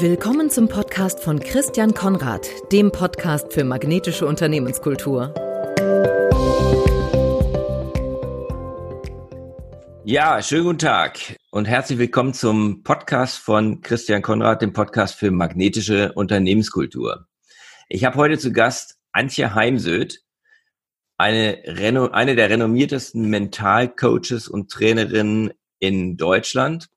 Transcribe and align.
Willkommen 0.00 0.48
zum 0.48 0.68
Podcast 0.68 1.18
von 1.18 1.40
Christian 1.40 1.92
Konrad, 1.92 2.48
dem 2.70 2.92
Podcast 2.92 3.52
für 3.52 3.64
magnetische 3.64 4.26
Unternehmenskultur. 4.26 5.34
Ja, 10.04 10.40
schönen 10.40 10.62
guten 10.66 10.78
Tag 10.78 11.18
und 11.50 11.66
herzlich 11.66 11.98
willkommen 11.98 12.32
zum 12.32 12.84
Podcast 12.84 13.38
von 13.38 13.80
Christian 13.80 14.22
Konrad, 14.22 14.62
dem 14.62 14.72
Podcast 14.72 15.16
für 15.16 15.32
magnetische 15.32 16.12
Unternehmenskultur. 16.12 17.26
Ich 17.88 18.04
habe 18.04 18.18
heute 18.18 18.38
zu 18.38 18.52
Gast 18.52 19.00
Antje 19.10 19.56
Heimsöth, 19.56 20.22
eine, 21.16 21.60
eine 22.12 22.36
der 22.36 22.50
renommiertesten 22.50 23.28
Mentalcoaches 23.28 24.46
und 24.46 24.70
Trainerinnen 24.70 25.52
in 25.80 26.16
Deutschland 26.16 26.88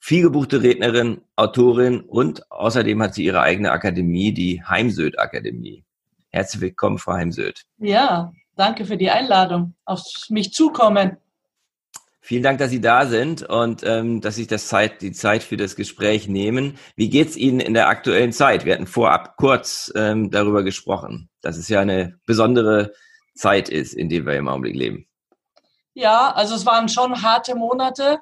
viel 0.00 0.22
gebuchte 0.22 0.62
Rednerin, 0.62 1.20
Autorin 1.36 2.00
und 2.00 2.50
außerdem 2.50 3.00
hat 3.02 3.14
sie 3.14 3.24
ihre 3.24 3.42
eigene 3.42 3.70
Akademie, 3.70 4.32
die 4.32 4.62
Heimsöd 4.64 5.18
Akademie. 5.18 5.84
Herzlich 6.30 6.62
willkommen, 6.62 6.98
Frau 6.98 7.12
Heimsöd. 7.12 7.64
Ja, 7.78 8.32
danke 8.56 8.86
für 8.86 8.96
die 8.96 9.10
Einladung. 9.10 9.74
Auf 9.84 10.02
mich 10.30 10.52
zukommen. 10.52 11.18
Vielen 12.22 12.42
Dank, 12.42 12.58
dass 12.58 12.70
Sie 12.70 12.80
da 12.80 13.06
sind 13.06 13.42
und 13.42 13.82
ähm, 13.82 14.20
dass 14.20 14.36
Sie 14.36 14.46
das 14.46 14.68
Zeit, 14.68 15.02
die 15.02 15.12
Zeit 15.12 15.42
für 15.42 15.56
das 15.56 15.74
Gespräch 15.74 16.28
nehmen. 16.28 16.78
Wie 16.94 17.08
geht's 17.08 17.36
Ihnen 17.36 17.60
in 17.60 17.74
der 17.74 17.88
aktuellen 17.88 18.32
Zeit? 18.32 18.64
Wir 18.64 18.74
hatten 18.74 18.86
vorab 18.86 19.36
kurz 19.36 19.92
ähm, 19.96 20.30
darüber 20.30 20.62
gesprochen, 20.62 21.28
dass 21.40 21.56
es 21.56 21.68
ja 21.68 21.80
eine 21.80 22.18
besondere 22.26 22.92
Zeit 23.34 23.68
ist, 23.68 23.94
in 23.94 24.08
der 24.08 24.26
wir 24.26 24.36
im 24.36 24.48
Augenblick 24.48 24.76
leben. 24.76 25.06
Ja, 25.94 26.32
also 26.32 26.54
es 26.54 26.64
waren 26.66 26.88
schon 26.88 27.22
harte 27.22 27.54
Monate. 27.56 28.20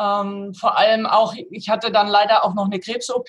Ähm, 0.00 0.54
vor 0.54 0.78
allem 0.78 1.06
auch, 1.06 1.34
ich 1.50 1.68
hatte 1.68 1.92
dann 1.92 2.08
leider 2.08 2.44
auch 2.44 2.54
noch 2.54 2.66
eine 2.66 2.80
Krebs-OP 2.80 3.28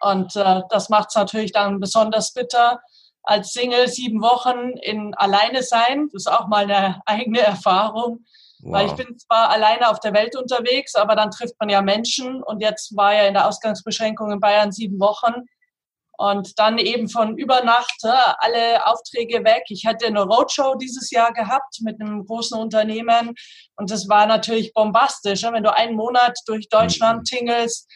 und 0.00 0.34
äh, 0.36 0.62
das 0.70 0.88
macht 0.88 1.10
es 1.10 1.16
natürlich 1.16 1.52
dann 1.52 1.80
besonders 1.80 2.32
bitter. 2.32 2.80
Als 3.24 3.52
Single 3.52 3.88
sieben 3.88 4.22
Wochen 4.22 4.70
in 4.80 5.14
alleine 5.14 5.62
sein, 5.62 6.08
das 6.12 6.22
ist 6.22 6.32
auch 6.32 6.48
mal 6.48 6.64
eine 6.64 7.02
eigene 7.06 7.40
Erfahrung. 7.40 8.24
Wow. 8.62 8.72
Weil 8.74 8.86
ich 8.86 8.92
bin 8.92 9.18
zwar 9.18 9.50
alleine 9.50 9.90
auf 9.90 10.00
der 10.00 10.14
Welt 10.14 10.36
unterwegs, 10.36 10.94
aber 10.94 11.14
dann 11.14 11.30
trifft 11.30 11.54
man 11.58 11.68
ja 11.68 11.82
Menschen 11.82 12.42
und 12.42 12.60
jetzt 12.60 12.96
war 12.96 13.12
ja 13.14 13.24
in 13.24 13.34
der 13.34 13.48
Ausgangsbeschränkung 13.48 14.30
in 14.30 14.40
Bayern 14.40 14.72
sieben 14.72 14.98
Wochen 15.00 15.46
und 16.18 16.58
dann 16.58 16.78
eben 16.78 17.08
von 17.08 17.36
über 17.38 17.64
Nacht 17.64 18.00
alle 18.04 18.86
Aufträge 18.86 19.44
weg. 19.44 19.64
Ich 19.68 19.86
hatte 19.86 20.06
eine 20.06 20.22
Roadshow 20.22 20.74
dieses 20.74 21.10
Jahr 21.10 21.32
gehabt 21.32 21.78
mit 21.80 22.00
einem 22.00 22.24
großen 22.24 22.58
Unternehmen 22.58 23.34
und 23.76 23.90
das 23.90 24.08
war 24.08 24.26
natürlich 24.26 24.72
bombastisch. 24.72 25.42
Wenn 25.42 25.62
du 25.62 25.74
einen 25.74 25.96
Monat 25.96 26.36
durch 26.46 26.68
Deutschland 26.68 27.20
mhm. 27.20 27.24
tingelst, 27.24 27.90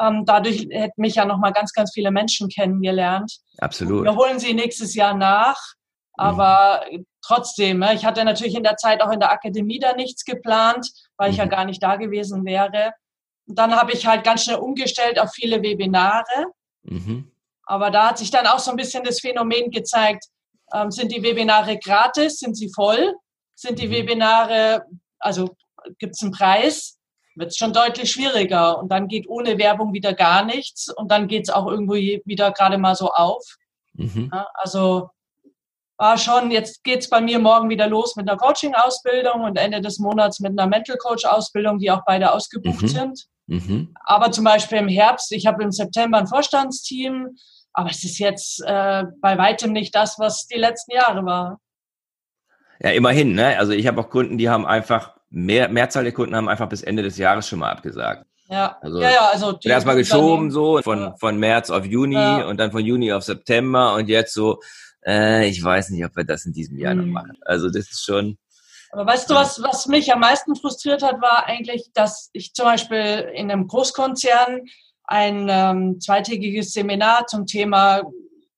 ähm, 0.00 0.24
dadurch 0.24 0.66
hätten 0.70 1.00
mich 1.00 1.16
ja 1.16 1.24
nochmal 1.24 1.52
ganz, 1.52 1.72
ganz 1.72 1.92
viele 1.92 2.10
Menschen 2.10 2.48
kennengelernt. 2.48 3.38
Absolut. 3.58 4.04
Wir 4.04 4.14
holen 4.14 4.38
sie 4.38 4.54
nächstes 4.54 4.94
Jahr 4.94 5.14
nach. 5.14 5.58
Aber 6.18 6.84
mhm. 6.90 7.06
trotzdem, 7.24 7.82
ich 7.94 8.04
hatte 8.04 8.24
natürlich 8.24 8.56
in 8.56 8.64
der 8.64 8.76
Zeit 8.76 9.02
auch 9.02 9.12
in 9.12 9.20
der 9.20 9.30
Akademie 9.30 9.78
da 9.78 9.94
nichts 9.94 10.24
geplant, 10.24 10.90
weil 11.16 11.30
ich 11.30 11.36
ja 11.36 11.46
mhm. 11.46 11.50
gar 11.50 11.64
nicht 11.64 11.82
da 11.82 11.96
gewesen 11.96 12.44
wäre. 12.44 12.92
Und 13.46 13.56
dann 13.58 13.74
habe 13.74 13.92
ich 13.92 14.06
halt 14.06 14.24
ganz 14.24 14.44
schnell 14.44 14.56
umgestellt 14.56 15.18
auf 15.20 15.30
viele 15.32 15.62
Webinare. 15.62 16.24
Mhm. 16.82 17.30
Aber 17.68 17.90
da 17.90 18.08
hat 18.08 18.18
sich 18.18 18.30
dann 18.30 18.46
auch 18.46 18.58
so 18.58 18.70
ein 18.70 18.78
bisschen 18.78 19.04
das 19.04 19.20
Phänomen 19.20 19.70
gezeigt, 19.70 20.24
ähm, 20.72 20.90
sind 20.90 21.12
die 21.12 21.22
Webinare 21.22 21.78
gratis, 21.78 22.38
sind 22.38 22.56
sie 22.56 22.72
voll? 22.74 23.14
Sind 23.54 23.78
die 23.78 23.88
mhm. 23.88 23.92
Webinare, 23.92 24.84
also 25.18 25.54
gibt 25.98 26.14
es 26.14 26.22
einen 26.22 26.32
Preis? 26.32 26.98
Wird 27.36 27.50
es 27.50 27.58
schon 27.58 27.74
deutlich 27.74 28.10
schwieriger. 28.10 28.78
Und 28.78 28.90
dann 28.90 29.06
geht 29.06 29.28
ohne 29.28 29.58
Werbung 29.58 29.92
wieder 29.92 30.14
gar 30.14 30.44
nichts. 30.44 30.88
Und 30.88 31.12
dann 31.12 31.28
geht 31.28 31.44
es 31.44 31.50
auch 31.50 31.66
irgendwo 31.66 31.94
wieder 31.94 32.52
gerade 32.52 32.78
mal 32.78 32.94
so 32.94 33.10
auf. 33.12 33.44
Mhm. 33.92 34.30
Ja, 34.32 34.48
also 34.54 35.10
war 35.98 36.16
schon, 36.16 36.50
jetzt 36.50 36.82
geht 36.84 37.00
es 37.00 37.10
bei 37.10 37.20
mir 37.20 37.38
morgen 37.38 37.68
wieder 37.68 37.86
los 37.86 38.16
mit 38.16 38.28
einer 38.28 38.38
Coaching-Ausbildung 38.38 39.42
und 39.42 39.58
Ende 39.58 39.82
des 39.82 39.98
Monats 39.98 40.40
mit 40.40 40.52
einer 40.52 40.68
Mental 40.68 40.96
Coach-Ausbildung, 40.96 41.78
die 41.78 41.90
auch 41.90 42.02
beide 42.06 42.32
ausgebucht 42.32 42.82
mhm. 42.82 42.88
sind. 42.88 43.24
Mhm. 43.46 43.94
Aber 44.04 44.30
zum 44.30 44.44
Beispiel 44.44 44.78
im 44.78 44.88
Herbst, 44.88 45.32
ich 45.32 45.46
habe 45.46 45.62
im 45.62 45.72
September 45.72 46.18
ein 46.18 46.26
Vorstandsteam, 46.26 47.36
aber 47.78 47.90
es 47.90 48.02
ist 48.02 48.18
jetzt 48.18 48.60
äh, 48.66 49.04
bei 49.20 49.38
weitem 49.38 49.72
nicht 49.72 49.94
das, 49.94 50.18
was 50.18 50.48
die 50.48 50.58
letzten 50.58 50.96
Jahre 50.96 51.24
war. 51.24 51.60
Ja, 52.80 52.90
immerhin. 52.90 53.34
Ne? 53.34 53.56
Also 53.56 53.72
ich 53.72 53.86
habe 53.86 54.00
auch 54.00 54.10
Kunden, 54.10 54.36
die 54.36 54.50
haben 54.50 54.66
einfach, 54.66 55.16
mehr, 55.30 55.68
Mehrzahl 55.68 56.02
der 56.02 56.12
Kunden 56.12 56.34
haben 56.34 56.48
einfach 56.48 56.68
bis 56.68 56.82
Ende 56.82 57.04
des 57.04 57.18
Jahres 57.18 57.46
schon 57.46 57.60
mal 57.60 57.70
abgesagt. 57.70 58.26
Ja, 58.48 58.78
also, 58.80 59.00
ja, 59.00 59.10
ja, 59.10 59.28
also 59.32 59.58
erstmal 59.62 59.94
geschoben 59.94 60.50
so 60.50 60.82
von, 60.82 60.98
ja. 60.98 61.14
von 61.20 61.38
März 61.38 61.70
auf 61.70 61.84
Juni 61.84 62.16
ja. 62.16 62.48
und 62.48 62.58
dann 62.58 62.72
von 62.72 62.84
Juni 62.84 63.12
auf 63.12 63.22
September 63.22 63.94
und 63.94 64.08
jetzt 64.08 64.34
so, 64.34 64.58
äh, 65.06 65.46
ich 65.46 65.62
weiß 65.62 65.90
nicht, 65.90 66.04
ob 66.04 66.16
wir 66.16 66.24
das 66.24 66.46
in 66.46 66.52
diesem 66.52 66.78
Jahr 66.78 66.94
mhm. 66.94 67.00
noch 67.02 67.22
machen. 67.22 67.38
Also 67.42 67.68
das 67.68 67.92
ist 67.92 68.04
schon. 68.04 68.38
Aber 68.90 69.06
weißt 69.06 69.30
du, 69.30 69.34
was, 69.34 69.62
was 69.62 69.86
mich 69.86 70.12
am 70.12 70.18
meisten 70.18 70.56
frustriert 70.56 71.04
hat, 71.04 71.20
war 71.20 71.46
eigentlich, 71.46 71.92
dass 71.94 72.30
ich 72.32 72.54
zum 72.54 72.64
Beispiel 72.64 73.30
in 73.34 73.52
einem 73.52 73.68
Großkonzern 73.68 74.62
ein 75.08 75.48
ähm, 75.50 76.00
zweitägiges 76.00 76.72
Seminar 76.72 77.26
zum 77.26 77.46
Thema 77.46 78.02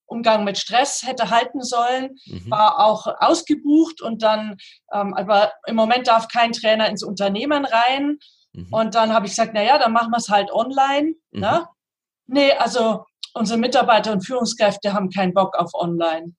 Umgang 0.06 0.42
mit 0.42 0.58
Stress 0.58 1.02
hätte 1.06 1.30
halten 1.30 1.62
sollen, 1.62 2.18
mhm. 2.26 2.50
war 2.50 2.80
auch 2.80 3.06
ausgebucht 3.20 4.02
und 4.02 4.22
dann, 4.22 4.56
ähm, 4.92 5.14
aber 5.14 5.52
im 5.66 5.76
Moment 5.76 6.08
darf 6.08 6.26
kein 6.26 6.52
Trainer 6.52 6.88
ins 6.88 7.04
Unternehmen 7.04 7.64
rein. 7.64 8.18
Mhm. 8.52 8.66
Und 8.72 8.94
dann 8.96 9.12
habe 9.14 9.26
ich 9.26 9.32
gesagt, 9.32 9.52
na 9.54 9.62
ja, 9.62 9.78
dann 9.78 9.92
machen 9.92 10.10
wir 10.10 10.18
es 10.18 10.28
halt 10.28 10.50
online. 10.52 11.14
Mhm. 11.30 11.40
Ne? 11.40 11.66
Nee, 12.26 12.52
also 12.52 13.04
unsere 13.34 13.58
Mitarbeiter 13.58 14.12
und 14.12 14.26
Führungskräfte 14.26 14.92
haben 14.92 15.10
keinen 15.10 15.32
Bock 15.32 15.56
auf 15.56 15.72
online. 15.74 16.34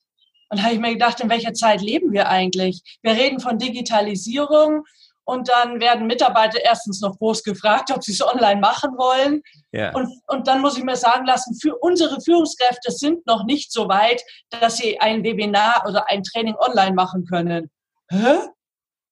Und 0.49 0.61
habe 0.61 0.73
ich 0.73 0.81
mir 0.81 0.91
gedacht, 0.91 1.21
in 1.21 1.29
welcher 1.29 1.53
Zeit 1.53 1.79
leben 1.79 2.11
wir 2.11 2.27
eigentlich? 2.27 2.81
Wir 3.01 3.13
reden 3.13 3.39
von 3.39 3.57
Digitalisierung, 3.57 4.83
und 5.31 5.47
dann 5.47 5.79
werden 5.79 6.07
Mitarbeiter 6.07 6.59
erstens 6.61 6.99
noch 6.99 7.17
groß 7.17 7.43
gefragt, 7.43 7.89
ob 7.95 8.03
sie 8.03 8.11
es 8.11 8.21
online 8.21 8.59
machen 8.59 8.97
wollen. 8.97 9.41
Ja. 9.71 9.95
Und, 9.95 10.09
und 10.27 10.45
dann 10.45 10.59
muss 10.59 10.77
ich 10.77 10.83
mir 10.83 10.97
sagen 10.97 11.25
lassen, 11.25 11.55
für 11.55 11.77
unsere 11.77 12.19
Führungskräfte 12.19 12.91
sind 12.91 13.25
noch 13.25 13.45
nicht 13.45 13.71
so 13.71 13.87
weit, 13.87 14.21
dass 14.49 14.75
sie 14.75 14.99
ein 14.99 15.23
Webinar 15.23 15.85
oder 15.87 16.09
ein 16.09 16.21
Training 16.23 16.55
online 16.55 16.93
machen 16.93 17.25
können. 17.25 17.71
Hä? 18.09 18.39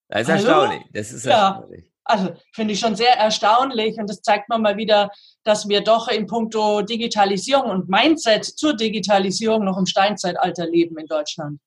Das 0.09 0.23
ist 0.23 0.27
Hallo? 0.27 0.33
erstaunlich. 0.33 0.81
Das 0.91 1.11
ist 1.13 1.25
erstaunlich. 1.25 1.83
Ja. 1.85 1.89
Also 2.03 2.33
finde 2.53 2.73
ich 2.73 2.81
schon 2.81 2.97
sehr 2.97 3.17
erstaunlich 3.17 3.97
und 3.97 4.09
das 4.09 4.21
zeigt 4.21 4.49
mir 4.49 4.57
mal 4.57 4.75
wieder, 4.75 5.11
dass 5.45 5.69
wir 5.69 5.81
doch 5.81 6.09
in 6.09 6.27
puncto 6.27 6.81
Digitalisierung 6.81 7.69
und 7.69 7.87
Mindset 7.87 8.43
zur 8.43 8.73
Digitalisierung 8.73 9.63
noch 9.63 9.77
im 9.77 9.85
Steinzeitalter 9.85 10.65
leben 10.65 10.97
in 10.97 11.05
Deutschland. 11.05 11.61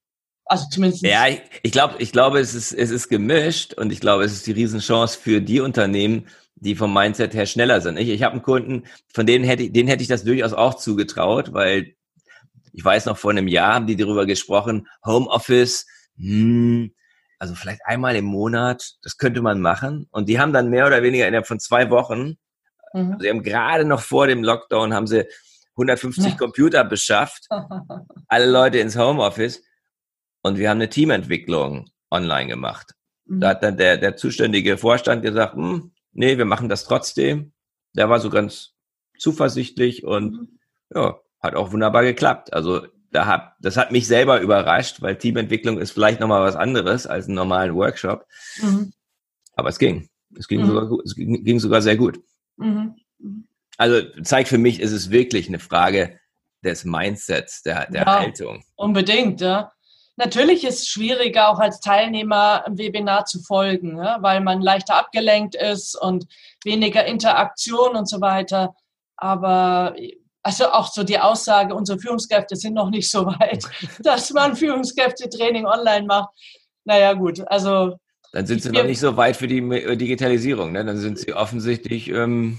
Also 0.52 0.66
zumindest. 0.68 1.02
Ja, 1.02 1.28
ich, 1.28 1.40
ich 1.62 1.72
glaube, 1.72 1.94
ich 1.98 2.12
glaube, 2.12 2.38
es 2.38 2.52
ist, 2.52 2.72
es 2.72 2.90
ist 2.90 3.08
gemischt 3.08 3.72
und 3.72 3.90
ich 3.90 4.00
glaube, 4.00 4.24
es 4.24 4.34
ist 4.34 4.46
die 4.46 4.52
Riesenchance 4.52 5.18
für 5.18 5.40
die 5.40 5.60
Unternehmen, 5.60 6.26
die 6.56 6.74
vom 6.74 6.92
Mindset 6.92 7.32
her 7.32 7.46
schneller 7.46 7.80
sind. 7.80 7.96
Ich, 7.96 8.10
ich 8.10 8.22
habe 8.22 8.34
einen 8.34 8.42
Kunden, 8.42 8.84
von 9.14 9.24
denen 9.24 9.46
hätte, 9.46 9.70
denen 9.70 9.88
hätte 9.88 10.02
ich 10.02 10.10
das 10.10 10.24
durchaus 10.24 10.52
auch 10.52 10.74
zugetraut, 10.74 11.54
weil 11.54 11.94
ich 12.74 12.84
weiß 12.84 13.06
noch, 13.06 13.16
vor 13.16 13.30
einem 13.30 13.48
Jahr 13.48 13.72
haben 13.72 13.86
die 13.86 13.96
darüber 13.96 14.26
gesprochen, 14.26 14.88
Homeoffice, 15.06 15.86
hm, 16.18 16.92
also 17.38 17.54
vielleicht 17.54 17.80
einmal 17.86 18.14
im 18.14 18.26
Monat, 18.26 18.96
das 19.02 19.16
könnte 19.16 19.40
man 19.40 19.58
machen. 19.58 20.06
Und 20.10 20.28
die 20.28 20.38
haben 20.38 20.52
dann 20.52 20.68
mehr 20.68 20.86
oder 20.86 21.02
weniger 21.02 21.26
innerhalb 21.26 21.46
von 21.46 21.60
zwei 21.60 21.88
Wochen, 21.88 22.36
mhm. 22.92 23.12
also 23.12 23.20
sie 23.20 23.30
haben 23.30 23.42
gerade 23.42 23.86
noch 23.86 24.02
vor 24.02 24.26
dem 24.26 24.44
Lockdown, 24.44 24.92
haben 24.92 25.06
sie 25.06 25.24
150 25.76 26.24
ja. 26.24 26.36
Computer 26.36 26.84
beschafft, 26.84 27.48
alle 28.28 28.50
Leute 28.50 28.80
ins 28.80 28.98
Homeoffice 28.98 29.62
und 30.42 30.58
wir 30.58 30.70
haben 30.70 30.78
eine 30.78 30.90
Teamentwicklung 30.90 31.90
online 32.10 32.48
gemacht. 32.48 32.94
Mhm. 33.26 33.40
Da 33.40 33.48
hat 33.50 33.62
dann 33.62 33.76
der, 33.76 33.96
der 33.96 34.16
zuständige 34.16 34.76
Vorstand 34.76 35.22
gesagt, 35.22 35.54
hm, 35.54 35.92
nee, 36.12 36.38
wir 36.38 36.44
machen 36.44 36.68
das 36.68 36.84
trotzdem. 36.84 37.52
Der 37.94 38.08
war 38.08 38.20
so 38.20 38.30
ganz 38.30 38.74
zuversichtlich 39.18 40.04
und 40.04 40.32
mhm. 40.32 40.58
ja, 40.94 41.16
hat 41.40 41.54
auch 41.54 41.72
wunderbar 41.72 42.02
geklappt. 42.02 42.52
Also 42.52 42.86
da 43.10 43.26
hab, 43.26 43.56
das 43.60 43.76
hat 43.76 43.92
mich 43.92 44.06
selber 44.06 44.40
überrascht, 44.40 45.02
weil 45.02 45.16
Teamentwicklung 45.16 45.78
ist 45.78 45.92
vielleicht 45.92 46.20
nochmal 46.20 46.42
was 46.42 46.56
anderes 46.56 47.06
als 47.06 47.26
einen 47.26 47.34
normalen 47.34 47.74
Workshop. 47.74 48.26
Mhm. 48.60 48.92
Aber 49.54 49.68
es 49.68 49.78
ging. 49.78 50.08
Es 50.36 50.48
ging, 50.48 50.62
mhm. 50.62 50.66
sogar, 50.66 50.98
es 51.04 51.14
ging, 51.14 51.44
ging 51.44 51.60
sogar 51.60 51.82
sehr 51.82 51.96
gut. 51.96 52.20
Mhm. 52.56 52.96
mhm. 53.18 53.48
Also 53.78 54.02
zeigt 54.22 54.48
für 54.48 54.58
mich, 54.58 54.80
ist 54.80 54.92
es 54.92 55.10
wirklich 55.10 55.48
eine 55.48 55.58
Frage 55.58 56.20
des 56.62 56.84
Mindsets, 56.84 57.62
der, 57.62 57.90
der 57.90 58.02
ja, 58.02 58.20
Haltung. 58.20 58.62
Unbedingt, 58.76 59.40
ja. 59.40 59.72
Natürlich 60.16 60.64
ist 60.64 60.82
es 60.82 60.88
schwieriger, 60.88 61.48
auch 61.48 61.58
als 61.58 61.80
Teilnehmer 61.80 62.64
im 62.66 62.76
Webinar 62.76 63.24
zu 63.24 63.42
folgen, 63.42 63.96
ja, 63.96 64.18
weil 64.20 64.40
man 64.40 64.60
leichter 64.60 64.96
abgelenkt 64.96 65.54
ist 65.54 65.94
und 65.94 66.26
weniger 66.64 67.04
Interaktion 67.06 67.96
und 67.96 68.08
so 68.08 68.20
weiter. 68.20 68.74
Aber 69.16 69.94
also 70.42 70.66
auch 70.70 70.92
so 70.92 71.02
die 71.02 71.18
Aussage, 71.18 71.74
unsere 71.74 71.98
Führungskräfte 71.98 72.56
sind 72.56 72.74
noch 72.74 72.90
nicht 72.90 73.08
so 73.08 73.26
weit, 73.26 73.64
dass 74.00 74.30
man 74.32 74.56
Führungskräfte-Training 74.56 75.66
online 75.66 76.06
macht. 76.06 76.30
Naja, 76.84 77.12
gut, 77.14 77.40
also. 77.46 77.96
Dann 78.32 78.46
sind 78.46 78.62
sie 78.62 78.70
noch 78.70 78.84
nicht 78.84 79.00
so 79.00 79.16
weit 79.16 79.36
für 79.36 79.46
die 79.46 79.60
Digitalisierung, 79.96 80.72
ne? 80.72 80.84
Dann 80.84 80.96
sind 80.96 81.18
sie 81.18 81.34
offensichtlich 81.34 82.08
ähm, 82.08 82.58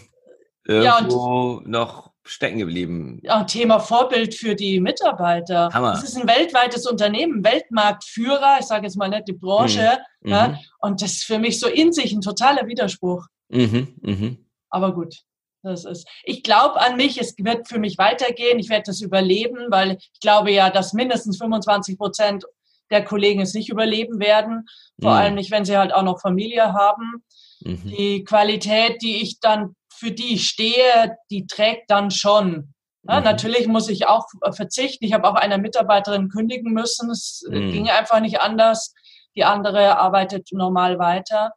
irgendwo 0.65 1.61
ja, 1.61 1.67
noch 1.67 2.12
stecken 2.25 2.59
geblieben. 2.59 3.19
Ja, 3.21 3.43
Thema 3.43 3.79
Vorbild 3.79 4.33
für 4.33 4.55
die 4.55 4.79
Mitarbeiter. 4.79 5.69
Hammer. 5.73 5.91
Das 5.91 6.03
ist 6.03 6.17
ein 6.17 6.27
weltweites 6.27 6.87
Unternehmen, 6.87 7.43
Weltmarktführer, 7.43 8.57
ich 8.59 8.65
sage 8.65 8.85
jetzt 8.85 8.95
mal 8.95 9.09
nicht 9.09 9.27
die 9.27 9.33
Branche. 9.33 9.97
Mhm. 10.21 10.31
Ja, 10.31 10.47
mhm. 10.49 10.57
und 10.79 11.01
das 11.01 11.13
ist 11.13 11.25
für 11.25 11.39
mich 11.39 11.59
so 11.59 11.67
in 11.67 11.91
sich 11.91 12.13
ein 12.13 12.21
totaler 12.21 12.67
Widerspruch. 12.67 13.25
Mhm. 13.49 13.95
Mhm. 14.01 14.45
Aber 14.69 14.93
gut. 14.93 15.15
Das 15.63 15.85
ist, 15.85 16.05
ich 16.25 16.43
glaube 16.43 16.81
an 16.81 16.97
mich, 16.97 17.19
es 17.19 17.35
wird 17.37 17.69
für 17.69 17.79
mich 17.79 17.97
weitergehen, 17.97 18.59
ich 18.59 18.67
werde 18.67 18.83
das 18.87 18.99
überleben, 18.99 19.67
weil 19.69 19.91
ich 19.91 20.19
glaube 20.19 20.51
ja, 20.51 20.69
dass 20.69 20.91
mindestens 20.91 21.37
25 21.37 21.97
Prozent 21.97 22.43
der 22.91 23.05
Kollegen 23.05 23.39
es 23.41 23.53
nicht 23.53 23.69
überleben 23.69 24.19
werden, 24.19 24.65
vor 25.01 25.11
mhm. 25.11 25.17
allem 25.17 25.35
nicht, 25.35 25.51
wenn 25.51 25.63
sie 25.63 25.77
halt 25.77 25.93
auch 25.93 26.03
noch 26.03 26.19
Familie 26.19 26.73
haben. 26.73 27.23
Mhm. 27.61 27.81
Die 27.85 28.23
Qualität, 28.25 29.01
die 29.01 29.21
ich 29.21 29.39
dann, 29.39 29.75
für 30.03 30.11
die 30.11 30.35
ich 30.35 30.47
stehe, 30.47 31.17
die 31.31 31.47
trägt 31.47 31.89
dann 31.89 32.11
schon. 32.11 32.73
Ja, 33.03 33.19
mhm. 33.19 33.25
Natürlich 33.25 33.67
muss 33.67 33.89
ich 33.89 34.07
auch 34.07 34.27
verzichten. 34.51 35.05
Ich 35.05 35.13
habe 35.13 35.27
auch 35.27 35.35
einer 35.35 35.57
Mitarbeiterin 35.57 36.29
kündigen 36.29 36.73
müssen. 36.73 37.09
Es 37.09 37.45
mhm. 37.49 37.71
ging 37.71 37.89
einfach 37.89 38.19
nicht 38.19 38.41
anders. 38.41 38.93
Die 39.35 39.45
andere 39.45 39.97
arbeitet 39.97 40.49
normal 40.51 40.99
weiter. 40.99 41.51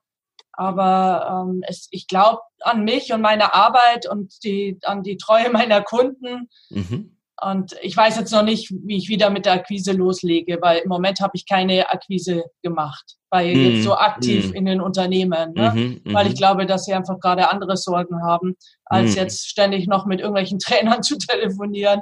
Aber 0.52 1.46
ähm, 1.48 1.62
es, 1.66 1.88
ich 1.90 2.06
glaube 2.06 2.40
an 2.60 2.84
mich 2.84 3.12
und 3.12 3.20
meine 3.20 3.52
Arbeit 3.52 4.08
und 4.08 4.42
die, 4.44 4.78
an 4.84 5.02
die 5.02 5.16
Treue 5.16 5.50
meiner 5.50 5.82
Kunden. 5.82 6.48
Mhm. 6.70 7.15
Und 7.42 7.74
ich 7.82 7.94
weiß 7.94 8.16
jetzt 8.16 8.32
noch 8.32 8.42
nicht, 8.42 8.72
wie 8.84 8.96
ich 8.96 9.08
wieder 9.08 9.28
mit 9.28 9.44
der 9.44 9.54
Akquise 9.54 9.92
loslege, 9.92 10.58
weil 10.62 10.78
im 10.78 10.88
Moment 10.88 11.20
habe 11.20 11.32
ich 11.34 11.46
keine 11.46 11.90
Akquise 11.90 12.44
gemacht, 12.62 13.16
weil 13.30 13.54
mm. 13.54 13.60
jetzt 13.60 13.84
so 13.84 13.94
aktiv 13.94 14.52
mm. 14.52 14.54
in 14.54 14.64
den 14.64 14.80
Unternehmen, 14.80 15.52
ne? 15.52 15.70
Mm 15.70 15.76
-hmm, 15.76 16.14
weil 16.14 16.28
ich 16.28 16.32
mhm. 16.32 16.38
glaube, 16.38 16.64
dass 16.64 16.86
sie 16.86 16.94
einfach 16.94 17.20
gerade 17.20 17.50
andere 17.50 17.76
Sorgen 17.76 18.22
haben, 18.22 18.56
als 18.86 19.14
mm. 19.14 19.18
jetzt 19.18 19.48
ständig 19.48 19.86
noch 19.86 20.06
mit 20.06 20.20
irgendwelchen 20.20 20.58
Trainern 20.66 21.02
zu 21.02 21.18
telefonieren. 21.18 22.00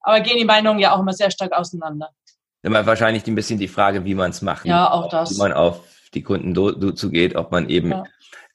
Aber 0.00 0.20
gehen 0.20 0.36
die 0.36 0.44
Meinungen 0.44 0.78
ja 0.78 0.94
auch 0.94 1.00
immer 1.00 1.14
sehr 1.14 1.30
stark 1.30 1.52
auseinander. 1.52 2.10
Immer 2.62 2.84
wahrscheinlich 2.84 3.26
ein 3.26 3.34
bisschen 3.34 3.58
die 3.58 3.68
Frage, 3.68 4.04
wie 4.04 4.14
man 4.14 4.30
es 4.30 4.42
macht. 4.42 4.66
Ja, 4.66 4.90
auch 4.90 5.08
das. 5.08 5.30
Wie 5.30 5.38
man 5.38 5.52
auf 5.54 5.80
die 6.12 6.22
Kunden 6.22 6.54
zugeht, 6.96 7.34
ob 7.34 7.50
man 7.50 7.68
eben 7.70 7.92
ja. 7.92 8.04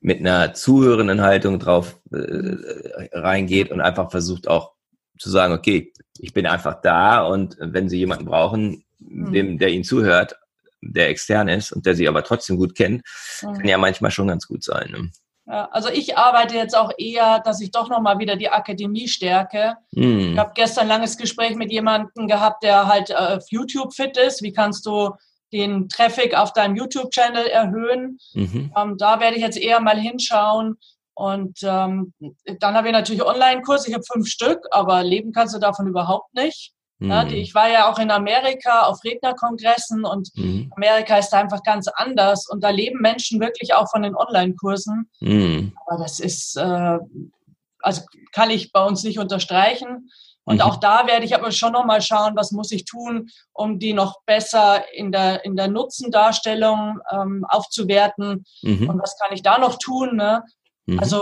mit 0.01 0.19
einer 0.19 0.53
zuhörenden 0.53 1.21
Haltung 1.21 1.59
drauf 1.59 1.99
äh, 2.11 2.55
reingeht 3.11 3.71
und 3.71 3.81
einfach 3.81 4.11
versucht 4.11 4.47
auch 4.47 4.73
zu 5.17 5.29
sagen, 5.29 5.53
okay, 5.53 5.93
ich 6.21 6.33
bin 6.33 6.45
einfach 6.45 6.81
da 6.81 7.23
und 7.23 7.57
wenn 7.59 7.89
Sie 7.89 7.97
jemanden 7.97 8.25
brauchen, 8.25 8.83
mhm. 8.99 9.33
dem, 9.33 9.57
der 9.57 9.69
Ihnen 9.69 9.83
zuhört, 9.83 10.35
der 10.81 11.09
extern 11.09 11.47
ist 11.47 11.71
und 11.71 11.85
der 11.85 11.95
Sie 11.95 12.07
aber 12.07 12.23
trotzdem 12.23 12.57
gut 12.57 12.75
kennt, 12.75 13.03
mhm. 13.41 13.53
kann 13.53 13.67
ja 13.67 13.77
manchmal 13.77 14.11
schon 14.11 14.27
ganz 14.27 14.47
gut 14.47 14.63
sein. 14.63 14.91
Ne? 14.91 15.11
Ja, 15.47 15.67
also 15.71 15.89
ich 15.89 16.17
arbeite 16.17 16.55
jetzt 16.55 16.77
auch 16.77 16.91
eher, 16.97 17.39
dass 17.39 17.59
ich 17.59 17.71
doch 17.71 17.89
nochmal 17.89 18.19
wieder 18.19 18.35
die 18.35 18.49
Akademie 18.49 19.07
stärke. 19.07 19.75
Mhm. 19.91 20.33
Ich 20.33 20.37
habe 20.37 20.51
gestern 20.53 20.83
ein 20.83 20.89
langes 20.89 21.17
Gespräch 21.17 21.55
mit 21.55 21.71
jemandem 21.71 22.27
gehabt, 22.27 22.63
der 22.63 22.87
halt 22.87 23.09
äh, 23.09 23.13
auf 23.15 23.45
YouTube 23.49 23.93
fit 23.93 24.15
ist. 24.17 24.43
Wie 24.43 24.53
kannst 24.53 24.85
du 24.85 25.09
den 25.51 25.89
Traffic 25.89 26.37
auf 26.37 26.53
deinem 26.53 26.75
YouTube-Channel 26.75 27.47
erhöhen? 27.47 28.19
Mhm. 28.33 28.71
Ähm, 28.77 28.97
da 28.97 29.19
werde 29.19 29.37
ich 29.37 29.41
jetzt 29.41 29.57
eher 29.57 29.81
mal 29.81 29.99
hinschauen, 29.99 30.77
und 31.21 31.59
ähm, 31.61 32.13
dann 32.59 32.73
habe 32.73 32.87
ich 32.87 32.93
natürlich 32.93 33.23
Online-Kurse, 33.23 33.89
ich 33.89 33.93
habe 33.93 34.03
fünf 34.11 34.27
Stück, 34.27 34.65
aber 34.71 35.03
leben 35.03 35.33
kannst 35.33 35.53
du 35.53 35.59
davon 35.59 35.85
überhaupt 35.85 36.33
nicht. 36.33 36.73
Mhm. 36.97 37.09
Ja, 37.11 37.27
ich 37.27 37.53
war 37.53 37.69
ja 37.69 37.91
auch 37.91 37.99
in 37.99 38.09
Amerika 38.09 38.81
auf 38.87 39.03
Rednerkongressen 39.03 40.03
und 40.03 40.29
mhm. 40.35 40.73
Amerika 40.75 41.19
ist 41.19 41.29
da 41.29 41.39
einfach 41.39 41.61
ganz 41.61 41.87
anders 41.87 42.49
und 42.49 42.63
da 42.63 42.71
leben 42.71 43.01
Menschen 43.01 43.39
wirklich 43.39 43.75
auch 43.75 43.87
von 43.91 44.01
den 44.01 44.15
Online-Kursen. 44.15 45.11
Mhm. 45.19 45.73
Aber 45.85 46.01
das 46.01 46.19
ist, 46.19 46.57
äh, 46.57 46.97
also 47.81 48.01
kann 48.31 48.49
ich 48.49 48.71
bei 48.71 48.83
uns 48.83 49.03
nicht 49.03 49.19
unterstreichen. 49.19 50.09
Und 50.43 50.55
mhm. 50.55 50.61
auch 50.61 50.77
da 50.77 51.05
werde 51.05 51.23
ich 51.23 51.35
aber 51.35 51.51
schon 51.51 51.73
nochmal 51.73 52.01
schauen, 52.01 52.35
was 52.35 52.51
muss 52.51 52.71
ich 52.71 52.85
tun, 52.85 53.29
um 53.53 53.77
die 53.77 53.93
noch 53.93 54.21
besser 54.25 54.91
in 54.91 55.11
der, 55.11 55.45
in 55.45 55.55
der 55.55 55.67
Nutzendarstellung 55.67 56.99
ähm, 57.11 57.45
aufzuwerten. 57.47 58.43
Mhm. 58.63 58.89
Und 58.89 58.99
was 58.99 59.19
kann 59.19 59.33
ich 59.33 59.43
da 59.43 59.59
noch 59.59 59.77
tun? 59.77 60.15
Ne? 60.15 60.43
Mhm. 60.85 60.99
Also, 60.99 61.21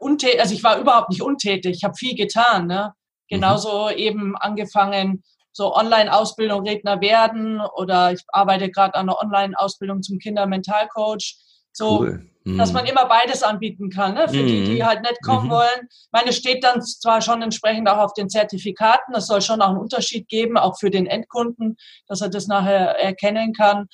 äh, 0.00 0.38
also 0.38 0.54
ich 0.54 0.62
war 0.62 0.78
überhaupt 0.78 1.10
nicht 1.10 1.22
untätig, 1.22 1.76
ich 1.76 1.84
habe 1.84 1.94
viel 1.94 2.14
getan. 2.14 2.66
Ne? 2.66 2.92
Genauso 3.28 3.86
mhm. 3.90 3.96
eben 3.96 4.36
angefangen, 4.36 5.22
so 5.52 5.74
Online-Ausbildung 5.74 6.66
Redner 6.66 7.00
werden 7.00 7.60
oder 7.60 8.12
ich 8.12 8.22
arbeite 8.28 8.70
gerade 8.70 8.94
an 8.96 9.08
einer 9.08 9.18
Online-Ausbildung 9.20 10.02
zum 10.02 10.18
Kindermentalcoach. 10.18 11.36
So, 11.76 12.00
cool. 12.00 12.30
mhm. 12.44 12.56
dass 12.56 12.72
man 12.72 12.86
immer 12.86 13.06
beides 13.06 13.42
anbieten 13.42 13.90
kann, 13.90 14.14
ne? 14.14 14.28
für 14.28 14.42
mhm. 14.42 14.46
die, 14.46 14.64
die 14.64 14.82
mhm. 14.82 14.86
halt 14.86 15.02
nicht 15.02 15.20
kommen 15.24 15.46
mhm. 15.46 15.52
wollen. 15.52 15.88
Meine 16.12 16.32
steht 16.32 16.62
dann 16.62 16.80
zwar 16.82 17.20
schon 17.20 17.42
entsprechend 17.42 17.88
auch 17.88 17.98
auf 17.98 18.14
den 18.14 18.28
Zertifikaten, 18.28 19.12
es 19.14 19.26
soll 19.26 19.42
schon 19.42 19.60
auch 19.60 19.70
einen 19.70 19.78
Unterschied 19.78 20.28
geben, 20.28 20.56
auch 20.56 20.78
für 20.78 20.90
den 20.90 21.06
Endkunden, 21.06 21.76
dass 22.06 22.20
er 22.20 22.28
das 22.28 22.46
nachher 22.46 22.96
erkennen 23.00 23.52
kann. 23.52 23.88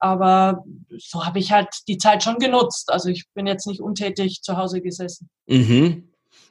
Aber 0.00 0.64
so 0.98 1.24
habe 1.24 1.38
ich 1.38 1.52
halt 1.52 1.68
die 1.86 1.98
Zeit 1.98 2.22
schon 2.24 2.38
genutzt. 2.38 2.90
Also 2.90 3.10
ich 3.10 3.24
bin 3.34 3.46
jetzt 3.46 3.66
nicht 3.66 3.80
untätig 3.80 4.40
zu 4.42 4.56
Hause 4.56 4.80
gesessen. 4.80 5.28
Mhm. 5.46 6.08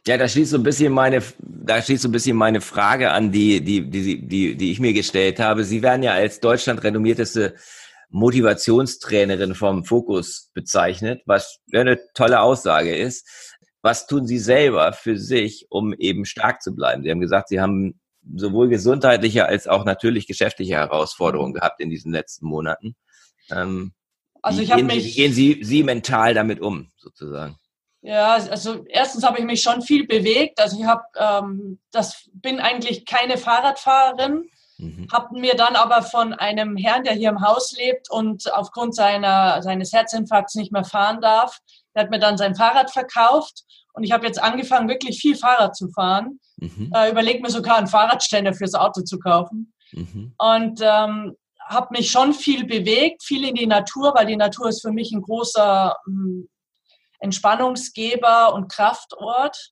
Ja, 0.08 0.18
da 0.18 0.28
schließt 0.28 0.52
so 0.52 0.58
ein 0.58 0.64
bisschen 0.64 0.94
meine, 0.94 1.22
da 1.40 1.82
schließt 1.82 2.04
so 2.04 2.10
ein 2.10 2.14
bisschen 2.14 2.38
meine 2.38 2.62
Frage 2.62 3.12
an, 3.12 3.32
die, 3.32 3.62
die, 3.62 3.90
die, 3.90 4.28
die, 4.28 4.56
die 4.56 4.72
ich 4.72 4.80
mir 4.80 4.94
gestellt 4.94 5.40
habe. 5.40 5.64
Sie 5.64 5.82
werden 5.82 6.04
ja 6.04 6.14
als 6.14 6.40
Deutschland 6.40 6.84
renommierteste 6.84 7.56
Motivationstrainerin 8.10 9.56
vom 9.56 9.86
Fokus 9.86 10.50
bezeichnet, 10.54 11.22
was 11.26 11.60
eine 11.74 12.00
tolle 12.14 12.42
Aussage 12.42 12.96
ist. 12.96 13.56
Was 13.82 14.08
tun 14.08 14.28
Sie 14.28 14.40
selber 14.40 14.94
für 14.94 15.18
sich, 15.18 15.68
um 15.70 15.94
eben 15.94 16.26
stark 16.26 16.62
zu 16.62 16.76
bleiben? 16.76 17.04
Sie 17.04 17.12
haben 17.12 17.22
gesagt, 17.22 17.50
Sie 17.50 17.62
haben 17.62 18.00
sowohl 18.36 18.68
gesundheitliche 18.68 19.46
als 19.46 19.68
auch 19.68 19.86
natürlich 19.86 20.28
geschäftliche 20.28 20.76
Herausforderungen 20.76 21.54
gehabt 21.54 21.80
in 21.80 21.90
diesen 21.90 22.12
letzten 22.12 22.46
Monaten. 22.46 22.96
Ähm, 23.52 23.94
also 24.42 24.62
ich 24.62 24.72
habe 24.72 24.84
mich. 24.84 25.06
Wie 25.06 25.14
gehen 25.14 25.34
Sie, 25.34 25.60
Sie 25.64 25.84
mental 25.84 26.34
damit 26.34 26.62
um, 26.62 26.92
sozusagen? 26.98 27.58
Ja, 28.02 28.36
also 28.36 28.86
erstens 28.88 29.26
habe 29.26 29.40
ich 29.40 29.46
mich 29.46 29.62
schon 29.62 29.82
viel 29.82 30.08
bewegt. 30.08 30.62
Also 30.62 30.80
ich 30.80 30.86
habe, 30.86 31.04
ähm, 31.18 31.80
das 31.92 32.30
bin 32.34 32.60
eigentlich 32.60 33.06
keine 33.06 33.38
Fahrradfahrerin, 33.38 34.50
mhm. 34.78 35.08
habe 35.12 35.38
mir 35.38 35.56
dann 35.56 35.76
aber 35.76 36.02
von 36.02 36.34
einem 36.34 36.78
Herrn, 36.78 37.04
der 37.04 37.14
hier 37.14 37.30
im 37.30 37.42
Haus 37.42 37.76
lebt 37.78 38.10
und 38.10 38.54
aufgrund 38.54 38.96
seiner, 38.96 39.62
seines 39.62 39.92
Herzinfarkts 39.92 40.56
nicht 40.56 40.72
mehr 40.72 40.86
fahren 40.86 41.20
darf, 41.20 41.60
der 41.94 42.04
hat 42.04 42.10
mir 42.10 42.20
dann 42.20 42.38
sein 42.38 42.56
Fahrrad 42.56 42.90
verkauft 42.90 43.66
und 43.94 44.04
ich 44.04 44.14
habe 44.14 44.26
jetzt 44.26 44.42
angefangen, 44.42 44.88
wirklich 44.88 45.20
viel 45.20 45.36
Fahrrad 45.36 45.76
zu 45.76 45.90
fahren. 45.90 46.40
Mhm. 46.56 46.92
Äh, 46.96 47.12
überlege 47.12 47.42
mir 47.42 47.50
sogar 47.50 47.78
einen 47.78 47.88
Fahrradständer 47.88 48.54
fürs 48.54 48.76
Auto 48.76 49.02
zu 49.02 49.20
kaufen. 49.20 49.74
Mhm. 49.92 50.34
Und 50.38 50.80
ähm, 50.82 51.36
habe 51.70 51.88
mich 51.92 52.10
schon 52.10 52.34
viel 52.34 52.66
bewegt, 52.66 53.24
viel 53.24 53.48
in 53.48 53.56
die 53.56 53.68
Natur, 53.68 54.14
weil 54.16 54.26
die 54.26 54.36
Natur 54.36 54.70
ist 54.70 54.82
für 54.82 54.92
mich 54.92 55.12
ein 55.12 55.22
großer 55.22 55.96
hm, 56.06 56.50
Entspannungsgeber 57.20 58.54
und 58.56 58.72
Kraftort. 58.72 59.72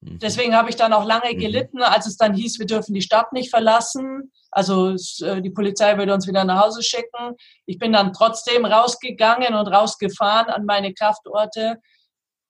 Mhm. 0.00 0.18
Deswegen 0.18 0.56
habe 0.56 0.70
ich 0.70 0.76
dann 0.76 0.92
auch 0.92 1.04
lange 1.04 1.32
mhm. 1.32 1.38
gelitten, 1.38 1.82
als 1.82 2.06
es 2.06 2.16
dann 2.16 2.34
hieß, 2.34 2.58
wir 2.58 2.66
dürfen 2.66 2.94
die 2.94 3.02
Stadt 3.02 3.32
nicht 3.32 3.50
verlassen. 3.50 4.32
Also 4.50 4.96
äh, 5.24 5.40
die 5.40 5.50
Polizei 5.50 5.96
würde 5.96 6.14
uns 6.14 6.26
wieder 6.26 6.44
nach 6.44 6.64
Hause 6.64 6.82
schicken. 6.82 7.36
Ich 7.64 7.78
bin 7.78 7.92
dann 7.92 8.12
trotzdem 8.12 8.64
rausgegangen 8.64 9.54
und 9.54 9.68
rausgefahren 9.68 10.48
an 10.48 10.64
meine 10.64 10.94
Kraftorte. 10.94 11.78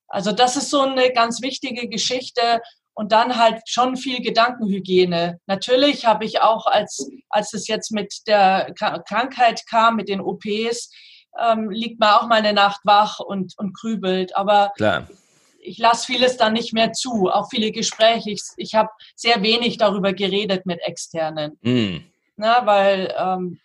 Also 0.07 0.31
das 0.31 0.55
ist 0.55 0.71
so 0.71 0.81
eine 0.81 1.11
ganz 1.11 1.41
wichtige 1.41 1.87
Geschichte 1.87 2.61
und 2.97 3.11
dann 3.11 3.37
halt 3.37 3.61
schon 3.67 3.95
viel 3.95 4.23
Gedankenhygiene. 4.23 5.39
Natürlich 5.45 6.07
habe 6.07 6.25
ich 6.25 6.41
auch, 6.41 6.65
als, 6.65 7.07
als 7.29 7.53
es 7.53 7.67
jetzt 7.67 7.91
mit 7.91 8.11
der 8.25 8.73
Krankheit 8.73 9.61
kam, 9.69 9.97
mit 9.97 10.09
den 10.09 10.19
OPs, 10.19 10.89
ähm, 11.39 11.69
liegt 11.69 11.99
man 11.99 12.09
auch 12.15 12.27
mal 12.27 12.39
eine 12.39 12.53
Nacht 12.53 12.81
wach 12.85 13.19
und, 13.19 13.53
und 13.57 13.77
grübelt. 13.77 14.35
Aber 14.35 14.71
Klar. 14.77 15.07
ich 15.59 15.77
lasse 15.77 16.07
vieles 16.07 16.37
dann 16.37 16.53
nicht 16.53 16.73
mehr 16.73 16.91
zu, 16.91 17.29
auch 17.29 17.51
viele 17.51 17.71
Gespräche. 17.71 18.31
Ich, 18.31 18.41
ich 18.57 18.73
habe 18.73 18.89
sehr 19.15 19.43
wenig 19.43 19.77
darüber 19.77 20.13
geredet 20.13 20.65
mit 20.65 20.81
Externen. 20.81 21.59
Mm. 21.61 21.97
Na, 22.35 22.65
weil 22.65 23.13
ähm, 23.15 23.59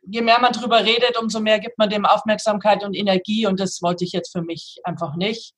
je 0.00 0.22
mehr 0.22 0.40
man 0.40 0.54
darüber 0.54 0.82
redet, 0.82 1.18
umso 1.20 1.40
mehr 1.40 1.58
gibt 1.58 1.76
man 1.76 1.90
dem 1.90 2.06
Aufmerksamkeit 2.06 2.82
und 2.82 2.94
Energie 2.94 3.46
und 3.46 3.60
das 3.60 3.82
wollte 3.82 4.04
ich 4.04 4.12
jetzt 4.12 4.32
für 4.32 4.42
mich 4.42 4.78
einfach 4.84 5.14
nicht. 5.14 5.52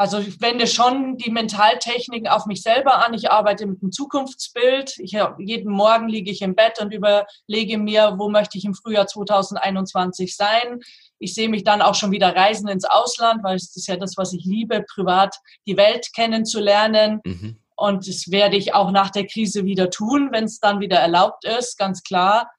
Also 0.00 0.18
ich 0.18 0.40
wende 0.40 0.66
schon 0.66 1.18
die 1.18 1.30
Mentaltechniken 1.30 2.26
auf 2.26 2.46
mich 2.46 2.62
selber 2.62 3.04
an. 3.04 3.12
Ich 3.12 3.30
arbeite 3.30 3.66
mit 3.66 3.82
einem 3.82 3.92
Zukunftsbild. 3.92 4.98
Ich, 4.98 5.14
jeden 5.36 5.70
Morgen 5.70 6.08
liege 6.08 6.30
ich 6.30 6.40
im 6.40 6.54
Bett 6.54 6.80
und 6.80 6.94
überlege 6.94 7.76
mir, 7.76 8.14
wo 8.16 8.30
möchte 8.30 8.56
ich 8.56 8.64
im 8.64 8.72
Frühjahr 8.72 9.06
2021 9.06 10.34
sein. 10.34 10.80
Ich 11.18 11.34
sehe 11.34 11.50
mich 11.50 11.64
dann 11.64 11.82
auch 11.82 11.94
schon 11.94 12.12
wieder 12.12 12.34
reisen 12.34 12.66
ins 12.66 12.86
Ausland, 12.86 13.44
weil 13.44 13.56
es 13.56 13.76
ist 13.76 13.88
ja 13.88 13.96
das, 13.96 14.16
was 14.16 14.32
ich 14.32 14.46
liebe, 14.46 14.86
privat 14.90 15.36
die 15.66 15.76
Welt 15.76 16.08
kennenzulernen. 16.14 17.20
Mhm. 17.22 17.58
Und 17.76 18.08
das 18.08 18.30
werde 18.30 18.56
ich 18.56 18.72
auch 18.72 18.92
nach 18.92 19.10
der 19.10 19.26
Krise 19.26 19.66
wieder 19.66 19.90
tun, 19.90 20.30
wenn 20.32 20.44
es 20.44 20.60
dann 20.60 20.80
wieder 20.80 20.96
erlaubt 20.96 21.44
ist, 21.44 21.76
ganz 21.76 22.02
klar. 22.02 22.50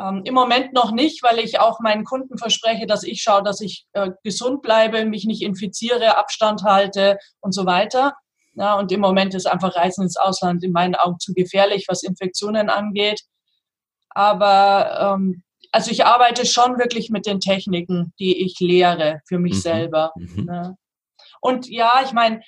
Ähm, 0.00 0.22
Im 0.24 0.34
Moment 0.34 0.72
noch 0.72 0.92
nicht, 0.92 1.22
weil 1.22 1.38
ich 1.38 1.60
auch 1.60 1.80
meinen 1.80 2.04
Kunden 2.04 2.38
verspreche, 2.38 2.86
dass 2.86 3.02
ich 3.02 3.22
schaue, 3.22 3.42
dass 3.42 3.60
ich 3.60 3.86
äh, 3.92 4.10
gesund 4.24 4.62
bleibe, 4.62 5.04
mich 5.04 5.26
nicht 5.26 5.42
infiziere, 5.42 6.16
Abstand 6.16 6.62
halte 6.62 7.18
und 7.40 7.52
so 7.52 7.66
weiter. 7.66 8.14
Ja, 8.54 8.78
und 8.78 8.90
im 8.92 9.00
Moment 9.00 9.34
ist 9.34 9.46
einfach 9.46 9.76
Reisen 9.76 10.02
ins 10.02 10.16
Ausland 10.16 10.64
in 10.64 10.72
meinen 10.72 10.94
Augen 10.94 11.18
zu 11.18 11.34
gefährlich, 11.34 11.84
was 11.88 12.02
Infektionen 12.02 12.70
angeht. 12.70 13.22
Aber 14.10 15.14
ähm, 15.16 15.42
also 15.70 15.90
ich 15.90 16.04
arbeite 16.04 16.46
schon 16.46 16.78
wirklich 16.78 17.10
mit 17.10 17.26
den 17.26 17.40
Techniken, 17.40 18.12
die 18.18 18.44
ich 18.44 18.58
lehre 18.58 19.20
für 19.26 19.38
mich 19.38 19.54
mhm. 19.54 19.60
selber. 19.60 20.12
Mhm. 20.16 20.44
Ne? 20.44 20.76
Und 21.40 21.68
ja, 21.68 22.02
ich 22.04 22.12
meine, 22.12 22.40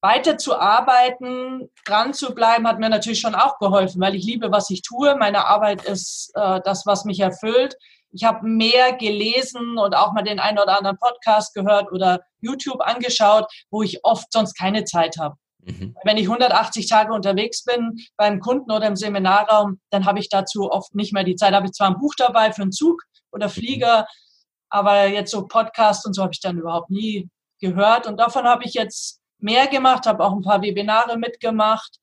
weiter 0.00 0.38
zu 0.38 0.58
arbeiten, 0.58 1.70
dran 1.84 2.14
zu 2.14 2.34
bleiben, 2.34 2.68
hat 2.68 2.78
mir 2.78 2.88
natürlich 2.88 3.20
schon 3.20 3.34
auch 3.34 3.58
geholfen, 3.58 4.00
weil 4.00 4.14
ich 4.14 4.24
liebe, 4.24 4.52
was 4.52 4.70
ich 4.70 4.82
tue. 4.82 5.16
Meine 5.16 5.46
Arbeit 5.46 5.84
ist 5.84 6.30
äh, 6.34 6.60
das, 6.64 6.86
was 6.86 7.04
mich 7.04 7.20
erfüllt. 7.20 7.76
Ich 8.10 8.24
habe 8.24 8.46
mehr 8.46 8.92
gelesen 8.92 9.76
und 9.76 9.94
auch 9.94 10.12
mal 10.12 10.22
den 10.22 10.40
einen 10.40 10.58
oder 10.58 10.78
anderen 10.78 10.98
Podcast 10.98 11.54
gehört 11.54 11.92
oder 11.92 12.20
YouTube 12.40 12.80
angeschaut, 12.80 13.46
wo 13.70 13.82
ich 13.82 14.04
oft 14.04 14.32
sonst 14.32 14.54
keine 14.54 14.84
Zeit 14.84 15.16
habe. 15.18 15.34
Mhm. 15.64 15.94
Wenn 16.04 16.16
ich 16.16 16.24
180 16.24 16.88
Tage 16.88 17.12
unterwegs 17.12 17.64
bin 17.64 17.98
beim 18.16 18.40
Kunden 18.40 18.70
oder 18.70 18.86
im 18.86 18.96
Seminarraum, 18.96 19.80
dann 19.90 20.06
habe 20.06 20.20
ich 20.20 20.28
dazu 20.28 20.70
oft 20.70 20.94
nicht 20.94 21.12
mehr 21.12 21.24
die 21.24 21.36
Zeit. 21.36 21.52
Da 21.52 21.56
habe 21.56 21.66
ich 21.66 21.72
zwar 21.72 21.88
ein 21.88 21.98
Buch 21.98 22.14
dabei 22.16 22.52
für 22.52 22.62
einen 22.62 22.72
Zug 22.72 23.02
oder 23.32 23.48
Flieger, 23.48 24.06
aber 24.70 25.06
jetzt 25.08 25.30
so 25.30 25.46
Podcast 25.46 26.06
und 26.06 26.14
so 26.14 26.22
habe 26.22 26.32
ich 26.32 26.40
dann 26.40 26.58
überhaupt 26.58 26.90
nie 26.90 27.28
gehört. 27.60 28.06
Und 28.06 28.18
davon 28.18 28.44
habe 28.44 28.64
ich 28.64 28.74
jetzt 28.74 29.20
mehr 29.38 29.66
gemacht, 29.66 30.06
habe 30.06 30.24
auch 30.24 30.32
ein 30.32 30.42
paar 30.42 30.62
Webinare 30.62 31.16
mitgemacht 31.16 31.98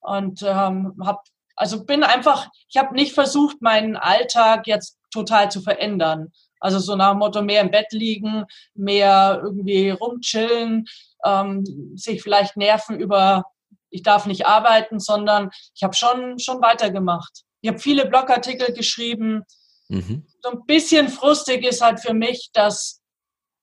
und 0.00 0.42
ähm, 0.42 0.94
habe 1.04 1.20
also 1.58 1.84
bin 1.84 2.04
einfach, 2.04 2.48
ich 2.68 2.76
habe 2.76 2.94
nicht 2.94 3.14
versucht, 3.14 3.60
meinen 3.60 3.96
Alltag 3.96 4.68
jetzt 4.68 4.96
total 5.10 5.50
zu 5.50 5.60
verändern. 5.60 6.32
Also 6.60 6.78
so 6.78 6.94
nach 6.94 7.10
dem 7.10 7.18
Motto 7.18 7.42
mehr 7.42 7.62
im 7.62 7.70
Bett 7.70 7.92
liegen, 7.92 8.44
mehr 8.74 9.40
irgendwie 9.42 9.90
rumchillen, 9.90 10.86
ähm, 11.24 11.64
sich 11.96 12.22
vielleicht 12.22 12.56
nerven 12.56 12.98
über, 12.98 13.44
ich 13.90 14.02
darf 14.02 14.26
nicht 14.26 14.46
arbeiten, 14.46 15.00
sondern 15.00 15.50
ich 15.74 15.82
habe 15.82 15.94
schon, 15.94 16.38
schon 16.38 16.62
weitergemacht. 16.62 17.42
Ich 17.60 17.68
habe 17.68 17.80
viele 17.80 18.06
Blogartikel 18.06 18.72
geschrieben. 18.72 19.44
Mhm. 19.88 20.26
So 20.42 20.50
ein 20.50 20.64
bisschen 20.64 21.08
frustig 21.08 21.64
ist 21.64 21.80
halt 21.80 22.00
für 22.00 22.14
mich, 22.14 22.50
dass 22.52 23.00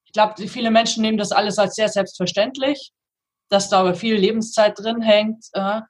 ich 0.05 0.11
glaube, 0.11 0.47
viele 0.47 0.71
Menschen 0.71 1.01
nehmen 1.01 1.17
das 1.17 1.31
alles 1.31 1.59
als 1.59 1.75
sehr 1.75 1.89
selbstverständlich, 1.89 2.91
dass 3.49 3.69
da 3.69 3.79
aber 3.79 3.95
viel 3.95 4.15
Lebenszeit 4.15 4.77
drin 4.77 5.01
hängt. 5.01 5.45
Äh, 5.53 5.81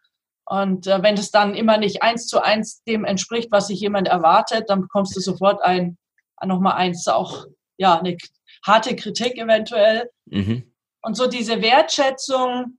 und 0.45 0.87
äh, 0.87 1.01
wenn 1.01 1.15
es 1.15 1.31
dann 1.31 1.55
immer 1.55 1.77
nicht 1.77 2.03
eins 2.03 2.27
zu 2.27 2.41
eins 2.41 2.83
dem 2.83 3.05
entspricht, 3.05 3.51
was 3.51 3.67
sich 3.67 3.79
jemand 3.79 4.07
erwartet, 4.07 4.69
dann 4.69 4.81
bekommst 4.81 5.15
du 5.15 5.19
sofort 5.19 5.61
ein, 5.63 5.97
nochmal 6.43 6.73
eins, 6.73 7.07
auch 7.07 7.45
ja, 7.77 7.97
eine 7.97 8.17
harte 8.65 8.95
Kritik 8.95 9.37
eventuell. 9.37 10.09
Mhm. 10.25 10.71
Und 11.01 11.15
so 11.15 11.27
diese 11.27 11.61
Wertschätzung 11.61 12.77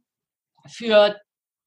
für 0.68 1.16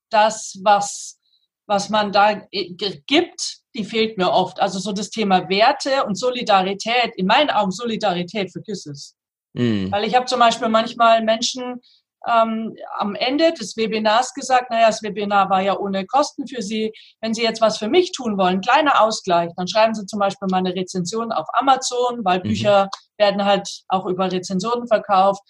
das, 0.09 0.59
was, 0.63 1.19
was 1.67 1.89
man 1.89 2.11
da 2.11 2.41
gibt, 2.51 3.59
die 3.75 3.83
fehlt 3.83 4.17
mir 4.17 4.31
oft. 4.31 4.59
Also 4.59 4.79
so 4.79 4.91
das 4.91 5.09
Thema 5.09 5.47
Werte 5.49 6.05
und 6.05 6.15
Solidarität, 6.15 7.15
in 7.15 7.27
meinen 7.27 7.49
Augen 7.49 7.71
Solidarität, 7.71 8.51
vergiss 8.51 8.85
es. 8.85 9.15
Mhm. 9.53 9.91
Weil 9.91 10.05
ich 10.05 10.15
habe 10.15 10.25
zum 10.25 10.39
Beispiel 10.39 10.69
manchmal 10.69 11.23
Menschen 11.23 11.81
ähm, 12.27 12.75
am 12.97 13.15
Ende 13.15 13.53
des 13.53 13.77
Webinars 13.77 14.33
gesagt, 14.33 14.69
naja, 14.69 14.87
das 14.87 15.01
Webinar 15.01 15.49
war 15.49 15.61
ja 15.61 15.77
ohne 15.77 16.05
Kosten 16.05 16.47
für 16.47 16.61
Sie. 16.61 16.91
Wenn 17.21 17.33
Sie 17.33 17.43
jetzt 17.43 17.61
was 17.61 17.77
für 17.77 17.87
mich 17.87 18.11
tun 18.11 18.37
wollen, 18.37 18.61
kleiner 18.61 19.01
Ausgleich, 19.01 19.51
dann 19.55 19.67
schreiben 19.67 19.93
Sie 19.93 20.05
zum 20.05 20.19
Beispiel 20.19 20.47
mal 20.49 20.57
eine 20.57 20.75
Rezension 20.75 21.31
auf 21.31 21.47
Amazon, 21.53 22.23
weil 22.25 22.39
mhm. 22.39 22.43
Bücher 22.43 22.89
werden 23.17 23.45
halt 23.45 23.83
auch 23.87 24.05
über 24.05 24.31
Rezensionen 24.31 24.87
verkauft. 24.87 25.41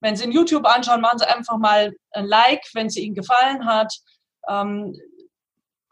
Wenn 0.00 0.16
Sie 0.16 0.24
in 0.24 0.32
YouTube 0.32 0.66
anschauen, 0.66 1.00
machen 1.00 1.18
Sie 1.18 1.28
einfach 1.28 1.58
mal 1.58 1.92
ein 2.12 2.26
Like, 2.26 2.64
wenn 2.74 2.86
es 2.86 2.96
Ihnen 2.96 3.14
gefallen 3.14 3.64
hat. 3.66 3.92
Ähm, 4.48 4.94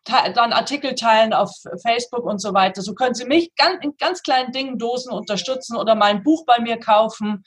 dann 0.06 0.52
Artikel 0.52 0.94
teilen 0.94 1.32
auf 1.32 1.50
Facebook 1.82 2.24
und 2.24 2.40
so 2.40 2.54
weiter. 2.54 2.80
So 2.80 2.94
können 2.94 3.14
Sie 3.14 3.24
mich 3.24 3.52
ganz, 3.56 3.84
in 3.84 3.96
ganz 3.96 4.22
kleinen 4.22 4.52
Dingen 4.52 4.78
Dosen 4.78 5.12
unterstützen 5.12 5.76
oder 5.76 5.96
mal 5.96 6.06
ein 6.06 6.22
Buch 6.22 6.44
bei 6.46 6.60
mir 6.60 6.78
kaufen. 6.78 7.44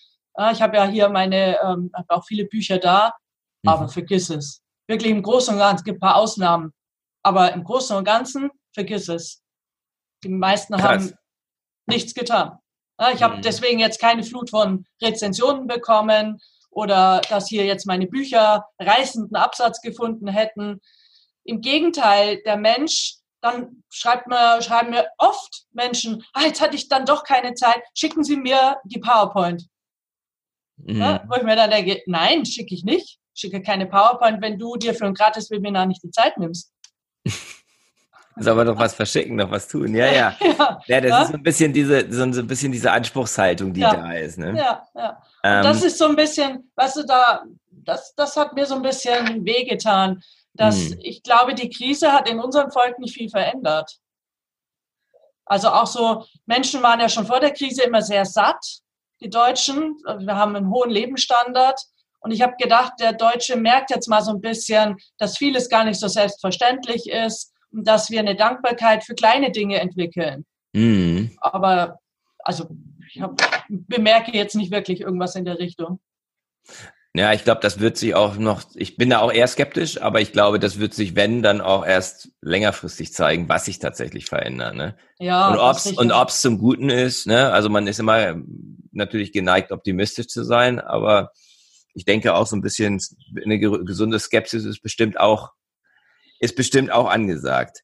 Ich 0.51 0.61
habe 0.61 0.77
ja 0.77 0.85
hier 0.85 1.09
meine, 1.09 1.59
ähm, 1.61 1.91
habe 1.93 2.09
auch 2.09 2.25
viele 2.25 2.45
Bücher 2.45 2.77
da, 2.77 3.13
mhm. 3.63 3.69
aber 3.69 3.89
vergiss 3.89 4.29
es. 4.29 4.61
Wirklich 4.87 5.11
im 5.11 5.21
Großen 5.21 5.53
und 5.53 5.59
Ganzen, 5.59 5.77
es 5.77 5.83
gibt 5.83 5.97
ein 5.97 6.07
paar 6.07 6.15
Ausnahmen, 6.15 6.73
aber 7.23 7.53
im 7.53 7.63
Großen 7.63 7.95
und 7.95 8.05
Ganzen 8.05 8.49
vergiss 8.73 9.09
es. 9.09 9.41
Die 10.23 10.29
meisten 10.29 10.73
Krass. 10.73 10.83
haben 10.83 11.13
nichts 11.87 12.13
getan. 12.13 12.57
Ich 13.13 13.23
habe 13.23 13.37
mhm. 13.37 13.41
deswegen 13.41 13.79
jetzt 13.79 13.99
keine 13.99 14.23
Flut 14.23 14.49
von 14.49 14.85
Rezensionen 15.01 15.67
bekommen 15.67 16.39
oder 16.69 17.21
dass 17.29 17.47
hier 17.47 17.65
jetzt 17.65 17.85
meine 17.85 18.07
Bücher 18.07 18.65
reißenden 18.79 19.35
Absatz 19.37 19.81
gefunden 19.81 20.27
hätten. 20.27 20.81
Im 21.43 21.61
Gegenteil, 21.61 22.41
der 22.45 22.57
Mensch, 22.57 23.15
dann 23.41 23.83
schreibt 23.89 24.27
mir, 24.27 24.61
schreiben 24.61 24.89
mir 24.89 25.07
oft 25.17 25.65
Menschen, 25.71 26.23
ah, 26.33 26.43
jetzt 26.43 26.61
hatte 26.61 26.75
ich 26.75 26.89
dann 26.89 27.05
doch 27.05 27.23
keine 27.23 27.53
Zeit, 27.53 27.81
schicken 27.95 28.23
Sie 28.23 28.35
mir 28.35 28.77
die 28.83 28.99
PowerPoint. 28.99 29.67
Mhm. 30.89 31.01
Ja, 31.01 31.23
wo 31.27 31.35
ich 31.35 31.43
mir 31.43 31.55
dann 31.55 31.69
denke, 31.69 32.01
nein, 32.07 32.45
schicke 32.45 32.73
ich 32.73 32.83
nicht. 32.83 33.19
Schicke 33.33 33.61
keine 33.61 33.85
PowerPoint, 33.85 34.41
wenn 34.41 34.57
du 34.57 34.75
dir 34.75 34.93
für 34.93 35.05
ein 35.05 35.13
Gratis-Webinar 35.13 35.85
nicht 35.85 36.03
die 36.03 36.11
Zeit 36.11 36.37
nimmst. 36.37 36.73
Soll 38.37 38.55
man 38.55 38.67
doch 38.67 38.77
was 38.77 38.95
verschicken, 38.95 39.35
noch 39.35 39.51
was 39.51 39.67
tun. 39.67 39.93
Ja, 39.93 40.11
ja. 40.11 40.35
Ja, 40.41 40.81
ja 40.87 41.01
das 41.01 41.09
ja? 41.11 41.21
ist 41.21 41.27
so 41.27 41.33
ein 41.33 41.43
bisschen 41.43 41.73
diese, 41.73 42.11
so 42.11 42.23
ein 42.23 42.47
bisschen 42.47 42.71
diese 42.71 42.91
Anspruchshaltung, 42.91 43.73
die 43.73 43.81
ja. 43.81 43.93
da 43.93 44.13
ist. 44.13 44.37
Ne? 44.37 44.55
Ja, 44.57 44.87
ja. 44.95 45.21
Ähm, 45.43 45.63
das 45.63 45.83
ist 45.83 45.97
so 45.97 46.05
ein 46.05 46.15
bisschen, 46.15 46.71
weißt 46.75 46.97
du, 46.97 47.03
da, 47.03 47.43
das, 47.69 48.15
das 48.15 48.35
hat 48.35 48.53
mir 48.53 48.65
so 48.65 48.75
ein 48.75 48.81
bisschen 48.81 49.45
wehgetan, 49.45 50.21
dass 50.53 50.89
hm. 50.89 50.99
ich 51.01 51.21
glaube, 51.21 51.53
die 51.53 51.69
Krise 51.69 52.11
hat 52.11 52.29
in 52.29 52.39
unserem 52.39 52.71
Volk 52.71 52.97
nicht 52.99 53.13
viel 53.13 53.29
verändert. 53.29 53.99
Also 55.45 55.69
auch 55.69 55.87
so, 55.87 56.25
Menschen 56.45 56.81
waren 56.81 56.99
ja 56.99 57.09
schon 57.09 57.25
vor 57.25 57.39
der 57.39 57.51
Krise 57.51 57.83
immer 57.83 58.01
sehr 58.01 58.25
satt, 58.25 58.81
die 59.21 59.29
Deutschen. 59.29 59.97
Wir 60.19 60.35
haben 60.35 60.55
einen 60.55 60.69
hohen 60.69 60.89
Lebensstandard. 60.89 61.79
Und 62.21 62.31
ich 62.31 62.41
habe 62.41 62.55
gedacht, 62.59 62.93
der 62.99 63.13
Deutsche 63.13 63.55
merkt 63.55 63.91
jetzt 63.91 64.07
mal 64.07 64.21
so 64.21 64.31
ein 64.31 64.41
bisschen, 64.41 64.97
dass 65.17 65.37
vieles 65.37 65.69
gar 65.69 65.85
nicht 65.85 65.99
so 65.99 66.07
selbstverständlich 66.07 67.09
ist 67.09 67.53
dass 67.71 68.09
wir 68.09 68.19
eine 68.19 68.35
Dankbarkeit 68.35 69.03
für 69.03 69.15
kleine 69.15 69.51
Dinge 69.51 69.79
entwickeln. 69.79 70.45
Mhm. 70.73 71.37
Aber 71.39 71.99
also 72.39 72.69
ich 73.07 73.21
hab, 73.21 73.37
bemerke 73.69 74.31
jetzt 74.31 74.55
nicht 74.55 74.71
wirklich 74.71 75.01
irgendwas 75.01 75.35
in 75.35 75.45
der 75.45 75.59
Richtung. 75.59 75.99
Ja, 77.15 77.33
ich 77.33 77.43
glaube, 77.43 77.61
das 77.61 77.79
wird 77.79 77.97
sich 77.97 78.13
auch 78.13 78.37
noch, 78.37 78.63
ich 78.75 78.95
bin 78.95 79.09
da 79.09 79.19
auch 79.19 79.31
eher 79.31 79.47
skeptisch, 79.47 79.99
aber 79.99 80.21
ich 80.21 80.31
glaube, 80.31 80.59
das 80.59 80.79
wird 80.79 80.93
sich, 80.93 81.15
wenn, 81.15 81.41
dann 81.41 81.59
auch 81.59 81.83
erst 81.83 82.29
längerfristig 82.41 83.13
zeigen, 83.13 83.49
was 83.49 83.65
sich 83.65 83.79
tatsächlich 83.79 84.25
verändert. 84.25 84.75
Ne? 84.75 84.95
Ja, 85.17 85.49
und 85.49 85.57
ob's, 85.57 85.87
und 85.91 86.11
ob's 86.11 86.41
zum 86.41 86.59
Guten 86.59 86.89
ist, 86.89 87.25
ne? 87.25 87.51
Also 87.51 87.67
man 87.67 87.87
ist 87.87 87.99
immer 87.99 88.35
natürlich 88.91 89.31
geneigt, 89.31 89.71
optimistisch 89.71 90.27
zu 90.27 90.43
sein, 90.43 90.79
aber 90.79 91.31
ich 91.95 92.05
denke 92.05 92.35
auch 92.35 92.45
so 92.45 92.55
ein 92.55 92.61
bisschen 92.61 92.99
eine 93.43 93.59
gesunde 93.59 94.19
Skepsis 94.19 94.65
ist 94.65 94.81
bestimmt 94.81 95.19
auch 95.19 95.51
ist 96.39 96.55
bestimmt 96.55 96.91
auch 96.91 97.09
angesagt. 97.09 97.83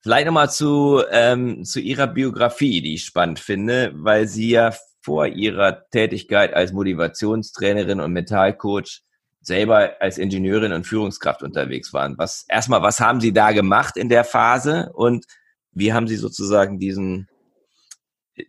Vielleicht 0.00 0.26
nochmal 0.26 0.50
zu, 0.50 1.02
ähm, 1.10 1.64
zu 1.64 1.80
Ihrer 1.80 2.06
Biografie, 2.06 2.80
die 2.80 2.94
ich 2.94 3.04
spannend 3.04 3.40
finde, 3.40 3.90
weil 3.94 4.28
Sie 4.28 4.50
ja 4.50 4.72
vor 5.08 5.26
Ihrer 5.26 5.88
Tätigkeit 5.88 6.52
als 6.52 6.72
Motivationstrainerin 6.72 7.98
und 7.98 8.12
Mentalcoach 8.12 9.00
selber 9.40 9.96
als 10.00 10.18
Ingenieurin 10.18 10.74
und 10.74 10.86
Führungskraft 10.86 11.42
unterwegs 11.42 11.94
waren. 11.94 12.18
Was 12.18 12.44
erstmal, 12.46 12.82
was 12.82 13.00
haben 13.00 13.18
Sie 13.18 13.32
da 13.32 13.52
gemacht 13.52 13.96
in 13.96 14.10
der 14.10 14.22
Phase 14.22 14.90
und 14.92 15.24
wie 15.72 15.94
haben 15.94 16.06
Sie 16.08 16.16
sozusagen 16.16 16.78
diesen 16.78 17.26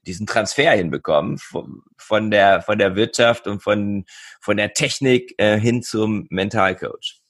diesen 0.05 0.27
Transfer 0.27 0.71
hinbekommen 0.71 1.37
von, 1.37 1.81
von 1.97 2.29
der 2.29 2.61
von 2.61 2.77
der 2.77 2.97
Wirtschaft 2.97 3.47
und 3.47 3.63
von 3.63 4.03
von 4.41 4.57
der 4.57 4.73
Technik 4.73 5.33
äh, 5.37 5.57
hin 5.57 5.81
zum 5.81 6.27
Mentalcoach? 6.29 7.21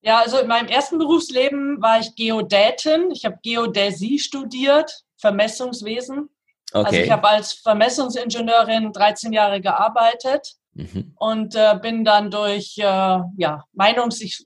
Ja, 0.00 0.20
also 0.20 0.38
in 0.38 0.48
meinem 0.48 0.68
ersten 0.68 0.96
Berufsleben 0.96 1.82
war 1.82 2.00
ich 2.00 2.14
Geodätin. 2.16 3.10
Ich 3.10 3.26
habe 3.26 3.38
Geodäsie 3.42 4.18
studiert, 4.18 5.04
Vermessungswesen. 5.18 6.30
Also 6.74 6.88
okay. 6.88 6.96
Also 6.96 7.06
ich 7.06 7.10
habe 7.12 7.28
als 7.28 7.52
Vermessungsingenieurin 7.52 8.92
13 8.92 9.32
Jahre 9.32 9.60
gearbeitet 9.60 10.54
mhm. 10.74 11.14
und 11.16 11.54
äh, 11.54 11.78
bin 11.80 12.04
dann 12.04 12.32
durch 12.32 12.76
äh, 12.78 12.82
ja, 12.82 13.64
Meinungs, 13.72 14.20
ich 14.20 14.44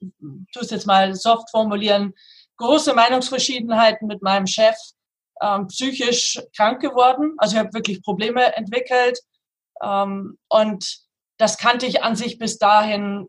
tue 0.52 0.62
es 0.62 0.70
jetzt 0.70 0.86
mal 0.86 1.14
soft 1.14 1.50
formulieren, 1.50 2.12
große 2.58 2.92
Meinungsverschiedenheiten 2.92 4.06
mit 4.06 4.20
meinem 4.20 4.46
Chef 4.46 4.76
ähm, 5.40 5.68
psychisch 5.68 6.38
krank 6.54 6.82
geworden. 6.82 7.34
Also 7.38 7.56
ich 7.56 7.60
habe 7.60 7.72
wirklich 7.72 8.02
Probleme 8.02 8.54
entwickelt 8.56 9.18
ähm, 9.82 10.38
und 10.48 10.98
das 11.38 11.56
kannte 11.56 11.86
ich 11.86 12.02
an 12.02 12.14
sich 12.14 12.38
bis 12.38 12.58
dahin 12.58 13.28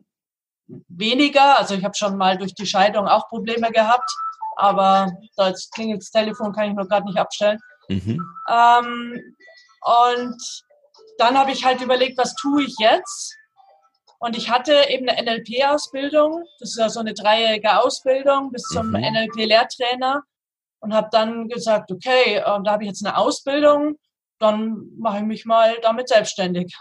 weniger. 0.88 1.58
Also 1.58 1.74
ich 1.74 1.84
habe 1.84 1.94
schon 1.96 2.18
mal 2.18 2.36
durch 2.36 2.54
die 2.54 2.66
Scheidung 2.66 3.08
auch 3.08 3.28
Probleme 3.28 3.70
gehabt, 3.70 4.10
aber 4.56 5.10
das 5.36 5.70
klingelt 5.70 6.02
das 6.02 6.10
Telefon, 6.10 6.52
kann 6.52 6.68
ich 6.68 6.74
nur 6.74 6.86
gerade 6.86 7.06
nicht 7.06 7.18
abstellen. 7.18 7.58
Mhm. 7.90 8.20
Ähm, 8.48 9.36
und 9.82 10.62
dann 11.18 11.36
habe 11.36 11.50
ich 11.52 11.64
halt 11.64 11.80
überlegt, 11.82 12.16
was 12.18 12.34
tue 12.34 12.62
ich 12.62 12.76
jetzt? 12.78 13.36
Und 14.20 14.36
ich 14.36 14.50
hatte 14.50 14.88
eben 14.88 15.08
eine 15.08 15.22
NLP-Ausbildung. 15.22 16.44
Das 16.58 16.70
ist 16.70 16.78
ja 16.78 16.88
so 16.88 17.00
eine 17.00 17.14
dreijährige 17.14 17.82
Ausbildung 17.82 18.52
bis 18.52 18.62
zum 18.62 18.88
mhm. 18.88 19.00
NLP-Lehrtrainer. 19.00 20.22
Und 20.82 20.94
habe 20.94 21.08
dann 21.10 21.48
gesagt, 21.48 21.90
okay, 21.90 22.36
äh, 22.36 22.42
da 22.42 22.72
habe 22.72 22.84
ich 22.84 22.88
jetzt 22.88 23.04
eine 23.04 23.18
Ausbildung, 23.18 23.98
dann 24.38 24.88
mache 24.96 25.18
ich 25.18 25.24
mich 25.24 25.44
mal 25.44 25.76
damit 25.82 26.08
selbstständig. 26.08 26.74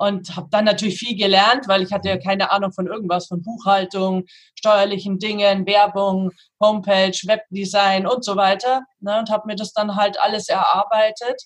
Und 0.00 0.34
habe 0.34 0.48
dann 0.50 0.64
natürlich 0.64 0.98
viel 0.98 1.14
gelernt, 1.14 1.68
weil 1.68 1.82
ich 1.82 1.92
hatte 1.92 2.08
ja 2.08 2.16
keine 2.16 2.50
Ahnung 2.50 2.72
von 2.72 2.86
irgendwas, 2.86 3.26
von 3.26 3.42
Buchhaltung, 3.42 4.24
steuerlichen 4.54 5.18
Dingen, 5.18 5.66
Werbung, 5.66 6.30
Homepage, 6.58 7.12
Webdesign 7.26 8.06
und 8.06 8.24
so 8.24 8.34
weiter. 8.34 8.80
Ne, 9.00 9.18
und 9.18 9.28
habe 9.28 9.46
mir 9.46 9.56
das 9.56 9.74
dann 9.74 9.96
halt 9.96 10.18
alles 10.18 10.48
erarbeitet. 10.48 11.42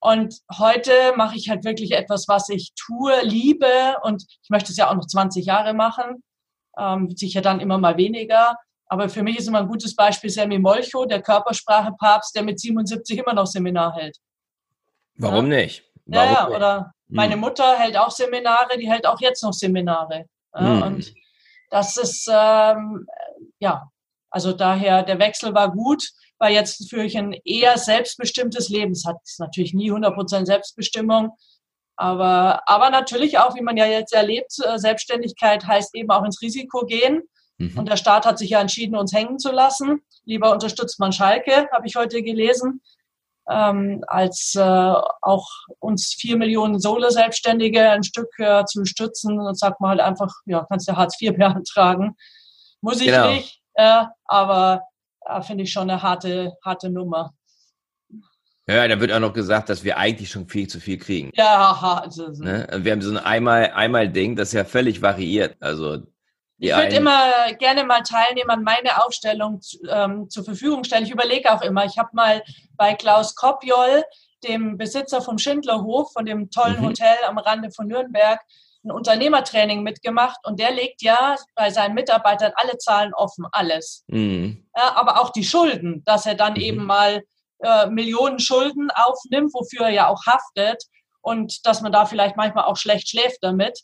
Und 0.00 0.34
heute 0.58 0.90
mache 1.14 1.36
ich 1.36 1.48
halt 1.48 1.64
wirklich 1.64 1.92
etwas, 1.92 2.26
was 2.26 2.48
ich 2.48 2.72
tue, 2.74 3.22
liebe 3.22 3.96
und 4.02 4.24
ich 4.42 4.50
möchte 4.50 4.72
es 4.72 4.76
ja 4.76 4.90
auch 4.90 4.94
noch 4.96 5.06
20 5.06 5.46
Jahre 5.46 5.72
machen, 5.72 6.24
ähm, 6.76 7.08
sicher 7.14 7.40
dann 7.40 7.60
immer 7.60 7.78
mal 7.78 7.96
weniger. 7.96 8.56
Aber 8.86 9.08
für 9.08 9.22
mich 9.22 9.38
ist 9.38 9.46
immer 9.46 9.60
ein 9.60 9.68
gutes 9.68 9.94
Beispiel 9.94 10.30
Sammy 10.30 10.58
Molcho, 10.58 11.04
der 11.04 11.22
Körpersprache-Papst, 11.22 12.34
der 12.34 12.42
mit 12.42 12.58
77 12.58 13.18
immer 13.18 13.34
noch 13.34 13.46
Seminar 13.46 13.94
hält. 13.94 14.16
Warum 15.14 15.52
ja? 15.52 15.58
nicht? 15.58 15.84
Warum 16.06 16.34
ja, 16.34 16.48
nicht? 16.48 16.56
oder 16.56 16.92
meine 17.10 17.34
hm. 17.34 17.40
Mutter 17.40 17.78
hält 17.78 17.96
auch 17.96 18.10
Seminare, 18.10 18.78
die 18.78 18.90
hält 18.90 19.06
auch 19.06 19.20
jetzt 19.20 19.42
noch 19.42 19.52
Seminare. 19.52 20.26
Ja, 20.54 20.60
hm. 20.60 20.82
Und 20.82 21.14
das 21.70 21.96
ist, 21.96 22.28
ähm, 22.30 23.06
ja, 23.58 23.88
also 24.30 24.52
daher, 24.52 25.02
der 25.02 25.18
Wechsel 25.18 25.54
war 25.54 25.70
gut 25.72 26.02
weil 26.40 26.54
jetzt 26.54 26.88
führe 26.88 27.04
ich 27.04 27.16
ein 27.16 27.36
eher 27.44 27.76
selbstbestimmtes 27.78 28.70
Leben. 28.70 28.92
Es 28.92 29.04
hat 29.04 29.18
natürlich 29.38 29.74
nie 29.74 29.92
100% 29.92 30.46
Selbstbestimmung, 30.46 31.32
aber, 31.96 32.62
aber 32.66 32.90
natürlich 32.90 33.38
auch, 33.38 33.54
wie 33.54 33.60
man 33.60 33.76
ja 33.76 33.84
jetzt 33.84 34.14
erlebt, 34.14 34.54
äh, 34.64 34.78
Selbstständigkeit 34.78 35.66
heißt 35.66 35.94
eben 35.94 36.10
auch 36.10 36.24
ins 36.24 36.40
Risiko 36.40 36.86
gehen. 36.86 37.22
Mhm. 37.58 37.78
Und 37.78 37.88
der 37.90 37.98
Staat 37.98 38.24
hat 38.24 38.38
sich 38.38 38.50
ja 38.50 38.60
entschieden, 38.60 38.96
uns 38.96 39.12
hängen 39.12 39.38
zu 39.38 39.52
lassen. 39.52 40.00
Lieber 40.24 40.50
unterstützt 40.50 40.98
man 40.98 41.12
Schalke, 41.12 41.68
habe 41.72 41.86
ich 41.86 41.94
heute 41.94 42.22
gelesen, 42.22 42.80
ähm, 43.48 44.04
als 44.06 44.54
äh, 44.56 44.60
auch 44.62 45.48
uns 45.78 46.14
vier 46.18 46.36
Millionen 46.36 46.80
Solo-Selbstständige 46.80 47.90
ein 47.90 48.02
Stück 48.02 48.28
äh, 48.38 48.64
zu 48.64 48.84
stützen. 48.84 49.38
Und 49.38 49.58
sagt 49.58 49.80
man 49.80 49.90
halt 49.90 50.00
einfach, 50.00 50.32
ja, 50.46 50.66
kannst 50.68 50.88
du 50.88 50.96
Hartz 50.96 51.20
IV 51.20 51.32
beantragen. 51.36 52.16
Muss 52.80 53.00
ich 53.00 53.08
genau. 53.08 53.32
nicht, 53.32 53.60
äh, 53.74 54.04
aber 54.24 54.82
finde 55.42 55.64
ich 55.64 55.72
schon 55.72 55.90
eine 55.90 56.02
harte, 56.02 56.54
harte 56.64 56.90
Nummer. 56.90 57.32
Ja, 58.66 58.86
da 58.86 59.00
wird 59.00 59.12
auch 59.12 59.20
noch 59.20 59.32
gesagt, 59.32 59.68
dass 59.68 59.84
wir 59.84 59.98
eigentlich 59.98 60.30
schon 60.30 60.48
viel 60.48 60.68
zu 60.68 60.80
viel 60.80 60.96
kriegen. 60.96 61.30
Ja, 61.34 62.00
also, 62.02 62.28
ne? 62.42 62.68
wir 62.72 62.92
haben 62.92 63.02
so 63.02 63.10
ein 63.10 63.18
einmal, 63.18 63.72
einmal 63.74 64.08
Ding, 64.08 64.36
das 64.36 64.52
ja 64.52 64.64
völlig 64.64 65.02
variiert. 65.02 65.56
Also 65.60 66.04
ich 66.60 66.76
würde 66.76 66.96
immer 66.96 67.52
gerne 67.58 67.84
mal 67.84 68.02
Teilnehmern 68.02 68.62
meine 68.62 69.02
Aufstellung 69.02 69.60
ähm, 69.88 70.28
zur 70.28 70.44
Verfügung 70.44 70.84
stellen. 70.84 71.04
Ich 71.04 71.10
überlege 71.10 71.52
auch 71.52 71.62
immer. 71.62 71.84
Ich 71.86 71.98
habe 71.98 72.10
mal 72.12 72.42
bei 72.76 72.94
Klaus 72.94 73.34
Kopjol, 73.34 74.04
dem 74.44 74.76
Besitzer 74.76 75.22
vom 75.22 75.38
Schindlerhof, 75.38 76.12
von 76.12 76.24
dem 76.24 76.50
tollen 76.50 76.80
mhm. 76.80 76.86
Hotel 76.88 77.16
am 77.26 77.38
Rande 77.38 77.70
von 77.70 77.86
Nürnberg, 77.86 78.40
ein 78.84 78.90
Unternehmertraining 78.90 79.82
mitgemacht 79.82 80.38
und 80.44 80.58
der 80.58 80.70
legt 80.70 81.02
ja 81.02 81.36
bei 81.54 81.70
seinen 81.70 81.94
Mitarbeitern 81.94 82.52
alle 82.56 82.78
Zahlen 82.78 83.12
offen, 83.14 83.46
alles. 83.52 84.04
Mhm. 84.08 84.66
Ja, 84.76 84.96
aber 84.96 85.20
auch 85.20 85.30
die 85.30 85.44
Schulden, 85.44 86.02
dass 86.04 86.26
er 86.26 86.34
dann 86.34 86.54
mhm. 86.54 86.60
eben 86.60 86.84
mal 86.84 87.22
äh, 87.62 87.86
Millionen 87.88 88.38
Schulden 88.38 88.90
aufnimmt, 88.90 89.52
wofür 89.52 89.86
er 89.86 89.92
ja 89.92 90.08
auch 90.08 90.24
haftet 90.26 90.82
und 91.20 91.66
dass 91.66 91.82
man 91.82 91.92
da 91.92 92.06
vielleicht 92.06 92.36
manchmal 92.36 92.64
auch 92.64 92.76
schlecht 92.76 93.08
schläft 93.08 93.38
damit. 93.42 93.80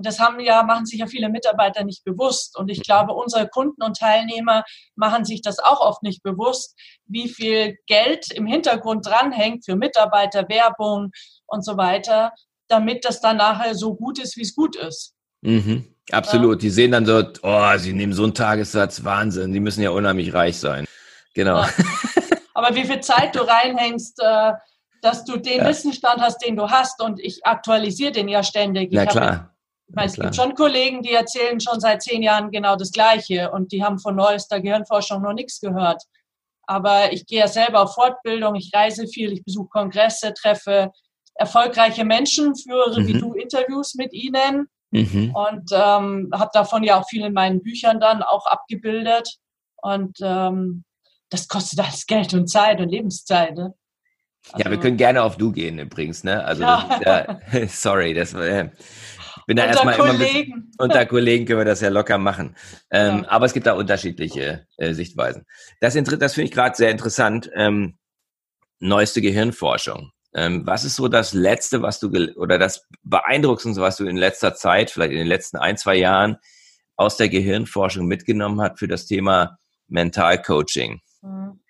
Und 0.00 0.06
das 0.06 0.18
haben 0.18 0.40
ja, 0.40 0.62
machen 0.62 0.86
sich 0.86 1.00
ja 1.00 1.06
viele 1.06 1.28
Mitarbeiter 1.28 1.84
nicht 1.84 2.04
bewusst. 2.04 2.58
Und 2.58 2.70
ich 2.70 2.82
glaube, 2.82 3.12
unsere 3.12 3.48
Kunden 3.48 3.82
und 3.82 3.98
Teilnehmer 3.98 4.64
machen 4.96 5.26
sich 5.26 5.42
das 5.42 5.58
auch 5.58 5.80
oft 5.80 6.02
nicht 6.02 6.22
bewusst, 6.22 6.74
wie 7.04 7.28
viel 7.28 7.76
Geld 7.86 8.32
im 8.32 8.46
Hintergrund 8.46 9.06
dranhängt 9.06 9.66
für 9.66 9.76
Mitarbeiter, 9.76 10.48
Werbung 10.48 11.10
und 11.46 11.64
so 11.64 11.76
weiter 11.76 12.32
damit 12.70 13.04
das 13.04 13.20
dann 13.20 13.36
nachher 13.36 13.74
so 13.74 13.94
gut 13.94 14.18
ist, 14.18 14.36
wie 14.36 14.42
es 14.42 14.54
gut 14.54 14.76
ist. 14.76 15.14
Mhm, 15.42 15.84
absolut. 16.12 16.54
Ja. 16.54 16.58
Die 16.60 16.70
sehen 16.70 16.92
dann 16.92 17.04
so, 17.04 17.22
oh, 17.42 17.76
sie 17.76 17.92
nehmen 17.92 18.12
so 18.12 18.22
einen 18.22 18.34
Tagessatz, 18.34 19.04
Wahnsinn, 19.04 19.52
die 19.52 19.60
müssen 19.60 19.82
ja 19.82 19.90
unheimlich 19.90 20.32
reich 20.32 20.58
sein. 20.58 20.86
Genau. 21.34 21.62
Ja. 21.62 21.68
Aber 22.54 22.74
wie 22.74 22.84
viel 22.84 23.00
Zeit 23.00 23.34
du 23.34 23.40
reinhängst, 23.40 24.20
äh, 24.22 24.52
dass 25.02 25.24
du 25.24 25.36
den 25.36 25.58
ja. 25.58 25.68
Wissensstand 25.68 26.20
hast, 26.20 26.44
den 26.44 26.56
du 26.56 26.70
hast 26.70 27.02
und 27.02 27.20
ich 27.20 27.44
aktualisiere 27.44 28.12
den 28.12 28.28
ja 28.28 28.42
ständig. 28.42 28.90
Na 28.92 29.06
klar. 29.06 29.54
Ich 29.90 29.96
meine, 29.96 30.06
es 30.06 30.14
gibt 30.14 30.36
schon 30.36 30.54
Kollegen, 30.54 31.02
die 31.02 31.12
erzählen 31.12 31.58
schon 31.58 31.80
seit 31.80 32.00
zehn 32.00 32.22
Jahren 32.22 32.52
genau 32.52 32.76
das 32.76 32.92
Gleiche 32.92 33.50
und 33.50 33.72
die 33.72 33.82
haben 33.82 33.98
von 33.98 34.14
neuester 34.14 34.60
Gehirnforschung 34.60 35.20
noch 35.20 35.32
nichts 35.32 35.60
gehört. 35.60 36.00
Aber 36.68 37.12
ich 37.12 37.26
gehe 37.26 37.40
ja 37.40 37.48
selber 37.48 37.82
auf 37.82 37.94
Fortbildung, 37.94 38.54
ich 38.54 38.70
reise 38.72 39.08
viel, 39.08 39.32
ich 39.32 39.44
besuche 39.44 39.68
Kongresse, 39.68 40.32
treffe 40.32 40.92
erfolgreiche 41.34 42.04
Menschen, 42.04 42.54
führe 42.54 43.00
mhm. 43.00 43.06
wie 43.08 43.18
du 43.18 43.32
Interviews 43.32 43.96
mit 43.96 44.12
ihnen 44.12 44.68
mhm. 44.92 45.34
und 45.34 45.70
ähm, 45.72 46.30
habe 46.32 46.50
davon 46.52 46.84
ja 46.84 47.00
auch 47.00 47.08
viel 47.08 47.24
in 47.24 47.32
meinen 47.32 47.60
Büchern 47.60 47.98
dann 47.98 48.22
auch 48.22 48.46
abgebildet. 48.46 49.38
Und 49.82 50.18
ähm, 50.22 50.84
das 51.30 51.48
kostet 51.48 51.80
alles 51.80 52.06
Geld 52.06 52.32
und 52.32 52.46
Zeit 52.46 52.80
und 52.80 52.90
Lebenszeit. 52.90 53.56
Ne? 53.56 53.74
Also, 54.52 54.58
ja, 54.58 54.64
wir 54.66 54.70
also 54.70 54.80
können 54.82 54.96
gerne 54.96 55.22
auf 55.24 55.36
du 55.36 55.50
gehen 55.50 55.78
übrigens, 55.78 56.24
ne? 56.24 56.44
Also 56.44 56.62
ja. 56.62 57.00
ja 57.04 57.40
sorry, 57.68 58.14
das 58.14 58.32
äh, 58.34 58.68
ich 59.18 59.19
bin 59.50 59.56
da 59.56 59.66
erstmal 59.66 59.98
immer 59.98 60.16
bisschen, 60.16 60.72
unter 60.78 61.06
Kollegen 61.06 61.44
können 61.44 61.58
wir 61.58 61.64
das 61.64 61.80
ja 61.80 61.88
locker 61.88 62.18
machen. 62.18 62.54
Ähm, 62.88 63.24
ja. 63.24 63.30
Aber 63.30 63.46
es 63.46 63.52
gibt 63.52 63.66
da 63.66 63.72
unterschiedliche 63.72 64.64
äh, 64.76 64.94
Sichtweisen. 64.94 65.44
Das, 65.80 65.94
das 65.94 66.34
finde 66.34 66.44
ich 66.44 66.52
gerade 66.52 66.76
sehr 66.76 66.92
interessant. 66.92 67.50
Ähm, 67.56 67.98
neueste 68.78 69.20
Gehirnforschung. 69.20 70.12
Ähm, 70.34 70.64
was 70.68 70.84
ist 70.84 70.94
so 70.94 71.08
das 71.08 71.34
Letzte, 71.34 71.82
was 71.82 71.98
du 71.98 72.12
oder 72.36 72.60
das 72.60 72.86
Beeindruckendste, 73.02 73.82
was 73.82 73.96
du 73.96 74.06
in 74.06 74.16
letzter 74.16 74.54
Zeit, 74.54 74.92
vielleicht 74.92 75.10
in 75.10 75.18
den 75.18 75.26
letzten 75.26 75.56
ein, 75.56 75.76
zwei 75.76 75.96
Jahren 75.96 76.36
aus 76.94 77.16
der 77.16 77.28
Gehirnforschung 77.28 78.06
mitgenommen 78.06 78.60
hat 78.60 78.78
für 78.78 78.86
das 78.86 79.06
Thema 79.06 79.58
Mentalcoaching? 79.88 81.00
Mhm. 81.22 81.60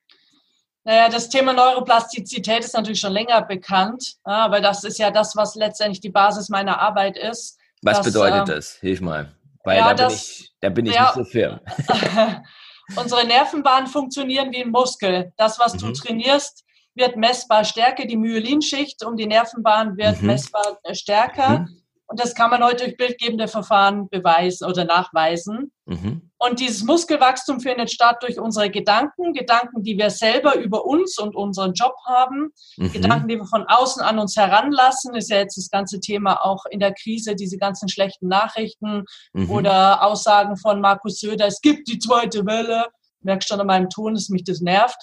Naja, 0.85 1.09
das 1.09 1.31
Thema 1.31 1.55
Neuroplastizität 1.55 2.63
ist 2.63 2.75
natürlich 2.75 3.01
schon 3.01 3.13
länger 3.13 3.41
bekannt, 3.41 4.17
aber 4.25 4.61
das 4.61 4.85
ist 4.85 4.99
ja 4.99 5.11
das, 5.11 5.35
was 5.35 5.55
letztendlich 5.55 6.01
die 6.01 6.11
Basis 6.11 6.51
meiner 6.51 6.79
Arbeit 6.79 7.17
ist. 7.17 7.57
Was 7.83 7.99
dass, 7.99 8.07
bedeutet 8.07 8.49
äh, 8.49 8.55
das? 8.55 8.77
Hilf 8.77 9.01
mal. 9.01 9.33
Weil 9.65 9.79
ja, 9.79 9.95
da, 9.95 10.07
bin 10.07 10.17
ich, 10.17 10.53
da 10.61 10.69
bin 10.69 10.87
ich 10.87 10.95
ja, 10.95 11.03
nicht 11.03 11.15
so 11.15 11.25
firm. 11.25 11.61
unsere 12.97 13.27
Nervenbahnen 13.27 13.87
funktionieren 13.87 14.53
wie 14.53 14.63
ein 14.63 14.71
Muskel. 14.71 15.33
Das, 15.37 15.59
was 15.59 15.75
mhm. 15.75 15.79
du 15.79 15.93
trainierst, 15.93 16.65
wird 16.95 17.17
messbar 17.17 17.65
stärker, 17.65 18.05
die 18.05 18.17
Myelinschicht 18.17 19.05
um 19.05 19.17
die 19.17 19.27
Nervenbahn 19.27 19.97
wird 19.97 20.21
mhm. 20.21 20.29
messbar 20.29 20.79
äh, 20.83 20.95
stärker. 20.95 21.61
Mhm. 21.61 21.80
Und 22.11 22.19
das 22.19 22.35
kann 22.35 22.51
man 22.51 22.65
heute 22.65 22.85
durch 22.85 22.97
bildgebende 22.97 23.47
Verfahren 23.47 24.09
beweisen 24.09 24.69
oder 24.69 24.85
nachweisen. 24.85 25.71
Mhm. 25.87 26.33
Und 26.39 26.59
dieses 26.59 26.83
Muskelwachstum 26.83 27.61
findet 27.61 27.93
statt 27.93 28.17
durch 28.23 28.41
unsere 28.41 28.69
Gedanken, 28.69 29.33
Gedanken, 29.33 29.85
die 29.85 29.97
wir 29.97 30.11
selber 30.11 30.57
über 30.57 30.85
uns 30.85 31.19
und 31.19 31.37
unseren 31.37 31.73
Job 31.73 31.95
haben, 32.09 32.53
mhm. 32.77 32.91
Gedanken, 32.91 33.29
die 33.29 33.37
wir 33.37 33.47
von 33.47 33.65
außen 33.65 34.03
an 34.03 34.19
uns 34.19 34.35
heranlassen, 34.37 35.15
ist 35.15 35.31
ja 35.31 35.37
jetzt 35.37 35.57
das 35.57 35.71
ganze 35.71 36.01
Thema 36.01 36.45
auch 36.45 36.65
in 36.69 36.81
der 36.81 36.95
Krise, 36.95 37.37
diese 37.37 37.59
ganzen 37.59 37.89
schlechten 37.89 38.27
Nachrichten 38.27 39.05
mhm. 39.33 39.49
oder 39.49 40.03
Aussagen 40.03 40.57
von 40.57 40.81
Markus 40.81 41.21
Söder, 41.21 41.47
es 41.47 41.61
gibt 41.61 41.87
die 41.87 42.01
zweite 42.01 42.45
Welle. 42.45 42.87
Merkst 43.23 43.49
schon 43.49 43.61
an 43.61 43.69
meinem 43.69 43.89
Ton, 43.89 44.15
dass 44.15 44.31
mich 44.31 44.43
das 44.43 44.61
nervt 44.61 44.99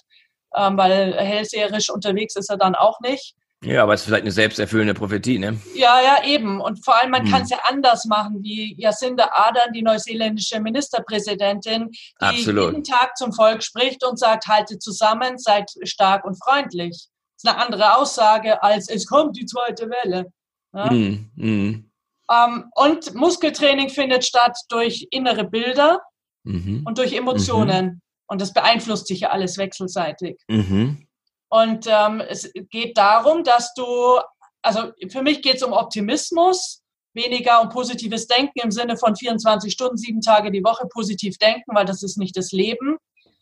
ähm, 0.55 0.77
weil 0.77 1.13
hellseherisch 1.13 1.89
unterwegs 1.89 2.35
ist 2.35 2.49
er 2.49 2.57
dann 2.57 2.75
auch 2.75 2.99
nicht. 3.01 3.35
Ja, 3.63 3.83
aber 3.83 3.95
es 3.95 4.01
ist 4.01 4.07
vielleicht 4.07 4.23
eine 4.23 4.31
selbsterfüllende 4.31 4.93
Prophetie, 4.93 5.39
ne? 5.39 5.59
Ja, 5.73 5.99
ja, 5.99 6.23
eben. 6.25 6.61
Und 6.61 6.83
vor 6.85 6.95
allem, 6.95 7.09
man 7.09 7.23
hm. 7.23 7.31
kann 7.31 7.41
es 7.41 7.49
ja 7.49 7.57
anders 7.67 8.05
machen, 8.05 8.43
wie 8.43 8.75
Jacinda 8.77 9.29
Ardern, 9.33 9.73
die 9.73 9.81
neuseeländische 9.81 10.59
Ministerpräsidentin, 10.59 11.89
die 11.89 11.99
Absolut. 12.19 12.71
jeden 12.71 12.83
Tag 12.83 13.17
zum 13.17 13.33
Volk 13.33 13.63
spricht 13.63 14.05
und 14.05 14.19
sagt, 14.19 14.47
haltet 14.47 14.83
zusammen, 14.83 15.39
seid 15.39 15.71
stark 15.83 16.23
und 16.23 16.37
freundlich. 16.43 16.91
Das 16.91 17.43
ist 17.43 17.49
eine 17.49 17.65
andere 17.65 17.97
Aussage, 17.97 18.61
als 18.61 18.89
es 18.89 19.07
kommt 19.07 19.37
die 19.37 19.45
zweite 19.45 19.89
Welle. 19.89 20.31
Ja? 20.73 20.89
Hm, 20.89 21.31
hm. 21.35 21.91
Ähm, 22.29 22.65
und 22.75 23.15
Muskeltraining 23.15 23.89
findet 23.89 24.23
statt 24.23 24.57
durch 24.69 25.07
innere 25.11 25.45
Bilder 25.45 26.01
mhm. 26.43 26.83
und 26.85 26.97
durch 26.97 27.13
Emotionen. 27.13 27.85
Mhm. 27.85 28.01
Und 28.29 28.41
das 28.41 28.53
beeinflusst 28.53 29.07
sich 29.07 29.21
ja 29.21 29.29
alles 29.29 29.57
wechselseitig. 29.57 30.37
Mhm. 30.49 31.06
Und 31.49 31.87
ähm, 31.87 32.21
es 32.21 32.51
geht 32.69 32.97
darum, 32.97 33.43
dass 33.43 33.73
du, 33.73 34.19
also 34.61 34.91
für 35.09 35.21
mich 35.21 35.41
geht 35.41 35.55
es 35.55 35.63
um 35.63 35.73
Optimismus, 35.73 36.81
weniger 37.13 37.61
um 37.61 37.69
positives 37.69 38.27
Denken 38.27 38.59
im 38.59 38.71
Sinne 38.71 38.97
von 38.97 39.15
24 39.15 39.71
Stunden, 39.71 39.97
sieben 39.97 40.21
Tage 40.21 40.51
die 40.51 40.63
Woche 40.63 40.87
positiv 40.87 41.37
denken, 41.37 41.75
weil 41.75 41.85
das 41.85 42.03
ist 42.03 42.17
nicht 42.17 42.37
das 42.37 42.51
Leben, 42.51 42.97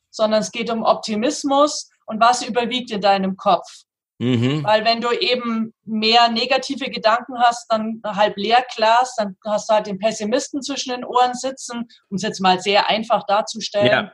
sondern 0.10 0.42
es 0.42 0.52
geht 0.52 0.72
um 0.72 0.84
Optimismus 0.84 1.90
und 2.06 2.22
was 2.22 2.48
überwiegt 2.48 2.92
in 2.92 3.02
deinem 3.02 3.36
Kopf. 3.36 3.68
Mhm. 4.18 4.64
Weil 4.64 4.86
wenn 4.86 5.02
du 5.02 5.12
eben 5.12 5.74
mehr 5.84 6.30
negative 6.30 6.90
Gedanken 6.90 7.38
hast, 7.38 7.66
dann 7.70 8.02
halb 8.06 8.38
leer 8.38 8.66
Glas, 8.76 9.14
dann 9.18 9.36
hast 9.44 9.70
du 9.70 9.74
halt 9.74 9.88
den 9.88 10.00
Pessimisten 10.00 10.62
zwischen 10.62 10.92
den 10.92 11.04
Ohren 11.04 11.34
sitzen, 11.34 11.90
um 12.10 12.16
es 12.16 12.22
jetzt 12.22 12.40
mal 12.40 12.62
sehr 12.62 12.88
einfach 12.88 13.26
darzustellen. 13.26 13.88
Ja. 13.88 14.12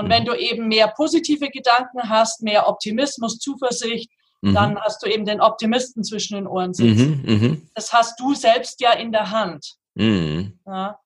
Und 0.00 0.06
mhm. 0.06 0.10
wenn 0.12 0.24
du 0.24 0.32
eben 0.32 0.68
mehr 0.68 0.88
positive 0.88 1.50
Gedanken 1.50 2.08
hast, 2.08 2.42
mehr 2.42 2.66
Optimismus, 2.66 3.38
Zuversicht, 3.38 4.10
mhm. 4.40 4.54
dann 4.54 4.80
hast 4.80 5.02
du 5.02 5.06
eben 5.06 5.26
den 5.26 5.42
Optimisten 5.42 6.04
zwischen 6.04 6.36
den 6.36 6.46
Ohren 6.46 6.72
sitzen. 6.72 7.22
Mhm. 7.22 7.32
mhm. 7.32 7.68
Das 7.74 7.92
hast 7.92 8.18
du 8.18 8.34
selbst 8.34 8.80
ja 8.80 8.92
in 8.92 9.12
der 9.12 9.30
Hand. 9.30 9.74
Mhm. 9.94 10.58
Ja. 10.66 10.98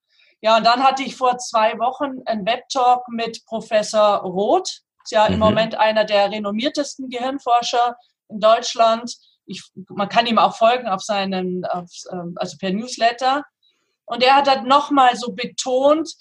ja, 0.42 0.58
und 0.58 0.64
dann 0.64 0.84
hatte 0.84 1.02
ich 1.02 1.16
vor 1.16 1.38
zwei 1.38 1.76
Wochen 1.80 2.22
einen 2.26 2.46
Webtalk 2.46 3.08
mit 3.08 3.44
Professor 3.46 4.18
Roth, 4.18 4.82
ist 5.02 5.10
ja 5.10 5.26
im 5.26 5.34
mhm. 5.34 5.40
Moment 5.40 5.74
einer 5.74 6.04
der 6.04 6.30
renommiertesten 6.30 7.10
Gehirnforscher 7.10 7.96
in 8.28 8.38
Deutschland. 8.38 9.12
Ich, 9.44 9.60
man 9.88 10.08
kann 10.08 10.26
ihm 10.26 10.38
auch 10.38 10.56
folgen 10.56 10.86
auf 10.86 11.02
seinen, 11.02 11.64
auf, 11.64 11.90
ähm, 12.12 12.34
also 12.36 12.56
per 12.58 12.70
Newsletter. 12.70 13.42
Und 14.06 14.22
er 14.22 14.36
hat 14.36 14.48
halt 14.48 14.66
nochmal 14.66 15.16
so 15.16 15.32
betont, 15.32 16.14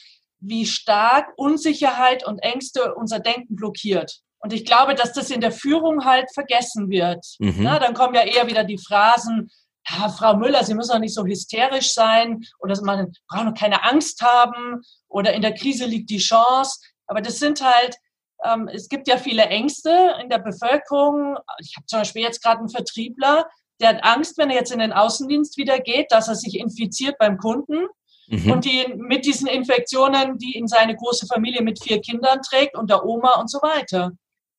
wie 0.44 0.66
stark 0.66 1.32
Unsicherheit 1.38 2.26
und 2.26 2.40
Ängste 2.40 2.96
unser 2.96 3.20
Denken 3.20 3.56
blockiert. 3.56 4.20
Und 4.40 4.52
ich 4.52 4.66
glaube, 4.66 4.94
dass 4.94 5.14
das 5.14 5.32
in 5.32 5.42
der 5.42 5.52
Führung 5.52 6.06
halt 6.06 6.32
vergessen 6.34 6.90
wird. 6.90 7.26
Mhm. 7.40 7.56
Na, 7.60 7.80
dann 7.80 7.94
kommen 7.94 8.14
ja 8.14 8.24
eher 8.24 8.48
wieder 8.48 8.64
die 8.64 8.78
Phrasen, 8.78 9.50
ja, 9.90 10.10
Frau 10.10 10.36
Müller, 10.36 10.64
Sie 10.64 10.76
müssen 10.76 10.92
doch 10.92 11.00
nicht 11.00 11.14
so 11.14 11.26
hysterisch 11.26 11.94
sein 11.94 12.42
oder 12.60 12.80
man 12.84 13.12
braucht 13.28 13.46
noch 13.46 13.54
keine 13.54 13.84
Angst 13.84 14.22
haben 14.22 14.82
oder 15.10 15.34
in 15.34 15.42
der 15.42 15.54
Krise 15.54 15.86
liegt 15.86 16.10
die 16.10 16.20
Chance. 16.20 16.80
Aber 17.06 17.22
das 17.22 17.40
sind 17.40 17.62
halt 17.62 17.98
ähm, 18.44 18.70
es 18.72 18.90
gibt 18.90 19.08
ja 19.08 19.18
viele 19.18 19.44
Ängste 19.44 20.16
in 20.22 20.30
der 20.30 20.40
Bevölkerung. 20.40 21.38
Ich 21.60 21.76
habe 21.76 21.86
zum 21.86 22.00
Beispiel 22.00 22.24
jetzt 22.24 22.44
gerade 22.44 22.60
einen 22.60 22.70
Vertriebler, 22.70 23.46
der 23.80 23.90
hat 23.90 24.04
Angst, 24.04 24.38
wenn 24.38 24.50
er 24.50 24.58
jetzt 24.58 24.72
in 24.72 24.80
den 24.80 24.94
Außendienst 24.94 25.58
wieder 25.58 25.80
geht, 25.80 26.12
dass 26.12 26.28
er 26.28 26.36
sich 26.36 26.60
infiziert 26.60 27.18
beim 27.18 27.38
Kunden. 27.38 27.88
Mhm. 28.28 28.52
Und 28.52 28.66
die 28.66 28.94
mit 28.96 29.26
diesen 29.26 29.48
Infektionen, 29.48 30.38
die 30.38 30.58
in 30.58 30.68
seine 30.68 30.96
große 30.96 31.28
Familie 31.28 31.62
mit 31.62 31.82
vier 31.84 32.02
Kindern 32.02 32.42
trägt 32.42 32.78
und 32.78 32.90
der 32.90 33.06
Oma 33.06 33.40
und 33.40 33.50
so 33.50 33.60
weiter. 33.62 34.12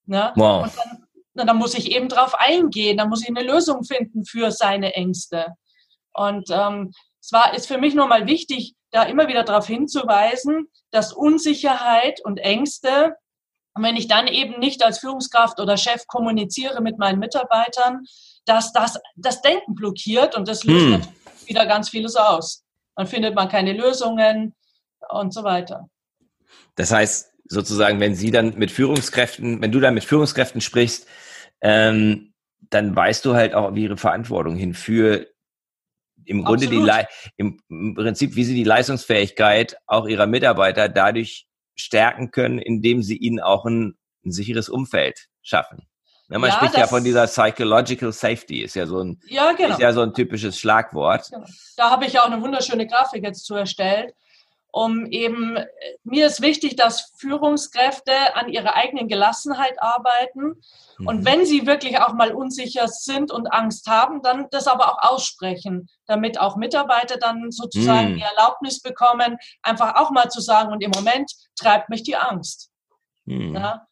Ne? 0.06 0.32
Wow. 0.36 0.64
Und 0.64 0.76
dann, 0.76 1.06
na, 1.34 1.44
dann 1.44 1.56
muss 1.56 1.74
ich 1.74 1.90
eben 1.92 2.08
drauf 2.08 2.34
eingehen, 2.34 2.98
dann 2.98 3.08
muss 3.08 3.22
ich 3.22 3.28
eine 3.28 3.42
Lösung 3.42 3.84
finden 3.84 4.24
für 4.24 4.50
seine 4.50 4.94
Ängste. 4.94 5.54
Und 6.12 6.50
ähm, 6.50 6.92
es 7.20 7.32
war, 7.32 7.54
ist 7.54 7.66
für 7.66 7.78
mich 7.78 7.94
nochmal 7.94 8.26
wichtig, 8.26 8.74
da 8.90 9.02
immer 9.04 9.26
wieder 9.28 9.42
darauf 9.42 9.66
hinzuweisen, 9.66 10.68
dass 10.90 11.12
Unsicherheit 11.12 12.20
und 12.24 12.38
Ängste 12.38 13.16
und 13.74 13.82
wenn 13.82 13.96
ich 13.96 14.06
dann 14.06 14.28
eben 14.28 14.60
nicht 14.60 14.84
als 14.84 15.00
Führungskraft 15.00 15.60
oder 15.60 15.76
Chef 15.76 16.06
kommuniziere 16.06 16.80
mit 16.80 16.98
meinen 16.98 17.18
Mitarbeitern, 17.18 18.04
dass 18.44 18.72
das 18.72 19.00
das 19.16 19.42
Denken 19.42 19.74
blockiert 19.74 20.36
und 20.36 20.48
das 20.48 20.64
löst 20.64 21.06
hm. 21.06 21.14
wieder 21.46 21.66
ganz 21.66 21.88
vieles 21.88 22.14
aus. 22.14 22.63
Dann 22.96 23.06
findet 23.06 23.34
man 23.34 23.48
keine 23.48 23.72
Lösungen 23.72 24.54
und 25.08 25.32
so 25.34 25.44
weiter. 25.44 25.88
Das 26.76 26.92
heißt, 26.92 27.32
sozusagen, 27.44 28.00
wenn 28.00 28.14
Sie 28.14 28.30
dann 28.30 28.56
mit 28.56 28.70
Führungskräften, 28.70 29.60
wenn 29.60 29.72
du 29.72 29.80
dann 29.80 29.94
mit 29.94 30.04
Führungskräften 30.04 30.60
sprichst, 30.60 31.06
ähm, 31.60 32.32
dann 32.70 32.94
weißt 32.94 33.24
du 33.24 33.34
halt 33.34 33.54
auch 33.54 33.74
ihre 33.74 33.96
Verantwortung 33.96 34.56
hin 34.56 34.74
für 34.74 35.26
im 36.26 36.44
Grunde 36.44 36.66
Absolut. 36.66 36.88
die 36.88 37.32
im, 37.36 37.60
im 37.68 37.94
Prinzip, 37.94 38.34
wie 38.34 38.44
sie 38.44 38.54
die 38.54 38.64
Leistungsfähigkeit 38.64 39.76
auch 39.86 40.06
ihrer 40.06 40.26
Mitarbeiter 40.26 40.88
dadurch 40.88 41.46
stärken 41.74 42.30
können, 42.30 42.58
indem 42.58 43.02
sie 43.02 43.16
ihnen 43.16 43.40
auch 43.40 43.66
ein, 43.66 43.94
ein 44.24 44.32
sicheres 44.32 44.68
Umfeld 44.68 45.26
schaffen. 45.42 45.86
Ja, 46.34 46.40
man 46.40 46.50
ja, 46.50 46.56
spricht 46.56 46.76
ja 46.76 46.88
von 46.88 47.04
dieser 47.04 47.28
Psychological 47.28 48.12
Safety, 48.12 48.62
ist 48.62 48.74
ja 48.74 48.86
so 48.86 48.98
ein, 48.98 49.20
ja, 49.28 49.52
genau. 49.52 49.74
ist 49.74 49.78
ja 49.78 49.92
so 49.92 50.00
ein 50.00 50.12
typisches 50.12 50.58
Schlagwort. 50.58 51.30
Genau. 51.30 51.46
Da 51.76 51.90
habe 51.90 52.06
ich 52.06 52.14
ja 52.14 52.22
auch 52.22 52.26
eine 52.26 52.42
wunderschöne 52.42 52.88
Grafik 52.88 53.22
jetzt 53.22 53.44
zu 53.44 53.54
erstellt, 53.54 54.16
um 54.72 55.06
eben, 55.06 55.56
mir 56.02 56.26
ist 56.26 56.42
wichtig, 56.42 56.74
dass 56.74 57.12
Führungskräfte 57.18 58.34
an 58.34 58.48
ihrer 58.48 58.74
eigenen 58.74 59.06
Gelassenheit 59.06 59.80
arbeiten. 59.80 60.60
Mhm. 60.98 61.06
Und 61.06 61.24
wenn 61.24 61.46
sie 61.46 61.68
wirklich 61.68 62.00
auch 62.00 62.14
mal 62.14 62.32
unsicher 62.32 62.88
sind 62.88 63.30
und 63.30 63.52
Angst 63.52 63.86
haben, 63.86 64.20
dann 64.20 64.48
das 64.50 64.66
aber 64.66 64.88
auch 64.88 65.12
aussprechen, 65.12 65.88
damit 66.06 66.40
auch 66.40 66.56
Mitarbeiter 66.56 67.16
dann 67.16 67.52
sozusagen 67.52 68.10
mhm. 68.10 68.16
die 68.16 68.22
Erlaubnis 68.22 68.80
bekommen, 68.80 69.36
einfach 69.62 69.94
auch 69.94 70.10
mal 70.10 70.28
zu 70.30 70.40
sagen, 70.40 70.72
und 70.72 70.82
im 70.82 70.90
Moment 70.90 71.30
treibt 71.54 71.90
mich 71.90 72.02
die 72.02 72.16
Angst. 72.16 72.72
Mhm. 73.24 73.54
Ja? 73.54 73.86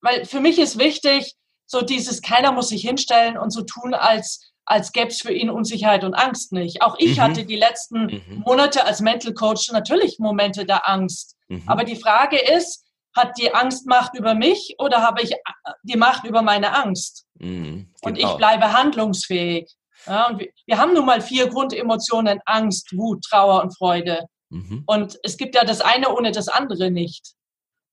Weil 0.00 0.24
für 0.24 0.40
mich 0.40 0.58
ist 0.58 0.78
wichtig, 0.78 1.36
so 1.72 1.80
dieses, 1.80 2.20
keiner 2.20 2.52
muss 2.52 2.68
sich 2.68 2.82
hinstellen 2.82 3.38
und 3.38 3.50
so 3.50 3.62
tun, 3.62 3.94
als 3.94 4.52
als 4.64 4.92
gäbe 4.92 5.08
es 5.08 5.20
für 5.20 5.32
ihn 5.32 5.50
Unsicherheit 5.50 6.04
und 6.04 6.14
Angst 6.14 6.52
nicht. 6.52 6.82
Auch 6.82 6.94
ich 6.98 7.16
mhm. 7.16 7.22
hatte 7.22 7.44
die 7.44 7.56
letzten 7.56 8.06
mhm. 8.06 8.42
Monate 8.46 8.84
als 8.84 9.00
Mental 9.00 9.34
Coach 9.34 9.72
natürlich 9.72 10.20
Momente 10.20 10.64
der 10.64 10.88
Angst. 10.88 11.34
Mhm. 11.48 11.64
Aber 11.66 11.82
die 11.82 11.96
Frage 11.96 12.38
ist, 12.38 12.84
hat 13.16 13.36
die 13.38 13.52
Angst 13.52 13.86
Macht 13.88 14.16
über 14.16 14.34
mich 14.34 14.76
oder 14.78 15.02
habe 15.02 15.20
ich 15.22 15.32
äh, 15.32 15.36
die 15.82 15.96
Macht 15.96 16.24
über 16.24 16.42
meine 16.42 16.76
Angst? 16.76 17.26
Mhm. 17.40 17.92
Und 18.02 18.18
ich 18.18 18.28
bleibe 18.34 18.72
handlungsfähig. 18.72 19.68
Ja, 20.06 20.28
und 20.28 20.38
wir, 20.38 20.48
wir, 20.66 20.78
haben 20.78 20.94
nun 20.94 21.06
mal 21.06 21.20
vier 21.20 21.48
Grundemotionen, 21.48 22.38
Angst, 22.46 22.96
Wut, 22.96 23.24
Trauer 23.24 23.62
und 23.62 23.76
Freude. 23.76 24.26
Mhm. 24.50 24.84
Und 24.86 25.18
es 25.24 25.36
gibt 25.36 25.56
ja 25.56 25.64
das 25.64 25.80
eine 25.80 26.14
ohne 26.14 26.30
das 26.30 26.46
andere 26.46 26.90
nicht. 26.92 27.34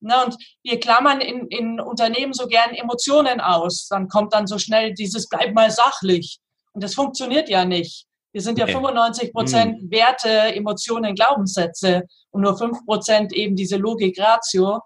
Na, 0.02 0.24
und 0.24 0.36
wir 0.64 0.80
klammern 0.80 1.22
in, 1.22 1.48
in 1.48 1.80
Unternehmen 1.80 2.34
so 2.34 2.48
gern 2.48 2.74
Emotionen 2.74 3.42
aus. 3.42 3.88
Dann 3.90 4.08
kommt 4.08 4.34
dann 4.34 4.48
so 4.48 4.58
schnell 4.58 4.94
dieses 4.94 5.28
Bleib 5.28 5.54
mal 5.54 5.72
sachlich. 5.72 6.40
Und 6.74 6.84
das 6.84 6.94
funktioniert 6.94 7.50
ja 7.50 7.66
nicht. 7.66 8.06
Wir 8.32 8.42
sind 8.42 8.58
ja 8.58 8.66
okay. 8.66 8.74
95 8.74 9.34
Prozent 9.34 9.82
hm. 9.82 9.92
Werte, 9.92 10.30
Emotionen, 10.30 11.16
Glaubenssätze 11.16 12.04
und 12.32 12.42
nur 12.42 12.58
5 12.58 12.86
Prozent 12.86 13.34
eben 13.34 13.56
diese 13.56 13.78
Logik, 13.78 14.20
Ratio. 14.20 14.82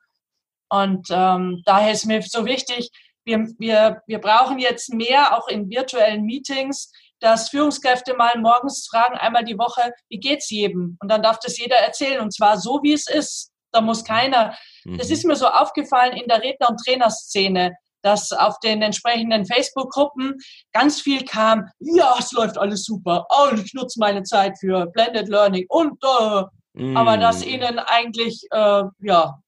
Und 0.70 1.08
ähm, 1.12 1.62
daher 1.66 1.92
ist 1.92 2.06
mir 2.06 2.22
so 2.22 2.46
wichtig, 2.46 2.90
wir, 3.26 3.48
wir, 3.60 4.02
wir 4.08 4.20
brauchen 4.20 4.60
jetzt 4.60 4.94
mehr, 4.94 5.38
auch 5.38 5.48
in 5.48 5.70
virtuellen 5.70 6.24
Meetings, 6.24 6.92
dass 7.20 7.50
Führungskräfte 7.50 8.16
mal 8.16 8.38
morgens 8.40 8.88
fragen, 8.90 9.16
einmal 9.16 9.46
die 9.46 9.58
Woche, 9.58 9.94
wie 10.10 10.20
geht's 10.20 10.50
jedem? 10.50 10.98
Und 11.00 11.10
dann 11.10 11.22
darf 11.22 11.40
das 11.40 11.58
jeder 11.58 11.78
erzählen 11.78 12.20
und 12.20 12.34
zwar 12.34 12.58
so, 12.58 12.82
wie 12.84 12.94
es 12.94 13.08
ist. 13.08 13.53
Da 13.74 13.82
muss 13.82 14.04
keiner. 14.04 14.56
Mhm. 14.86 14.98
Das 14.98 15.10
ist 15.10 15.26
mir 15.26 15.36
so 15.36 15.48
aufgefallen 15.48 16.14
in 16.14 16.28
der 16.28 16.42
Redner- 16.42 16.70
und 16.70 16.80
Trainerszene 16.86 17.76
dass 18.04 18.34
auf 18.34 18.60
den 18.60 18.82
entsprechenden 18.82 19.46
Facebook-Gruppen 19.46 20.36
ganz 20.74 21.02
viel 21.02 21.24
kam, 21.24 21.70
ja, 21.80 22.16
es 22.20 22.34
läuft 22.34 22.58
alles 22.58 22.84
super, 22.84 23.26
oh, 23.30 23.56
ich 23.56 23.74
nutze 23.74 23.98
meine 24.00 24.24
Zeit 24.24 24.60
für 24.60 24.88
Blended 24.88 25.30
Learning 25.30 25.66
und 25.70 25.98
äh, 26.04 26.44
mm. 26.74 26.98
aber 26.98 27.18
dass 27.18 27.46
ihnen 27.46 27.80
eigentlich 27.80 28.46
äh, 28.52 28.84
ja 29.00 29.40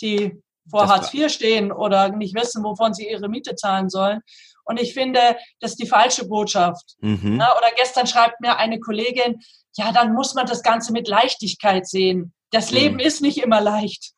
die 0.00 0.42
vor 0.70 0.82
das 0.82 0.90
Hartz 0.90 1.14
IV 1.14 1.30
stehen 1.30 1.72
oder 1.72 2.10
nicht 2.10 2.34
wissen, 2.34 2.62
wovon 2.64 2.92
sie 2.92 3.08
ihre 3.08 3.28
Miete 3.28 3.54
zahlen 3.54 3.88
sollen. 3.88 4.20
Und 4.64 4.80
ich 4.80 4.94
finde, 4.94 5.36
das 5.60 5.72
ist 5.72 5.80
die 5.80 5.86
falsche 5.86 6.26
Botschaft. 6.26 6.96
Mhm. 6.98 7.38
Ja, 7.38 7.56
oder 7.56 7.70
gestern 7.76 8.08
schreibt 8.08 8.40
mir 8.40 8.56
eine 8.56 8.80
Kollegin, 8.80 9.40
ja, 9.76 9.92
dann 9.92 10.12
muss 10.12 10.34
man 10.34 10.46
das 10.46 10.62
Ganze 10.62 10.92
mit 10.92 11.06
Leichtigkeit 11.06 11.86
sehen. 11.86 12.34
Das 12.50 12.70
mhm. 12.70 12.76
Leben 12.76 12.98
ist 12.98 13.22
nicht 13.22 13.38
immer 13.38 13.60
leicht. 13.60 14.12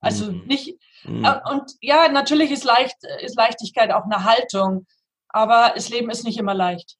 Also 0.00 0.32
mhm. 0.32 0.44
nicht, 0.46 0.78
Mhm. 1.04 1.26
Und 1.50 1.72
ja, 1.80 2.08
natürlich 2.08 2.50
ist, 2.50 2.64
leicht, 2.64 2.96
ist 3.22 3.36
Leichtigkeit 3.36 3.90
auch 3.92 4.04
eine 4.04 4.24
Haltung, 4.24 4.86
aber 5.28 5.72
das 5.74 5.88
Leben 5.88 6.10
ist 6.10 6.24
nicht 6.24 6.38
immer 6.38 6.54
leicht. 6.54 6.96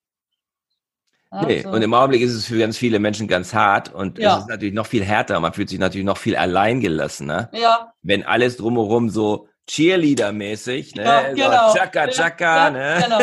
Ja, 1.32 1.46
nee, 1.46 1.62
so. 1.62 1.68
und 1.68 1.82
im 1.82 1.94
Augenblick 1.94 2.22
ist 2.22 2.34
es 2.34 2.46
für 2.46 2.58
ganz 2.58 2.76
viele 2.76 2.98
Menschen 2.98 3.28
ganz 3.28 3.54
hart 3.54 3.94
und 3.94 4.18
ja. 4.18 4.36
es 4.36 4.42
ist 4.42 4.48
natürlich 4.48 4.74
noch 4.74 4.86
viel 4.86 5.04
härter. 5.04 5.38
Man 5.38 5.52
fühlt 5.52 5.68
sich 5.68 5.78
natürlich 5.78 6.04
noch 6.04 6.18
viel 6.18 6.34
alleingelassen, 6.34 7.28
ne? 7.28 7.48
Ja. 7.52 7.92
Wenn 8.02 8.24
alles 8.24 8.56
drumherum 8.56 9.10
so 9.10 9.46
Cheerleader-mäßig, 9.68 10.96
ne? 10.96 11.04
Ja, 11.04 11.32
genau. 11.32 11.68
So 11.68 11.78
Chaka, 11.78 12.08
Chaka, 12.08 12.64
ja, 12.64 12.70
ne? 12.70 13.02
Genau. 13.04 13.18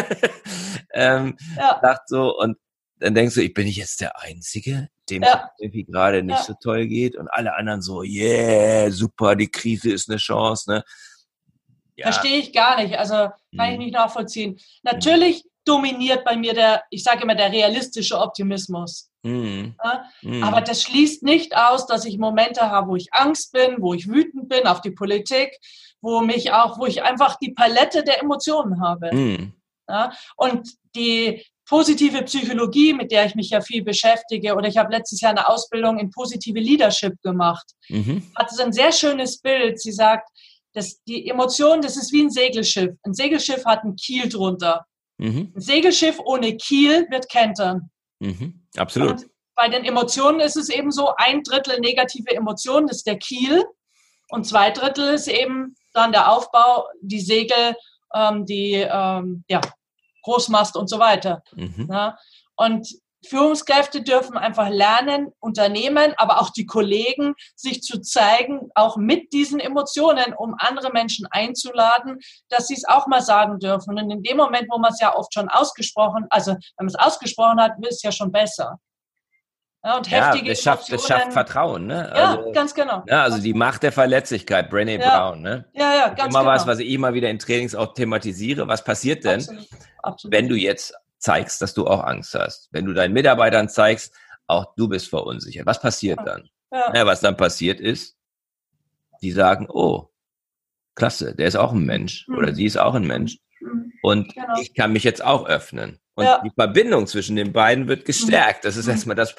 ähm, 0.94 1.38
ja. 1.58 1.80
Sagt 1.82 2.08
so, 2.08 2.34
und 2.38 2.58
dann 3.00 3.14
denkst 3.14 3.36
du, 3.36 3.42
ich 3.42 3.54
bin 3.54 3.68
ich 3.68 3.76
jetzt 3.76 4.00
der 4.00 4.18
Einzige, 4.22 4.88
dem 5.10 5.24
ja. 5.24 5.50
irgendwie 5.60 5.84
gerade 5.84 6.24
nicht 6.24 6.38
ja. 6.38 6.44
so 6.44 6.54
toll 6.62 6.88
geht 6.88 7.16
und 7.16 7.28
alle 7.30 7.56
anderen 7.56 7.82
so, 7.82 8.04
yeah, 8.04 8.90
super, 8.92 9.36
die 9.36 9.50
Krise 9.50 9.92
ist 9.92 10.10
eine 10.10 10.18
Chance, 10.18 10.72
ne? 10.72 10.84
Ja. 11.96 12.12
Verstehe 12.12 12.38
ich 12.38 12.54
gar 12.54 12.82
nicht, 12.82 12.98
also 12.98 13.14
kann 13.16 13.34
hm. 13.52 13.66
ich 13.66 13.78
mhm. 13.78 13.84
nicht 13.86 13.94
nachvollziehen. 13.94 14.60
Natürlich 14.84 15.38
hm. 15.38 15.50
dominiert 15.66 16.24
bei 16.24 16.38
mir 16.38 16.54
der, 16.54 16.84
ich 16.92 17.04
sage 17.04 17.24
immer, 17.24 17.34
der 17.34 17.52
realistische 17.52 18.20
Optimismus. 18.20 19.10
Hm. 19.24 19.76
Aber 20.42 20.62
das 20.62 20.84
schließt 20.84 21.24
nicht 21.24 21.58
aus, 21.58 21.86
dass 21.86 22.06
ich 22.06 22.18
Momente 22.18 22.70
habe, 22.70 22.90
wo 22.90 22.96
ich 22.96 23.14
Angst 23.14 23.52
bin, 23.52 23.78
wo 23.80 23.94
ich 23.94 24.08
wütend 24.08 24.48
bin 24.48 24.68
auf 24.68 24.82
die 24.82 24.92
Politik, 24.92 25.58
wo 26.02 26.22
mich 26.22 26.54
auch, 26.54 26.80
wo 26.80 26.86
ich 26.86 27.04
einfach 27.04 27.36
die 27.38 27.52
Palette 27.52 28.04
der 28.04 28.22
Emotionen 28.22 28.82
habe. 28.82 29.14
Mhm. 29.14 29.54
Und 30.36 30.70
die, 30.96 31.46
positive 31.68 32.24
Psychologie, 32.24 32.94
mit 32.94 33.12
der 33.12 33.26
ich 33.26 33.36
mich 33.36 33.50
ja 33.50 33.62
viel 33.62 33.84
beschäftige, 33.84 34.56
oder 34.56 34.68
ich 34.68 34.78
habe 34.78 34.92
letztes 34.92 35.22
Jahr 35.22 35.32
eine 35.32 35.48
Ausbildung 35.48 36.00
in 36.00 36.10
positive 36.12 36.60
Leadership 36.60 37.14
gemacht, 37.22 37.66
mhm. 37.90 38.24
hat 38.36 38.52
es 38.52 38.60
ein 38.60 38.74
sehr 38.74 38.92
schönes 38.92 39.40
Bild. 39.40 39.80
Sie 39.80 39.92
sagt, 39.92 40.30
das, 40.74 41.02
die 41.04 41.28
Emotion, 41.28 41.82
das 41.82 41.98
ist 41.98 42.12
wie 42.14 42.24
ein 42.24 42.30
Segelschiff. 42.30 42.96
Ein 43.04 43.14
Segelschiff 43.14 43.66
hat 43.66 43.84
einen 43.84 43.96
Kiel 43.96 44.30
drunter. 44.30 44.86
Mhm. 45.18 45.52
Ein 45.56 45.62
Segelschiff 45.62 46.20
ohne 46.20 46.56
Kiel 46.56 47.08
wird 47.10 47.30
kentern. 47.30 47.90
Mhm. 48.20 48.66
Absolut. 48.78 49.12
Und 49.12 49.26
bei 49.56 49.70
den 49.70 49.84
Emotionen 49.84 50.40
ist 50.40 50.56
es 50.56 50.70
eben 50.70 50.92
so, 50.92 51.14
ein 51.18 51.44
Drittel 51.44 51.80
negative 51.80 52.36
Emotionen, 52.36 52.88
das 52.88 52.98
ist 52.98 53.08
der 53.08 53.18
Kiel. 53.18 53.66
Und 54.30 54.46
zwei 54.46 54.72
Drittel 54.72 55.14
ist 55.14 55.28
eben 55.28 55.76
dann 55.94 56.12
der 56.12 56.32
Aufbau, 56.32 56.86
die 57.02 57.22
Segel, 57.22 57.76
ähm, 58.14 58.46
die 58.46 58.74
ähm, 58.74 59.44
ja, 59.50 59.62
Großmast 60.28 60.76
und 60.76 60.90
so 60.90 61.00
weiter. 61.00 61.42
Mhm. 61.56 61.88
Ja? 61.90 62.18
Und 62.58 62.88
Führungskräfte 63.26 64.02
dürfen 64.04 64.38
einfach 64.38 64.70
lernen, 64.70 65.32
Unternehmen, 65.40 66.14
aber 66.18 66.42
auch 66.42 66.50
die 66.50 66.66
Kollegen, 66.66 67.34
sich 67.56 67.82
zu 67.82 68.00
zeigen, 68.02 68.70
auch 68.76 68.98
mit 68.98 69.34
diesen 69.34 69.60
Emotionen, 69.60 70.34
um 70.38 70.56
andere 70.58 70.92
Menschen 70.92 71.28
einzuladen, 71.32 72.20
dass 72.50 72.68
sie 72.68 72.76
es 72.76 72.86
auch 72.86 73.08
mal 73.08 73.22
sagen 73.22 73.60
dürfen. 73.60 73.98
Und 73.98 74.12
in 74.12 74.24
dem 74.24 74.38
Moment, 74.38 74.68
wo 74.70 74.78
man 74.78 74.92
es 74.92 75.00
ja 75.00 75.16
oft 75.16 75.34
schon 75.34 75.50
ausgesprochen, 75.50 76.28
also 76.30 76.52
wenn 76.52 76.86
man 76.86 76.88
es 76.88 76.96
ausgesprochen 76.96 77.60
hat, 77.60 77.74
ist 77.82 77.96
es 77.96 78.04
ja 78.04 78.12
schon 78.12 78.32
besser. 78.32 78.80
Ja, 79.84 79.98
und 79.98 80.12
heftige 80.12 80.48
ja, 80.48 80.52
das 80.54 80.62
schafft, 80.62 80.92
das 80.92 81.08
schafft 81.08 81.34
Vertrauen, 81.34 81.88
ne? 81.88 82.12
Also, 82.12 82.48
ja, 82.48 82.52
ganz 82.52 82.74
genau. 82.74 83.04
Ja, 83.08 83.24
also 83.24 83.40
die 83.40 83.54
Macht 83.54 83.84
der 83.84 83.92
Verletzlichkeit, 83.92 84.72
Brené 84.72 85.00
ja. 85.00 85.10
Brown, 85.10 85.42
ne? 85.42 85.66
Ja, 85.74 85.94
ja, 85.94 86.10
ganz 86.10 86.34
immer 86.34 86.40
genau. 86.40 86.52
was, 86.52 86.68
was 86.68 86.80
ich 86.80 86.90
immer 86.90 87.14
wieder 87.14 87.30
in 87.30 87.40
Trainings 87.40 87.76
auch 87.76 87.94
thematisiere. 87.94 88.68
Was 88.68 88.84
passiert 88.84 89.24
denn, 89.24 89.40
Absolut. 89.40 89.68
Absolut. 90.02 90.34
wenn 90.36 90.50
du 90.50 90.56
jetzt 90.56 90.94
zeigst, 91.20 91.62
dass 91.62 91.74
du 91.74 91.88
auch 91.88 92.04
Angst 92.04 92.34
hast? 92.34 92.70
Wenn 92.72 92.86
du 92.86 92.94
deinen 92.94 93.14
Mitarbeitern 93.14 93.70
zeigst, 93.70 94.14
auch 94.48 94.74
du 94.76 94.88
bist 94.88 95.10
verunsichert. 95.10 95.66
Was 95.66 95.80
passiert 95.80 96.20
dann? 96.26 96.50
Ja. 96.72 96.94
ja, 96.94 97.06
was 97.06 97.22
dann 97.22 97.38
passiert 97.38 97.80
ist, 97.80 98.18
die 99.22 99.32
sagen, 99.32 99.68
oh, 99.70 100.10
klasse, 100.96 101.36
der 101.36 101.48
ist 101.48 101.56
auch 101.56 101.72
ein 101.72 101.86
Mensch 101.86 102.28
mhm. 102.28 102.38
oder 102.38 102.54
sie 102.54 102.66
ist 102.66 102.78
auch 102.78 102.96
ein 102.96 103.08
Mensch. 103.08 103.38
Mhm. 103.62 103.94
Und 104.02 104.34
genau. 104.34 104.60
ich 104.60 104.74
kann 104.74 104.92
mich 104.92 105.04
jetzt 105.04 105.24
auch 105.24 105.46
öffnen. 105.46 106.00
Und 106.16 106.28
die 106.44 106.52
Verbindung 106.56 107.06
zwischen 107.06 107.36
den 107.36 107.54
beiden 107.54 107.88
wird 107.88 108.06
gestärkt. 108.06 108.66
Das 108.66 108.76
ist 108.76 108.86
mhm. 108.86 108.94
erstmal 108.94 109.16
das 109.16 109.36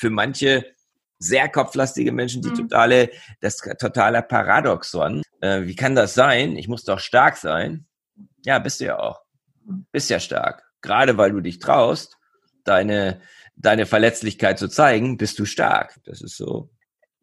für 0.00 0.08
manche 0.08 0.64
sehr 1.18 1.50
kopflastige 1.50 2.10
Menschen, 2.10 2.40
die 2.40 2.48
mhm. 2.48 2.54
totale, 2.54 3.10
das 3.40 3.58
totale 3.58 4.22
Paradoxon. 4.22 5.22
Äh, 5.42 5.66
wie 5.66 5.76
kann 5.76 5.94
das 5.94 6.14
sein? 6.14 6.56
Ich 6.56 6.68
muss 6.68 6.84
doch 6.84 6.98
stark 6.98 7.36
sein. 7.36 7.86
Ja, 8.46 8.58
bist 8.58 8.80
du 8.80 8.86
ja 8.86 8.98
auch. 8.98 9.20
Bist 9.92 10.08
ja 10.08 10.18
stark. 10.18 10.64
Gerade 10.80 11.18
weil 11.18 11.32
du 11.32 11.42
dich 11.42 11.58
traust, 11.58 12.16
deine, 12.64 13.20
deine 13.56 13.84
Verletzlichkeit 13.84 14.58
zu 14.58 14.68
zeigen, 14.68 15.18
bist 15.18 15.38
du 15.38 15.44
stark. 15.44 16.00
Das 16.06 16.22
ist 16.22 16.38
so 16.38 16.70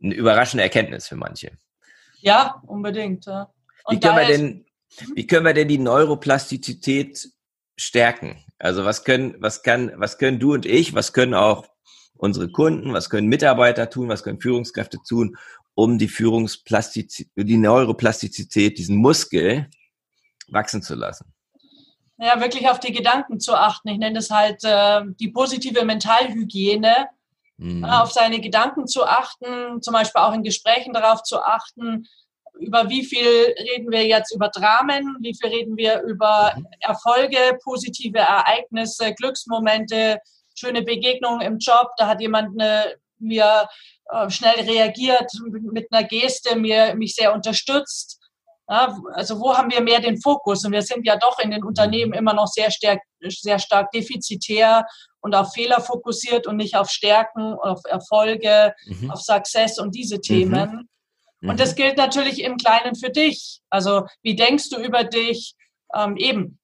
eine 0.01 0.13
überraschende 0.13 0.63
Erkenntnis 0.63 1.07
für 1.07 1.15
manche. 1.15 1.57
Ja, 2.19 2.61
unbedingt. 2.67 3.25
Ja. 3.25 3.51
wie, 3.89 3.99
können 3.99 4.17
wir 4.17 4.27
denn, 4.27 4.45
mhm. 4.45 5.15
wie 5.15 5.25
können 5.25 5.45
wir 5.47 5.53
denn 5.55 5.67
die 5.67 5.79
Neuroplastizität 5.79 7.27
stärken? 7.75 8.45
Also 8.59 8.85
was 8.85 9.03
können, 9.03 9.35
was 9.39 9.63
kann, 9.63 9.91
was 9.95 10.19
können 10.19 10.39
du 10.39 10.53
und 10.53 10.67
ich, 10.67 10.93
was 10.93 11.13
können 11.13 11.33
auch 11.33 11.65
unsere 12.17 12.49
Kunden, 12.49 12.93
was 12.93 13.10
können 13.10 13.27
Mitarbeiter 13.27 13.89
tun, 13.89 14.10
was 14.10 14.23
können 14.23 14.39
Führungskräfte 14.39 14.97
tun, 15.08 15.38
um 15.75 15.97
die 15.97 16.08
Führungsplastizität, 16.08 17.32
die 17.36 17.58
Neuroplastizität, 17.58 18.77
diesen 18.77 18.97
Muskel 18.97 19.69
wachsen 20.47 20.82
zu 20.82 20.95
lassen? 20.95 21.34
Ja, 22.17 22.39
wirklich 22.41 22.67
auf 22.67 22.80
die 22.80 22.91
Gedanken 22.91 23.39
zu 23.39 23.53
achten. 23.53 23.89
Ich 23.89 23.99
nenne 23.99 24.15
das 24.15 24.32
halt 24.32 24.63
äh, 24.63 25.01
die 25.19 25.30
positive 25.30 25.86
Mentalhygiene. 25.86 27.08
Mhm. 27.58 27.86
Auf 27.86 28.12
seine 28.12 28.39
Gedanken 28.39 28.88
zu 28.88 29.03
achten, 29.03 29.82
zum 29.82 29.93
Beispiel 29.93 30.21
auch 30.21 30.34
in 30.34 30.43
Gesprächen 30.43 30.93
darauf 30.93 31.23
zu 31.23 31.41
achten, 31.41 32.08
über 32.60 32.89
wie 32.89 33.03
viel 33.03 33.25
reden 33.25 33.91
wir 33.91 34.06
jetzt 34.06 34.34
über 34.34 34.49
Dramen, 34.49 35.17
wie 35.21 35.36
viel 35.36 35.49
reden 35.49 35.77
wir 35.77 36.01
über 36.01 36.53
mhm. 36.56 36.67
Erfolge, 36.80 37.58
positive 37.63 38.19
Ereignisse, 38.19 39.13
Glücksmomente, 39.13 40.19
schöne 40.58 40.82
Begegnung 40.82 41.41
im 41.41 41.58
Job, 41.60 41.89
da 41.98 42.08
hat 42.08 42.22
jemand 42.22 42.60
eine, 42.60 42.96
mir 43.20 43.67
äh, 44.12 44.30
schnell 44.30 44.60
reagiert 44.62 45.32
mit 45.50 45.88
einer 45.91 46.08
Geste, 46.08 46.56
mir, 46.56 46.96
mich 46.96 47.15
sehr 47.15 47.34
unterstützt. 47.34 48.20
Ja, 48.70 48.98
also 49.13 49.39
wo 49.39 49.56
haben 49.56 49.72
wir 49.72 49.82
mehr 49.82 50.02
den 50.02 50.22
Fokus? 50.22 50.65
Und 50.65 50.74
wir 50.74 50.82
sind 50.82 51.06
ja 51.08 51.15
doch 51.15 51.39
in 51.39 51.52
den 51.52 51.63
Unternehmen 51.63 52.13
immer 52.13 52.34
noch 52.34 52.48
sehr 52.48 52.70
stark, 52.70 53.00
sehr 53.22 53.60
stark 53.60 53.91
defizitär 53.91 54.86
und 55.22 55.36
auf 55.36 55.54
Fehler 55.54 55.80
fokussiert 55.80 56.48
und 56.48 56.58
nicht 56.58 56.76
auf 56.76 56.89
Stärken, 56.89 57.54
auf 57.54 57.82
Erfolge, 57.86 58.74
mhm. 58.86 59.10
auf 59.12 59.22
Success 59.22 59.80
und 59.80 59.96
diese 59.96 60.20
Themen. 60.20 60.89
Mhm. 61.39 61.50
Und 61.50 61.60
das 61.60 61.76
gilt 61.76 61.98
natürlich 61.98 62.43
im 62.43 62.58
Kleinen 62.58 62.96
für 62.96 63.10
dich. 63.10 63.62
Also 63.70 64.06
wie 64.22 64.36
denkst 64.36 64.70
du 64.70 64.78
über 64.82 65.04
dich? 65.04 65.56
Ähm, 65.96 66.17
eben, 66.17 66.60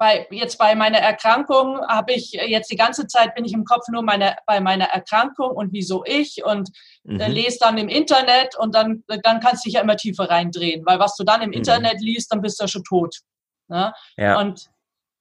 bei, 0.00 0.26
jetzt 0.30 0.56
bei 0.56 0.74
meiner 0.74 0.98
Erkrankung 0.98 1.86
habe 1.86 2.14
ich 2.14 2.32
jetzt 2.32 2.70
die 2.70 2.76
ganze 2.76 3.06
Zeit 3.06 3.34
bin 3.34 3.44
ich 3.44 3.52
im 3.52 3.66
Kopf 3.66 3.86
nur 3.88 4.02
meine, 4.02 4.34
bei 4.46 4.58
meiner 4.58 4.86
Erkrankung 4.86 5.50
und 5.50 5.74
wieso 5.74 6.04
ich 6.06 6.42
und 6.42 6.70
äh, 7.06 7.12
mhm. 7.12 7.20
äh, 7.20 7.28
lese 7.28 7.58
dann 7.60 7.76
im 7.76 7.90
Internet 7.90 8.56
und 8.56 8.74
dann, 8.74 9.04
dann 9.06 9.40
kannst 9.40 9.62
du 9.62 9.68
dich 9.68 9.74
ja 9.74 9.82
immer 9.82 9.98
tiefer 9.98 10.30
reindrehen, 10.30 10.86
weil 10.86 10.98
was 10.98 11.16
du 11.16 11.24
dann 11.24 11.42
im 11.42 11.50
mhm. 11.50 11.56
Internet 11.56 12.00
liest, 12.00 12.32
dann 12.32 12.40
bist 12.40 12.58
du 12.58 12.64
ja 12.64 12.68
schon 12.68 12.82
tot. 12.84 13.14
Ne? 13.68 13.92
Ja. 14.16 14.40
Und 14.40 14.70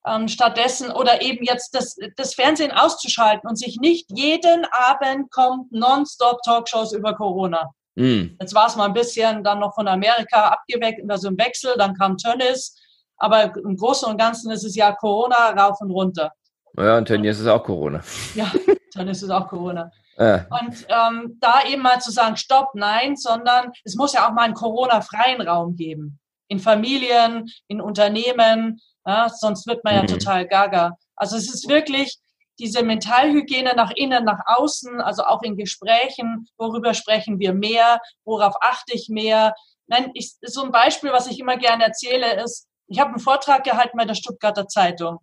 ähm, 0.08 0.30
stattdessen 0.30 0.92
oder 0.92 1.22
eben 1.22 1.44
jetzt 1.44 1.76
das, 1.76 1.98
das 2.16 2.34
Fernsehen 2.34 2.72
auszuschalten 2.72 3.50
und 3.50 3.58
sich 3.58 3.80
nicht 3.82 4.08
jeden 4.16 4.66
Abend 4.72 5.30
kommt 5.30 5.74
nonstop 5.74 6.42
Talkshows 6.44 6.94
über 6.94 7.16
Corona. 7.16 7.70
Mhm. 7.96 8.38
Jetzt 8.40 8.56
war 8.56 8.68
es 8.68 8.78
mal 8.78 8.86
ein 8.86 8.94
bisschen 8.94 9.44
dann 9.44 9.60
noch 9.60 9.76
von 9.76 9.90
Amerika 9.90 10.48
abgeweckt, 10.48 11.02
also 11.12 11.28
im 11.28 11.38
Wechsel, 11.38 11.76
dann 11.78 11.96
kam 11.96 12.16
Tönnis 12.16 12.78
aber 13.20 13.56
im 13.56 13.76
Großen 13.76 14.10
und 14.10 14.18
Ganzen 14.18 14.52
ist 14.52 14.64
es 14.64 14.76
ja 14.76 14.94
Corona 14.94 15.52
rauf 15.52 15.80
und 15.82 15.92
runter. 15.92 16.32
Ja, 16.78 16.98
und 16.98 17.06
Tönnies 17.06 17.38
ist 17.38 17.44
es 17.44 17.48
auch 17.48 17.64
Corona. 17.64 18.02
Ja, 18.36 18.52
Tönnies 18.94 19.18
ist 19.18 19.24
es 19.24 19.30
auch 19.30 19.48
Corona. 19.48 19.92
Ja. 20.22 20.46
Und 20.50 20.86
ähm, 20.90 21.38
da 21.40 21.62
eben 21.66 21.82
mal 21.82 22.02
zu 22.02 22.12
sagen, 22.12 22.36
stopp, 22.36 22.72
nein, 22.74 23.16
sondern 23.16 23.72
es 23.86 23.96
muss 23.96 24.12
ja 24.12 24.28
auch 24.28 24.34
mal 24.34 24.42
einen 24.42 24.54
Corona-freien 24.54 25.40
Raum 25.40 25.78
geben. 25.78 26.20
In 26.50 26.60
Familien, 26.60 27.50
in 27.70 27.80
Unternehmen, 27.80 28.82
ja, 29.06 29.30
sonst 29.30 29.66
wird 29.66 29.82
man 29.86 29.96
ja 29.96 30.02
mhm. 30.02 30.08
total 30.08 30.46
gaga. 30.46 30.98
Also 31.16 31.38
es 31.38 31.54
ist 31.54 31.70
wirklich 31.70 32.20
diese 32.60 32.84
Mentalhygiene 32.84 33.74
nach 33.76 33.92
innen, 33.96 34.26
nach 34.26 34.42
außen, 34.46 35.00
also 35.00 35.24
auch 35.24 35.42
in 35.42 35.56
Gesprächen, 35.56 36.48
worüber 36.58 36.94
sprechen 36.94 37.40
wir 37.40 37.54
mehr, 37.54 38.02
worauf 38.26 38.56
achte 38.62 38.94
ich 38.94 39.08
mehr. 39.08 39.56
Nein, 39.88 40.12
ich, 40.14 40.36
so 40.42 40.64
ein 40.64 40.72
Beispiel, 40.72 41.12
was 41.12 41.28
ich 41.28 41.40
immer 41.40 41.56
gerne 41.56 41.86
erzähle, 41.86 42.44
ist, 42.44 42.68
ich 42.90 43.00
habe 43.00 43.12
einen 43.12 43.20
Vortrag 43.20 43.64
gehalten 43.64 43.98
bei 43.98 44.06
der 44.06 44.16
Stuttgarter 44.16 44.68
Zeitung. 44.68 45.20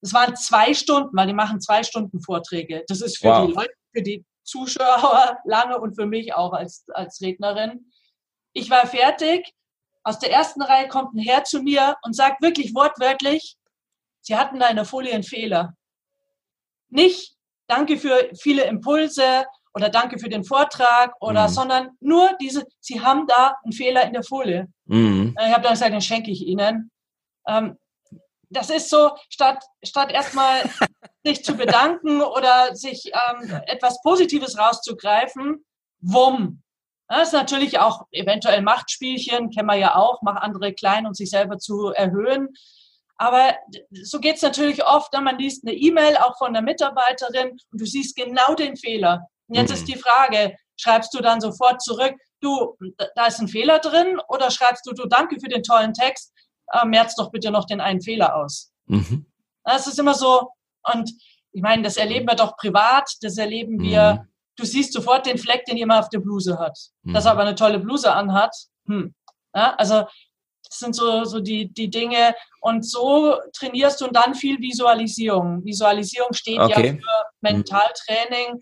Das 0.00 0.12
waren 0.12 0.36
zwei 0.36 0.74
Stunden, 0.74 1.16
weil 1.16 1.26
die 1.26 1.32
machen 1.32 1.60
zwei 1.60 1.82
Stunden 1.82 2.20
Vorträge. 2.20 2.84
Das 2.88 3.00
ist 3.00 3.18
für 3.18 3.28
wow. 3.28 3.46
die 3.46 3.52
Leute, 3.52 3.72
für 3.92 4.02
die 4.02 4.24
Zuschauer 4.44 5.38
lange 5.44 5.78
und 5.78 5.94
für 5.94 6.06
mich 6.06 6.34
auch 6.34 6.52
als, 6.52 6.84
als 6.90 7.20
Rednerin. 7.20 7.90
Ich 8.52 8.70
war 8.70 8.86
fertig. 8.86 9.52
Aus 10.04 10.18
der 10.18 10.32
ersten 10.32 10.62
Reihe 10.62 10.88
kommt 10.88 11.14
ein 11.14 11.18
Herr 11.18 11.44
zu 11.44 11.62
mir 11.62 11.96
und 12.02 12.14
sagt 12.14 12.42
wirklich 12.42 12.74
wortwörtlich, 12.74 13.56
Sie 14.20 14.36
hatten 14.36 14.58
da 14.58 14.66
eine 14.66 14.84
Folie 14.84 15.14
einen 15.14 15.22
Fehler. 15.22 15.74
Nicht, 16.90 17.36
danke 17.66 17.98
für 17.98 18.30
viele 18.38 18.64
Impulse 18.64 19.46
oder 19.74 19.88
danke 19.88 20.18
für 20.18 20.28
den 20.28 20.44
Vortrag 20.44 21.14
oder, 21.20 21.48
mhm. 21.48 21.52
sondern 21.52 21.90
nur 22.00 22.36
diese, 22.40 22.66
Sie 22.80 23.00
haben 23.00 23.26
da 23.26 23.56
einen 23.62 23.72
Fehler 23.72 24.04
in 24.06 24.12
der 24.12 24.22
Folie. 24.22 24.68
Mhm. 24.88 25.34
Ich 25.38 25.52
habe 25.52 25.62
dann 25.62 25.72
gesagt, 25.72 25.92
den 25.92 26.00
schenke 26.00 26.30
ich 26.30 26.46
Ihnen. 26.46 26.90
Ähm, 27.46 27.78
das 28.50 28.70
ist 28.70 28.88
so, 28.90 29.10
statt, 29.28 29.62
statt 29.82 30.10
erstmal 30.10 30.62
sich 31.24 31.44
zu 31.44 31.54
bedanken 31.54 32.22
oder 32.22 32.74
sich 32.74 33.06
ähm, 33.06 33.60
etwas 33.66 34.00
Positives 34.02 34.58
rauszugreifen, 34.58 35.64
wumm. 36.00 36.62
Das 37.08 37.28
ist 37.28 37.32
natürlich 37.32 37.78
auch 37.78 38.06
eventuell 38.10 38.62
Machtspielchen, 38.62 39.50
kennen 39.50 39.68
wir 39.68 39.76
ja 39.76 39.94
auch, 39.96 40.20
mach 40.22 40.36
andere 40.36 40.74
klein, 40.74 41.06
um 41.06 41.14
sich 41.14 41.30
selber 41.30 41.58
zu 41.58 41.88
erhöhen. 41.88 42.48
Aber 43.16 43.56
so 43.90 44.20
geht 44.20 44.36
es 44.36 44.42
natürlich 44.42 44.84
oft, 44.84 45.12
wenn 45.12 45.24
man 45.24 45.38
liest 45.38 45.66
eine 45.66 45.74
E-Mail 45.74 46.16
auch 46.18 46.36
von 46.38 46.52
der 46.52 46.62
Mitarbeiterin 46.62 47.50
und 47.50 47.80
du 47.80 47.84
siehst 47.84 48.14
genau 48.14 48.54
den 48.54 48.76
Fehler. 48.76 49.28
Und 49.48 49.56
jetzt 49.56 49.70
mhm. 49.70 49.74
ist 49.74 49.88
die 49.88 49.98
Frage, 49.98 50.56
schreibst 50.76 51.12
du 51.14 51.18
dann 51.20 51.40
sofort 51.40 51.82
zurück, 51.82 52.14
du, 52.40 52.76
da 53.14 53.26
ist 53.26 53.40
ein 53.40 53.48
Fehler 53.48 53.78
drin, 53.78 54.20
oder 54.28 54.50
schreibst 54.50 54.86
du, 54.86 54.92
du, 54.92 55.06
danke 55.06 55.40
für 55.40 55.48
den 55.48 55.62
tollen 55.62 55.94
Text, 55.94 56.32
äh, 56.72 56.84
merz 56.86 57.14
doch 57.14 57.30
bitte 57.30 57.50
noch 57.50 57.66
den 57.66 57.80
einen 57.80 58.00
Fehler 58.00 58.36
aus. 58.36 58.72
Mhm. 58.86 59.26
Das 59.64 59.86
ist 59.86 59.98
immer 59.98 60.14
so, 60.14 60.48
und 60.92 61.10
ich 61.52 61.62
meine, 61.62 61.82
das 61.82 61.96
erleben 61.96 62.26
wir 62.26 62.36
doch 62.36 62.56
privat, 62.56 63.10
das 63.22 63.36
erleben 63.38 63.80
wir, 63.80 64.14
mhm. 64.22 64.28
du 64.56 64.64
siehst 64.64 64.92
sofort 64.92 65.26
den 65.26 65.38
Fleck, 65.38 65.64
den 65.64 65.76
jemand 65.76 66.04
auf 66.04 66.08
der 66.10 66.20
Bluse 66.20 66.58
hat. 66.58 66.78
Mhm. 67.02 67.14
Dass 67.14 67.24
er 67.24 67.32
aber 67.32 67.42
eine 67.42 67.54
tolle 67.54 67.78
Bluse 67.78 68.12
anhat, 68.12 68.54
hm. 68.86 69.14
Ja, 69.54 69.74
also 69.76 70.06
das 70.64 70.78
sind 70.78 70.94
so, 70.94 71.24
so 71.24 71.40
die, 71.40 71.72
die 71.72 71.88
Dinge. 71.88 72.34
Und 72.60 72.86
so 72.86 73.36
trainierst 73.56 74.00
du 74.00 74.08
dann 74.08 74.34
viel 74.34 74.58
Visualisierung. 74.58 75.64
Visualisierung 75.64 76.32
steht 76.34 76.58
okay. 76.58 76.86
ja 76.86 76.92
für 76.92 76.96
mhm. 76.96 77.00
Mentaltraining 77.40 78.60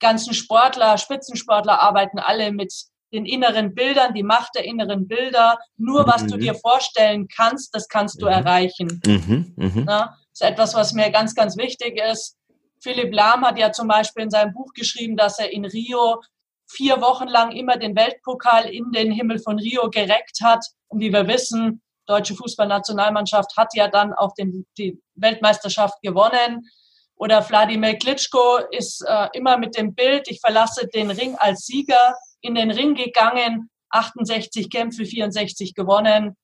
ganzen 0.00 0.34
Sportler, 0.34 0.98
Spitzensportler 0.98 1.80
arbeiten 1.80 2.18
alle 2.18 2.52
mit 2.52 2.72
den 3.12 3.24
inneren 3.24 3.74
Bildern, 3.74 4.14
die 4.14 4.22
Macht 4.22 4.54
der 4.54 4.64
inneren 4.64 5.08
Bilder. 5.08 5.58
Nur 5.76 6.06
was 6.06 6.22
mhm. 6.22 6.28
du 6.28 6.36
dir 6.38 6.54
vorstellen 6.54 7.28
kannst, 7.28 7.74
das 7.74 7.88
kannst 7.88 8.20
du 8.20 8.26
mhm. 8.26 8.32
erreichen. 8.32 9.00
Mhm. 9.04 9.54
mhm. 9.56 9.86
Das 9.86 10.10
ist 10.32 10.42
etwas, 10.42 10.74
was 10.74 10.92
mir 10.92 11.10
ganz, 11.10 11.34
ganz 11.34 11.56
wichtig 11.56 12.00
ist. 12.00 12.36
Philipp 12.80 13.12
Lahm 13.12 13.44
hat 13.44 13.58
ja 13.58 13.72
zum 13.72 13.88
Beispiel 13.88 14.24
in 14.24 14.30
seinem 14.30 14.52
Buch 14.52 14.72
geschrieben, 14.72 15.16
dass 15.16 15.38
er 15.38 15.52
in 15.52 15.64
Rio 15.64 16.22
vier 16.70 17.00
Wochen 17.00 17.26
lang 17.26 17.52
immer 17.52 17.76
den 17.76 17.96
Weltpokal 17.96 18.66
in 18.66 18.92
den 18.92 19.10
Himmel 19.10 19.38
von 19.38 19.58
Rio 19.58 19.90
gereckt 19.90 20.40
hat. 20.42 20.64
Und 20.88 21.00
wie 21.00 21.12
wir 21.12 21.26
wissen, 21.26 21.82
deutsche 22.06 22.34
Fußballnationalmannschaft 22.34 23.56
hat 23.56 23.74
ja 23.74 23.88
dann 23.88 24.12
auch 24.12 24.34
den, 24.34 24.66
die 24.76 25.00
Weltmeisterschaft 25.14 26.00
gewonnen. 26.02 26.68
Oder 27.16 27.46
Wladimir 27.48 27.96
Klitschko 27.96 28.58
ist 28.70 29.04
äh, 29.06 29.28
immer 29.32 29.58
mit 29.58 29.76
dem 29.76 29.94
Bild, 29.94 30.28
ich 30.28 30.40
verlasse 30.40 30.86
den 30.86 31.10
Ring 31.10 31.34
als 31.36 31.66
Sieger 31.66 32.14
in 32.40 32.54
den 32.54 32.70
Ring 32.70 32.94
gegangen, 32.94 33.70
68 33.90 34.70
Kämpfe, 34.70 35.04
64 35.04 35.74
gewonnen. 35.74 36.36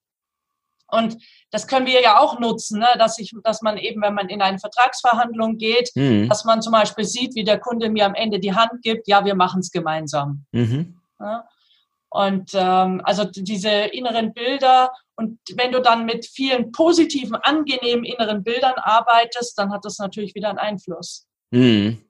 Und 0.88 1.16
das 1.50 1.66
können 1.66 1.86
wir 1.86 2.00
ja 2.02 2.18
auch 2.20 2.38
nutzen, 2.38 2.78
ne? 2.78 2.88
dass, 2.98 3.18
ich, 3.18 3.32
dass 3.42 3.62
man 3.62 3.78
eben, 3.78 4.02
wenn 4.02 4.14
man 4.14 4.28
in 4.28 4.42
eine 4.42 4.58
Vertragsverhandlung 4.58 5.56
geht, 5.56 5.90
mhm. 5.94 6.28
dass 6.28 6.44
man 6.44 6.62
zum 6.62 6.72
Beispiel 6.72 7.04
sieht, 7.04 7.34
wie 7.34 7.44
der 7.44 7.58
Kunde 7.58 7.88
mir 7.90 8.06
am 8.06 8.14
Ende 8.14 8.38
die 8.38 8.54
Hand 8.54 8.82
gibt, 8.82 9.08
ja, 9.08 9.24
wir 9.24 9.34
machen 9.34 9.60
es 9.60 9.70
gemeinsam. 9.70 10.44
Mhm. 10.52 11.00
Ja? 11.18 11.48
Und 12.10 12.52
ähm, 12.54 13.00
also 13.02 13.24
diese 13.24 13.70
inneren 13.70 14.32
Bilder 14.34 14.92
und 15.16 15.38
wenn 15.56 15.72
du 15.72 15.80
dann 15.80 16.04
mit 16.04 16.26
vielen 16.26 16.72
positiven, 16.72 17.36
angenehmen 17.36 18.04
inneren 18.04 18.42
Bildern 18.42 18.74
arbeitest, 18.76 19.58
dann 19.58 19.72
hat 19.72 19.84
das 19.84 19.98
natürlich 19.98 20.34
wieder 20.34 20.48
einen 20.50 20.58
Einfluss. 20.58 21.26
Mhm. 21.50 22.04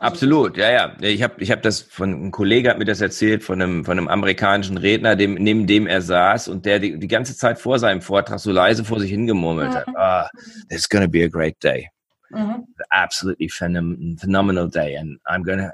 Ja. 0.00 0.06
Absolut, 0.06 0.56
ja, 0.56 0.70
ja. 0.70 0.96
Ich 1.00 1.22
habe 1.22 1.42
ich 1.42 1.50
hab 1.50 1.62
das 1.62 1.82
von 1.82 2.12
einem 2.12 2.30
Kollege 2.30 2.70
hat 2.70 2.78
mir 2.78 2.84
das 2.84 3.00
erzählt 3.00 3.42
von 3.42 3.60
einem 3.60 3.84
von 3.84 3.98
einem 3.98 4.08
amerikanischen 4.08 4.76
Redner, 4.76 5.16
dem 5.16 5.34
neben 5.34 5.66
dem 5.66 5.86
er 5.88 6.02
saß 6.02 6.48
und 6.48 6.66
der 6.66 6.78
die, 6.78 6.98
die 6.98 7.08
ganze 7.08 7.36
Zeit 7.36 7.58
vor 7.58 7.78
seinem 7.80 8.00
Vortrag 8.00 8.38
so 8.38 8.52
leise 8.52 8.84
vor 8.84 9.00
sich 9.00 9.10
hingemurmelt 9.10 9.70
mhm. 9.70 9.74
hat. 9.74 9.88
Ah, 9.96 10.28
it's 10.68 10.88
gonna 10.88 11.08
be 11.08 11.24
a 11.24 11.28
great 11.28 11.56
day, 11.62 11.88
mhm. 12.30 12.64
absolutely 12.90 13.48
phenom 13.48 14.16
phenomenal 14.20 14.68
day, 14.68 14.96
and 14.96 15.18
I'm 15.26 15.42
gonna 15.42 15.72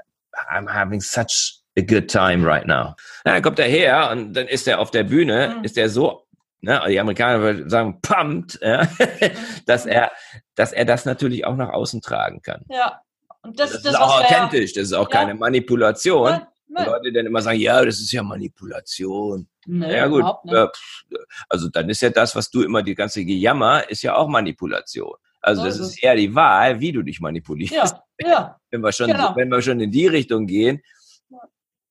I'm 0.49 0.67
having 0.67 1.01
such 1.01 1.59
a 1.77 1.81
good 1.81 2.09
time 2.09 2.43
right 2.43 2.65
now. 2.65 2.95
Dann 3.25 3.43
kommt 3.43 3.59
er 3.59 3.67
her 3.67 4.09
und 4.11 4.33
dann 4.33 4.47
ist 4.47 4.67
er 4.67 4.79
auf 4.79 4.89
der 4.89 5.03
Bühne, 5.03 5.55
mhm. 5.57 5.63
ist 5.65 5.77
er 5.77 5.87
so 5.89 6.25
ne, 6.61 6.81
die 6.89 6.99
Amerikaner 6.99 7.41
würden 7.41 7.69
sagen, 7.69 7.99
pumped, 8.01 8.59
ja, 8.61 8.87
dass 9.67 9.85
er, 9.85 10.11
dass 10.55 10.73
er 10.73 10.85
das 10.85 11.05
natürlich 11.05 11.45
auch 11.45 11.55
nach 11.55 11.69
außen 11.69 12.01
tragen 12.01 12.41
kann. 12.41 12.63
Ja, 12.69 13.01
und 13.45 13.59
das, 13.59 13.71
das, 13.71 13.81
das 13.83 13.93
ist 13.93 13.99
auch 13.99 14.21
authentisch, 14.21 14.73
das 14.73 14.83
ist 14.85 14.93
auch 14.93 15.09
ja. 15.11 15.19
keine 15.19 15.35
Manipulation. 15.35 16.29
Ja, 16.29 16.47
nein. 16.67 16.85
Leute 16.85 17.13
dann 17.13 17.25
immer 17.25 17.41
sagen, 17.41 17.59
ja, 17.59 17.83
das 17.83 17.99
ist 17.99 18.11
ja 18.11 18.23
Manipulation. 18.23 19.47
Nee, 19.67 19.95
ja 19.95 20.07
gut, 20.07 20.23
also 21.49 21.69
dann 21.69 21.89
ist 21.89 22.01
ja 22.01 22.09
das, 22.09 22.35
was 22.35 22.49
du 22.51 22.61
immer 22.61 22.83
die 22.83 22.95
ganze 22.95 23.25
Gejammer, 23.25 23.89
ist 23.89 24.03
ja 24.03 24.15
auch 24.15 24.27
Manipulation. 24.27 25.15
Also 25.41 25.61
so 25.61 25.67
das 25.67 25.79
ist, 25.79 25.87
ist 25.89 26.03
eher 26.03 26.15
die 26.15 26.33
Wahl, 26.33 26.79
wie 26.79 26.91
du 26.91 27.03
dich 27.03 27.19
manipulierst. 27.19 27.73
Ja, 27.73 28.27
ja. 28.27 28.59
wenn 28.71 28.81
wir 28.81 28.91
schon, 28.91 29.07
genau. 29.07 29.35
wenn 29.35 29.49
wir 29.49 29.61
schon 29.61 29.79
in 29.79 29.91
die 29.91 30.07
Richtung 30.07 30.47
gehen, 30.47 30.81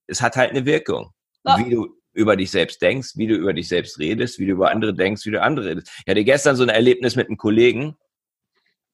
es 0.07 0.21
hat 0.21 0.37
halt 0.37 0.51
eine 0.51 0.67
Wirkung. 0.67 1.11
Ja. 1.47 1.59
Wie 1.59 1.71
du 1.71 1.95
über 2.13 2.37
dich 2.37 2.51
selbst 2.51 2.81
denkst, 2.81 3.13
wie 3.17 3.27
du 3.27 3.35
über 3.35 3.53
dich 3.53 3.69
selbst 3.69 3.99
redest, 3.99 4.39
wie 4.39 4.47
du 4.47 4.53
über 4.53 4.71
andere 4.71 4.95
denkst, 4.95 5.25
wie 5.27 5.31
du 5.31 5.43
andere 5.43 5.71
redest. 5.71 5.91
Ich 6.05 6.11
hatte 6.11 6.25
gestern 6.25 6.57
so 6.57 6.63
ein 6.63 6.69
Erlebnis 6.69 7.17
mit 7.17 7.29
einem 7.29 7.37
Kollegen, 7.37 7.97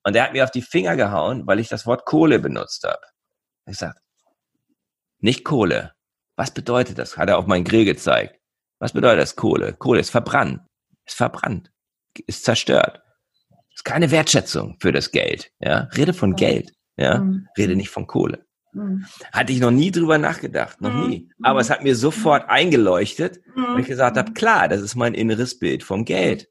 und 0.05 0.15
der 0.15 0.25
hat 0.25 0.33
mir 0.33 0.45
auf 0.45 0.51
die 0.51 0.63
Finger 0.63 0.97
gehauen, 0.97 1.47
weil 1.47 1.61
ich 1.61 1.69
das 1.69 1.87
Wort 1.87 2.05
Kohle 2.05 2.39
benutzt 2.39 2.85
habe. 2.85 3.01
Ich 3.67 3.79
sag, 3.79 3.97
nicht 5.19 5.45
Kohle. 5.45 5.93
Was 6.37 6.53
bedeutet 6.53 6.99
das? 6.99 7.17
Hat 7.17 7.29
er 7.29 7.39
auf 7.39 7.47
meinen 7.47 7.65
Grill 7.65 7.85
gezeigt. 7.85 8.41
Was 8.79 8.93
bedeutet 8.93 9.21
das 9.21 9.37
Kohle? 9.37 9.75
Kohle 9.75 10.01
ist 10.01 10.11
verbrannt. 10.11 10.63
Ist 11.05 11.17
verbrannt. 11.17 11.71
Ist 12.27 12.45
zerstört. 12.45 13.03
Ist 13.75 13.85
keine 13.85 14.11
Wertschätzung 14.11 14.77
für 14.81 14.93
das 14.93 15.11
Geld. 15.11 15.53
Ja, 15.61 15.89
rede 15.97 16.15
von 16.15 16.35
Geld. 16.35 16.73
Ja, 16.97 17.19
mhm. 17.19 17.47
rede 17.57 17.77
nicht 17.77 17.91
von 17.91 18.07
Kohle. 18.07 18.45
Mhm. 18.73 19.07
Hatte 19.33 19.53
ich 19.53 19.61
noch 19.61 19.71
nie 19.71 19.91
drüber 19.91 20.19
nachgedacht, 20.19 20.81
noch 20.81 20.93
nie. 20.93 21.31
Mhm. 21.39 21.45
Aber 21.45 21.61
es 21.61 21.71
hat 21.71 21.83
mir 21.83 21.95
sofort 21.95 22.49
eingeleuchtet, 22.49 23.41
weil 23.55 23.81
ich 23.81 23.87
gesagt 23.87 24.17
habe, 24.17 24.33
klar, 24.33 24.69
das 24.69 24.81
ist 24.81 24.97
mein 24.97 25.15
inneres 25.15 25.59
Bild 25.59 25.83
vom 25.83 26.05
Geld. 26.05 26.49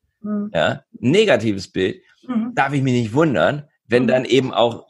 Ja, 0.53 0.83
negatives 0.91 1.71
Bild 1.71 2.01
mhm. 2.27 2.53
darf 2.55 2.73
ich 2.73 2.81
mich 2.81 2.93
nicht 2.93 3.13
wundern, 3.13 3.67
wenn 3.87 4.03
mhm. 4.03 4.07
dann 4.07 4.25
eben 4.25 4.53
auch 4.53 4.87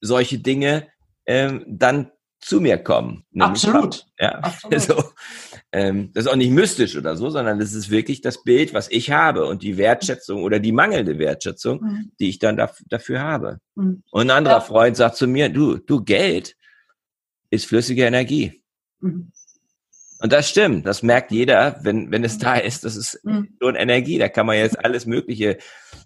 solche 0.00 0.38
Dinge 0.38 0.88
ähm, 1.26 1.64
dann 1.66 2.10
zu 2.40 2.60
mir 2.60 2.78
kommen. 2.78 3.24
Absolut. 3.38 4.06
Ja, 4.18 4.38
Absolut. 4.38 4.80
So, 4.80 5.02
ähm, 5.72 6.10
das 6.14 6.24
ist 6.24 6.30
auch 6.30 6.36
nicht 6.36 6.52
mystisch 6.52 6.96
oder 6.96 7.16
so, 7.16 7.30
sondern 7.30 7.58
das 7.58 7.74
ist 7.74 7.90
wirklich 7.90 8.20
das 8.20 8.42
Bild, 8.42 8.72
was 8.72 8.90
ich 8.90 9.10
habe 9.10 9.44
und 9.46 9.62
die 9.62 9.76
Wertschätzung 9.76 10.42
oder 10.42 10.60
die 10.60 10.72
mangelnde 10.72 11.18
Wertschätzung, 11.18 11.80
mhm. 11.82 12.12
die 12.20 12.28
ich 12.28 12.38
dann 12.38 12.56
dafür, 12.56 12.86
dafür 12.88 13.20
habe. 13.20 13.58
Mhm. 13.74 14.02
Und 14.10 14.30
ein 14.30 14.36
anderer 14.36 14.58
ja. 14.58 14.60
Freund 14.60 14.96
sagt 14.96 15.16
zu 15.16 15.26
mir, 15.26 15.48
du, 15.48 15.78
du 15.78 16.02
Geld 16.04 16.56
ist 17.50 17.66
flüssige 17.66 18.04
Energie. 18.04 18.62
Mhm. 19.00 19.32
Und 20.20 20.32
das 20.32 20.48
stimmt, 20.48 20.84
das 20.84 21.02
merkt 21.02 21.30
jeder, 21.30 21.78
wenn, 21.82 22.10
wenn 22.10 22.24
es 22.24 22.38
da 22.38 22.56
ist. 22.56 22.84
Das 22.84 22.96
ist 22.96 23.24
mhm. 23.24 23.56
schon 23.62 23.76
Energie. 23.76 24.18
Da 24.18 24.28
kann 24.28 24.46
man 24.46 24.56
jetzt 24.56 24.84
alles 24.84 25.06
Mögliche 25.06 25.58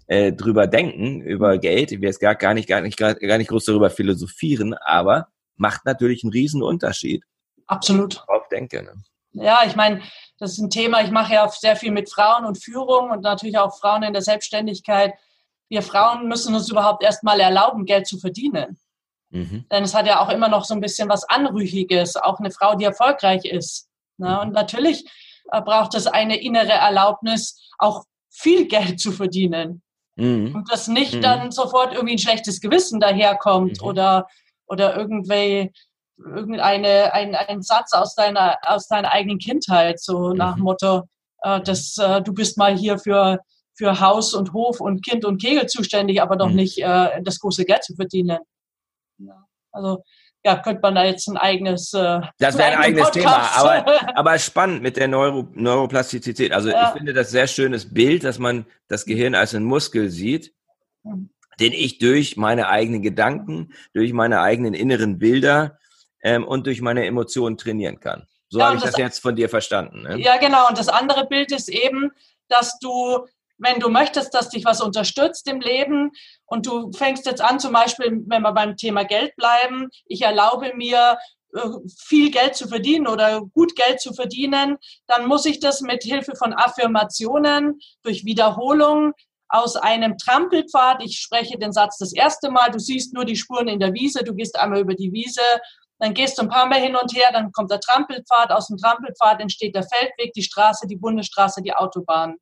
äh, 0.07 0.31
drüber 0.31 0.67
denken, 0.67 1.21
über 1.21 1.57
Geld. 1.57 1.91
Ich 1.91 1.99
will 1.99 2.09
jetzt 2.09 2.19
gar, 2.19 2.35
gar, 2.35 2.53
nicht, 2.53 2.69
gar, 2.69 2.81
nicht, 2.81 2.97
gar, 2.97 3.15
gar 3.15 3.37
nicht 3.39 3.49
groß 3.49 3.65
darüber 3.65 3.89
philosophieren, 3.89 4.75
aber 4.75 5.27
macht 5.55 5.85
natürlich 5.85 6.23
einen 6.23 6.31
riesen 6.31 6.61
Unterschied. 6.61 7.23
Absolut. 7.65 8.23
Auf 8.27 8.47
denke. 8.49 8.83
Ne? 8.83 8.93
Ja, 9.31 9.61
ich 9.65 9.75
meine, 9.75 10.01
das 10.37 10.53
ist 10.53 10.59
ein 10.59 10.69
Thema, 10.69 11.01
ich 11.01 11.09
mache 11.09 11.33
ja 11.33 11.47
sehr 11.49 11.75
viel 11.75 11.91
mit 11.91 12.11
Frauen 12.11 12.45
und 12.45 12.63
Führung 12.63 13.09
und 13.09 13.21
natürlich 13.21 13.57
auch 13.57 13.75
Frauen 13.79 14.03
in 14.03 14.13
der 14.13 14.21
Selbstständigkeit. 14.21 15.13
Wir 15.69 15.81
Frauen 15.81 16.27
müssen 16.27 16.53
uns 16.53 16.69
überhaupt 16.69 17.03
erstmal 17.03 17.39
erlauben, 17.39 17.85
Geld 17.85 18.05
zu 18.05 18.19
verdienen. 18.19 18.77
Mhm. 19.31 19.65
Denn 19.71 19.83
es 19.83 19.95
hat 19.95 20.05
ja 20.05 20.19
auch 20.19 20.29
immer 20.29 20.49
noch 20.49 20.65
so 20.65 20.75
ein 20.75 20.81
bisschen 20.81 21.09
was 21.09 21.27
Anrüchiges, 21.27 22.15
auch 22.15 22.39
eine 22.39 22.51
Frau, 22.51 22.75
die 22.75 22.85
erfolgreich 22.85 23.45
ist 23.45 23.89
Ne? 24.17 24.39
Und 24.41 24.53
natürlich 24.53 25.05
äh, 25.51 25.61
braucht 25.61 25.95
es 25.95 26.07
eine 26.07 26.41
innere 26.41 26.71
Erlaubnis, 26.71 27.69
auch 27.77 28.03
viel 28.29 28.67
Geld 28.67 28.99
zu 28.99 29.11
verdienen. 29.11 29.81
Mhm. 30.15 30.55
Und 30.55 30.71
dass 30.71 30.87
nicht 30.87 31.15
mhm. 31.15 31.21
dann 31.21 31.51
sofort 31.51 31.93
irgendwie 31.93 32.15
ein 32.15 32.19
schlechtes 32.19 32.61
Gewissen 32.61 32.99
daherkommt 32.99 33.81
mhm. 33.81 33.87
oder, 33.87 34.27
oder 34.67 34.95
irgendwie 34.95 35.71
irgendeine 36.17 37.13
ein, 37.13 37.35
ein 37.35 37.61
Satz 37.61 37.93
aus 37.93 38.15
deiner 38.15 38.57
aus 38.63 38.87
deiner 38.87 39.11
eigenen 39.11 39.39
Kindheit 39.39 39.99
so 39.99 40.33
nach 40.33 40.55
mhm. 40.57 40.63
Motto 40.63 41.03
äh, 41.41 41.61
dass 41.61 41.97
äh, 41.97 42.21
du 42.21 42.33
bist 42.33 42.57
mal 42.57 42.77
hier 42.77 42.97
für 42.99 43.39
für 43.75 43.99
Haus 43.99 44.33
und 44.33 44.53
Hof 44.53 44.79
und 44.79 45.03
Kind 45.03 45.25
und 45.25 45.41
Kegel 45.41 45.65
zuständig 45.65 46.21
aber 46.21 46.35
doch 46.35 46.49
mhm. 46.49 46.55
nicht 46.55 46.77
äh, 46.79 47.21
das 47.23 47.39
große 47.39 47.65
Geld 47.65 47.83
zu 47.83 47.95
verdienen 47.95 48.39
ja. 49.17 49.43
also 49.71 50.03
ja, 50.45 50.57
könnte 50.57 50.81
man 50.81 50.95
da 50.95 51.05
jetzt 51.05 51.27
ein 51.27 51.37
eigenes. 51.37 51.93
Äh, 51.93 52.21
das 52.37 52.57
wäre 52.57 52.71
ein 52.71 52.77
eigenes 52.77 53.11
Podcast. 53.11 53.55
Thema, 53.55 53.79
aber, 53.79 54.15
aber 54.17 54.39
spannend 54.39 54.81
mit 54.81 54.97
der 54.97 55.07
Neuro, 55.07 55.47
Neuroplastizität. 55.53 56.51
Also 56.51 56.69
ja. 56.69 56.87
ich 56.87 56.97
finde 56.97 57.13
das 57.13 57.31
sehr 57.31 57.47
schönes 57.47 57.93
Bild, 57.93 58.23
dass 58.23 58.39
man 58.39 58.65
das 58.87 59.05
Gehirn 59.05 59.35
als 59.35 59.55
einen 59.55 59.65
Muskel 59.65 60.09
sieht, 60.09 60.53
mhm. 61.03 61.29
den 61.59 61.71
ich 61.71 61.97
durch 61.97 62.35
meine 62.35 62.67
eigenen 62.67 63.01
Gedanken, 63.01 63.73
durch 63.93 64.11
meine 64.11 64.41
eigenen 64.41 64.73
inneren 64.73 65.17
Bilder 65.17 65.79
ähm, 66.21 66.45
und 66.45 66.67
durch 66.67 66.81
meine 66.81 67.05
Emotionen 67.05 67.57
trainieren 67.57 67.99
kann. 67.99 68.27
So 68.49 68.59
ja, 68.59 68.67
habe 68.67 68.75
ich 68.77 68.83
das, 68.83 68.91
das 68.91 68.99
jetzt 68.99 69.19
von 69.19 69.35
dir 69.35 69.49
verstanden. 69.49 70.03
Ne? 70.03 70.19
Ja, 70.19 70.37
genau. 70.37 70.67
Und 70.67 70.77
das 70.77 70.89
andere 70.89 71.25
Bild 71.25 71.51
ist 71.51 71.69
eben, 71.69 72.11
dass 72.49 72.77
du 72.79 73.25
wenn 73.63 73.79
du 73.79 73.89
möchtest, 73.89 74.33
dass 74.33 74.49
dich 74.49 74.65
was 74.65 74.81
unterstützt 74.81 75.49
im 75.49 75.61
Leben 75.61 76.11
und 76.45 76.67
du 76.67 76.91
fängst 76.91 77.25
jetzt 77.25 77.41
an, 77.41 77.59
zum 77.59 77.73
Beispiel, 77.73 78.21
wenn 78.27 78.41
wir 78.41 78.51
beim 78.51 78.77
Thema 78.77 79.03
Geld 79.03 79.35
bleiben, 79.35 79.89
ich 80.05 80.21
erlaube 80.21 80.73
mir, 80.75 81.17
äh, 81.55 81.69
viel 81.99 82.31
Geld 82.31 82.55
zu 82.55 82.67
verdienen 82.67 83.07
oder 83.07 83.41
gut 83.53 83.75
Geld 83.75 84.01
zu 84.01 84.13
verdienen, 84.13 84.77
dann 85.07 85.27
muss 85.27 85.45
ich 85.45 85.59
das 85.59 85.81
mit 85.81 86.03
Hilfe 86.03 86.35
von 86.35 86.53
Affirmationen, 86.53 87.79
durch 88.03 88.25
Wiederholung 88.25 89.13
aus 89.49 89.75
einem 89.75 90.17
Trampelpfad, 90.17 91.03
ich 91.03 91.19
spreche 91.19 91.59
den 91.59 91.71
Satz 91.71 91.97
das 91.99 92.11
erste 92.11 92.49
Mal, 92.49 92.71
du 92.71 92.79
siehst 92.79 93.13
nur 93.13 93.23
die 93.23 93.35
Spuren 93.35 93.67
in 93.67 93.79
der 93.79 93.93
Wiese, 93.93 94.23
du 94.23 94.33
gehst 94.33 94.59
einmal 94.59 94.79
über 94.79 94.95
die 94.95 95.13
Wiese, 95.13 95.41
dann 95.99 96.15
gehst 96.15 96.37
du 96.37 96.41
ein 96.41 96.49
paar 96.49 96.65
Mal 96.65 96.81
hin 96.81 96.95
und 96.95 97.15
her, 97.15 97.31
dann 97.31 97.51
kommt 97.51 97.71
der 97.71 97.79
Trampelpfad, 97.79 98.51
aus 98.51 98.67
dem 98.67 98.77
Trampelpfad 98.77 99.39
entsteht 99.39 99.75
der 99.75 99.83
Feldweg, 99.83 100.33
die 100.33 100.41
Straße, 100.41 100.87
die 100.87 100.95
Bundesstraße, 100.95 101.61
die 101.61 101.73
Autobahn. 101.73 102.37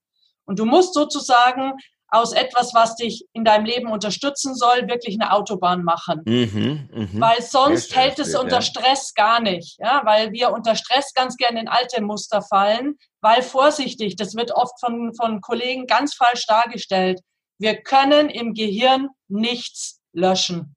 Und 0.52 0.60
du 0.60 0.66
musst 0.66 0.93
sozusagen 0.93 1.78
aus 2.10 2.34
etwas, 2.34 2.74
was 2.74 2.97
dich 2.97 3.26
in 3.32 3.45
deinem 3.45 3.64
Leben 3.64 3.89
unterstützen 3.89 4.54
soll, 4.54 4.89
wirklich 4.89 5.18
eine 5.18 5.32
Autobahn 5.32 5.82
machen. 5.82 6.24
Mhm, 6.26 6.89
mh. 6.93 7.08
Weil 7.14 7.41
sonst 7.41 7.95
hält 7.95 8.20
es 8.20 8.36
unter 8.36 8.58
ja. 8.58 8.62
Stress 8.62 9.14
gar 9.14 9.39
nicht. 9.39 9.80
Ja? 9.80 10.02
Weil 10.04 10.34
wir 10.34 10.52
unter 10.52 10.76
Stress 10.76 11.14
ganz 11.14 11.38
gerne 11.38 11.62
in 11.62 11.70
alte 11.70 12.02
Muster 12.02 12.41
fallen. 12.41 12.97
Weil 13.22 13.41
vorsichtig, 13.41 14.18
das 14.18 14.36
wird 14.36 14.52
oft 14.52 14.78
von, 14.82 15.14
von 15.16 15.39
Kollegen 15.39 15.88
ganz 15.88 16.14
falsch 16.14 16.45
dargestellt. 16.47 17.22
Wir 17.58 17.82
können 17.82 18.28
im 18.28 18.56
Gehirn 18.56 19.08
nichts 19.30 20.02
löschen. 20.12 20.76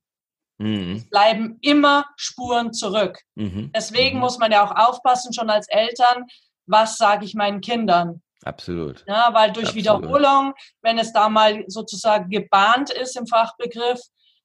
Mhm. 0.58 0.98
Es 0.98 1.10
bleiben 1.10 1.58
immer 1.62 2.06
Spuren 2.14 2.72
zurück. 2.72 3.18
Mhm. 3.34 3.72
Deswegen 3.74 4.18
mhm. 4.18 4.20
muss 4.20 4.38
man 4.38 4.52
ja 4.52 4.64
auch 4.64 4.88
aufpassen, 4.88 5.32
schon 5.32 5.50
als 5.50 5.66
Eltern, 5.66 6.26
was 6.66 6.96
sage 6.96 7.24
ich 7.24 7.34
meinen 7.34 7.60
Kindern? 7.60 8.22
Absolut. 8.44 9.04
Ja, 9.06 9.32
weil 9.32 9.52
durch 9.52 9.68
Absolut. 9.68 9.76
Wiederholung, 9.76 10.54
wenn 10.82 10.98
es 10.98 11.12
da 11.12 11.28
mal 11.28 11.64
sozusagen 11.66 12.30
gebahnt 12.30 12.90
ist 12.90 13.16
im 13.16 13.26
Fachbegriff, 13.26 14.00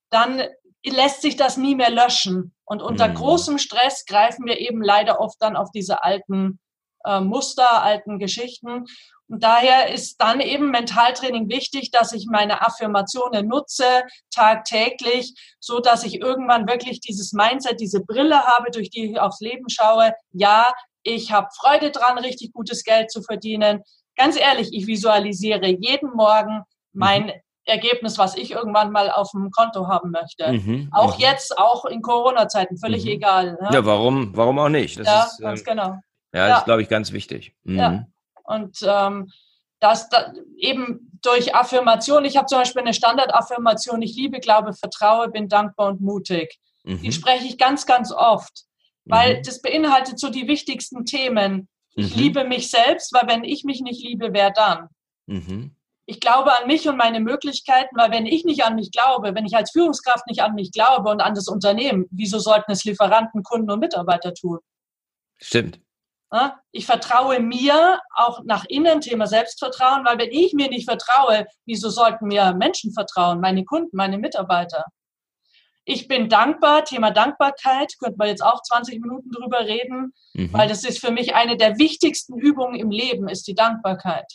dann 0.10 0.44
lässt 0.86 1.22
sich 1.22 1.36
das 1.36 1.58
nie 1.58 1.76
mehr 1.76 1.92
löschen. 1.92 2.54
Und 2.66 2.82
unter 2.82 3.10
mhm. 3.10 3.16
großem 3.16 3.58
Stress 3.58 4.06
greifen 4.06 4.46
wir 4.46 4.60
eben 4.60 4.82
leider 4.82 5.20
oft 5.20 5.38
dann 5.42 5.56
auf 5.56 5.70
diese 5.72 6.04
alten 6.04 6.60
äh, 7.06 7.20
Muster, 7.20 7.84
alten 7.84 8.20
Geschichten. 8.20 8.86
Und 9.28 9.44
daher 9.44 9.94
ist 9.94 10.18
dann 10.18 10.40
eben 10.40 10.72
Mentaltraining 10.72 11.50
wichtig, 11.50 11.92
dass 11.92 12.14
ich 12.14 12.26
meine 12.28 12.64
Affirmationen 12.64 13.48
nutze 13.48 14.04
tagtäglich, 14.34 15.36
so 15.60 15.80
dass 15.80 16.04
ich 16.04 16.20
irgendwann 16.20 16.68
wirklich 16.68 17.00
dieses 17.00 17.32
Mindset, 17.34 17.80
diese 17.80 18.04
Brille 18.04 18.44
habe, 18.44 18.72
durch 18.72 18.90
die 18.90 19.12
ich 19.12 19.20
aufs 19.20 19.40
Leben 19.40 19.70
schaue. 19.70 20.14
Ja, 20.32 20.74
ich 21.04 21.32
habe 21.32 21.48
Freude 21.60 21.92
dran, 21.92 22.18
richtig 22.18 22.54
gutes 22.54 22.84
Geld 22.84 23.12
zu 23.12 23.22
verdienen. 23.22 23.82
Ganz 24.16 24.38
ehrlich, 24.38 24.70
ich 24.74 24.88
visualisiere 24.88 25.68
jeden 25.68 26.12
Morgen 26.14 26.64
mein 26.94 27.28
mhm. 27.28 27.32
Ergebnis, 27.66 28.18
was 28.18 28.36
ich 28.36 28.52
irgendwann 28.52 28.92
mal 28.92 29.10
auf 29.12 29.32
dem 29.32 29.52
Konto 29.52 29.88
haben 29.88 30.12
möchte. 30.12 30.52
Mhm, 30.52 30.90
auch 30.92 31.18
mhm. 31.18 31.22
jetzt, 31.22 31.58
auch 31.58 31.86
in 31.86 32.02
Corona-Zeiten, 32.02 32.78
völlig 32.78 33.06
mhm. 33.06 33.12
egal. 33.12 33.58
Ne? 33.62 33.70
Ja, 33.72 33.86
warum, 33.86 34.36
warum 34.36 34.60
auch 34.60 34.70
nicht? 34.70 35.00
Das 35.00 35.08
ja, 35.08 35.24
ist, 35.24 35.40
ganz 35.40 35.60
ähm, 35.62 35.66
genau. 35.66 35.88
Ja, 35.88 36.02
das 36.32 36.50
ja. 36.50 36.58
ist, 36.58 36.66
glaube 36.66 36.82
ich, 36.82 36.90
ganz 36.90 37.12
wichtig. 37.12 37.56
Mhm. 37.64 37.78
Ja. 37.78 38.06
Und 38.44 38.78
ähm, 38.84 39.32
das, 39.80 40.10
das 40.10 40.34
eben 40.58 41.12
durch 41.22 41.56
Affirmation, 41.56 42.26
ich 42.26 42.38
habe 42.38 42.48
zum 42.48 42.60
Beispiel 42.60 42.82
eine 42.82 42.94
Standardaffirmation, 42.94 44.02
ich 44.02 44.16
liebe, 44.16 44.40
glaube, 44.40 44.74
vertraue, 44.74 45.30
bin 45.30 45.48
dankbar 45.48 45.88
und 45.88 46.02
mutig. 46.02 46.60
Die 46.86 47.08
mhm. 47.08 47.12
spreche 47.12 47.46
ich 47.46 47.58
ganz, 47.58 47.86
ganz 47.86 48.12
oft, 48.12 48.64
weil 49.10 49.38
mhm. 49.38 49.44
das 49.44 49.62
beinhaltet 49.62 50.20
so 50.20 50.30
die 50.30 50.48
wichtigsten 50.48 51.06
Themen. 51.06 51.68
Ich 51.96 52.16
mhm. 52.16 52.22
liebe 52.22 52.44
mich 52.46 52.70
selbst, 52.70 53.12
weil 53.14 53.28
wenn 53.28 53.44
ich 53.44 53.64
mich 53.64 53.82
nicht 53.82 54.04
liebe, 54.04 54.30
wer 54.32 54.52
dann? 54.52 54.88
Mhm. 55.26 55.76
Ich 56.06 56.20
glaube 56.20 56.58
an 56.58 56.68
mich 56.68 56.88
und 56.88 56.98
meine 56.98 57.20
Möglichkeiten, 57.20 57.96
weil 57.96 58.12
wenn 58.12 58.26
ich 58.26 58.44
nicht 58.44 58.64
an 58.64 58.76
mich 58.76 58.92
glaube, 58.92 59.36
wenn 59.36 59.46
ich 59.46 59.56
als 59.56 59.72
Führungskraft 59.72 60.26
nicht 60.28 60.42
an 60.42 60.56
mich 60.56 60.72
glaube 60.72 61.10
und 61.10 61.22
an 61.22 61.36
das 61.36 61.48
Unternehmen, 61.48 62.06
wieso 62.10 62.40
sollten 62.40 62.72
es 62.72 62.84
Lieferanten, 62.84 63.44
Kunden 63.44 63.70
und 63.70 63.80
Mitarbeiter 63.80 64.34
tun? 64.34 64.60
Stimmt. 65.38 65.80
Ich 66.72 66.86
vertraue 66.86 67.40
mir 67.40 68.00
auch 68.16 68.44
nach 68.44 68.66
innen, 68.66 69.02
Thema 69.02 69.26
Selbstvertrauen, 69.26 70.06
weil 70.06 70.20
wenn 70.20 70.32
ich 70.32 70.54
mir 70.54 70.70
nicht 70.70 70.88
vertraue, 70.88 71.48
wieso 71.66 71.90
sollten 71.90 72.28
mir 72.28 72.54
Menschen 72.54 72.94
vertrauen, 72.94 73.40
meine 73.40 73.66
Kunden, 73.66 73.96
meine 73.96 74.20
Mitarbeiter? 74.20 74.86
Ich 75.90 76.08
bin 76.08 76.30
dankbar, 76.30 76.86
Thema 76.86 77.10
Dankbarkeit, 77.10 77.98
könnten 77.98 78.20
wir 78.20 78.28
jetzt 78.28 78.44
auch 78.44 78.62
20 78.62 79.02
Minuten 79.02 79.32
drüber 79.32 79.62
reden, 79.62 80.14
mhm. 80.36 80.54
weil 80.54 80.70
das 80.70 80.84
ist 80.84 81.00
für 81.00 81.10
mich 81.10 81.34
eine 81.34 81.58
der 81.58 81.80
wichtigsten 81.80 82.38
Übungen 82.38 82.76
im 82.76 82.92
Leben, 82.92 83.28
ist 83.28 83.48
die 83.48 83.56
Dankbarkeit. 83.56 84.32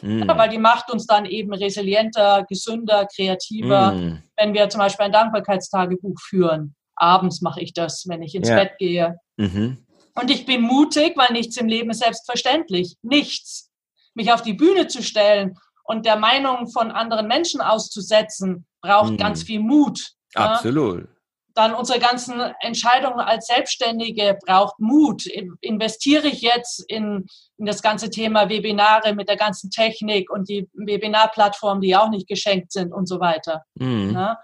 Mhm. 0.00 0.24
Ja, 0.26 0.38
weil 0.38 0.48
die 0.48 0.56
macht 0.56 0.90
uns 0.90 1.06
dann 1.06 1.26
eben 1.26 1.52
resilienter, 1.52 2.46
gesünder, 2.48 3.06
kreativer, 3.14 3.92
mhm. 3.92 4.22
wenn 4.38 4.54
wir 4.54 4.70
zum 4.70 4.78
Beispiel 4.78 5.04
ein 5.04 5.12
Dankbarkeitstagebuch 5.12 6.18
führen. 6.22 6.74
Abends 6.96 7.42
mache 7.42 7.60
ich 7.60 7.74
das, 7.74 8.08
wenn 8.08 8.22
ich 8.22 8.34
ins 8.34 8.48
ja. 8.48 8.54
Bett 8.56 8.78
gehe. 8.78 9.18
Mhm. 9.36 9.84
Und 10.14 10.30
ich 10.30 10.46
bin 10.46 10.62
mutig, 10.62 11.18
weil 11.18 11.32
nichts 11.32 11.58
im 11.58 11.68
Leben 11.68 11.90
ist 11.90 12.00
selbstverständlich. 12.00 12.96
Nichts. 13.02 13.70
Mich 14.14 14.32
auf 14.32 14.40
die 14.40 14.54
Bühne 14.54 14.86
zu 14.86 15.02
stellen 15.02 15.58
und 15.84 16.06
der 16.06 16.16
Meinung 16.16 16.66
von 16.68 16.90
anderen 16.90 17.28
Menschen 17.28 17.60
auszusetzen, 17.60 18.64
braucht 18.80 19.12
mhm. 19.12 19.16
ganz 19.18 19.42
viel 19.42 19.60
Mut. 19.60 20.14
Absolut. 20.34 21.08
Dann 21.54 21.74
unsere 21.74 22.00
ganzen 22.00 22.40
Entscheidungen 22.60 23.20
als 23.20 23.46
Selbstständige 23.46 24.36
braucht 24.44 24.80
Mut. 24.80 25.24
Investiere 25.60 26.26
ich 26.26 26.42
jetzt 26.42 26.84
in, 26.88 27.26
in 27.58 27.66
das 27.66 27.80
ganze 27.80 28.10
Thema 28.10 28.48
Webinare 28.48 29.14
mit 29.14 29.28
der 29.28 29.36
ganzen 29.36 29.70
Technik 29.70 30.30
und 30.30 30.48
die 30.48 30.68
Webinarplattformen, 30.72 31.80
die 31.80 31.94
auch 31.94 32.08
nicht 32.08 32.26
geschenkt 32.26 32.72
sind 32.72 32.92
und 32.92 33.06
so 33.06 33.20
weiter. 33.20 33.62
Mhm. 33.74 34.14
Ja? 34.14 34.38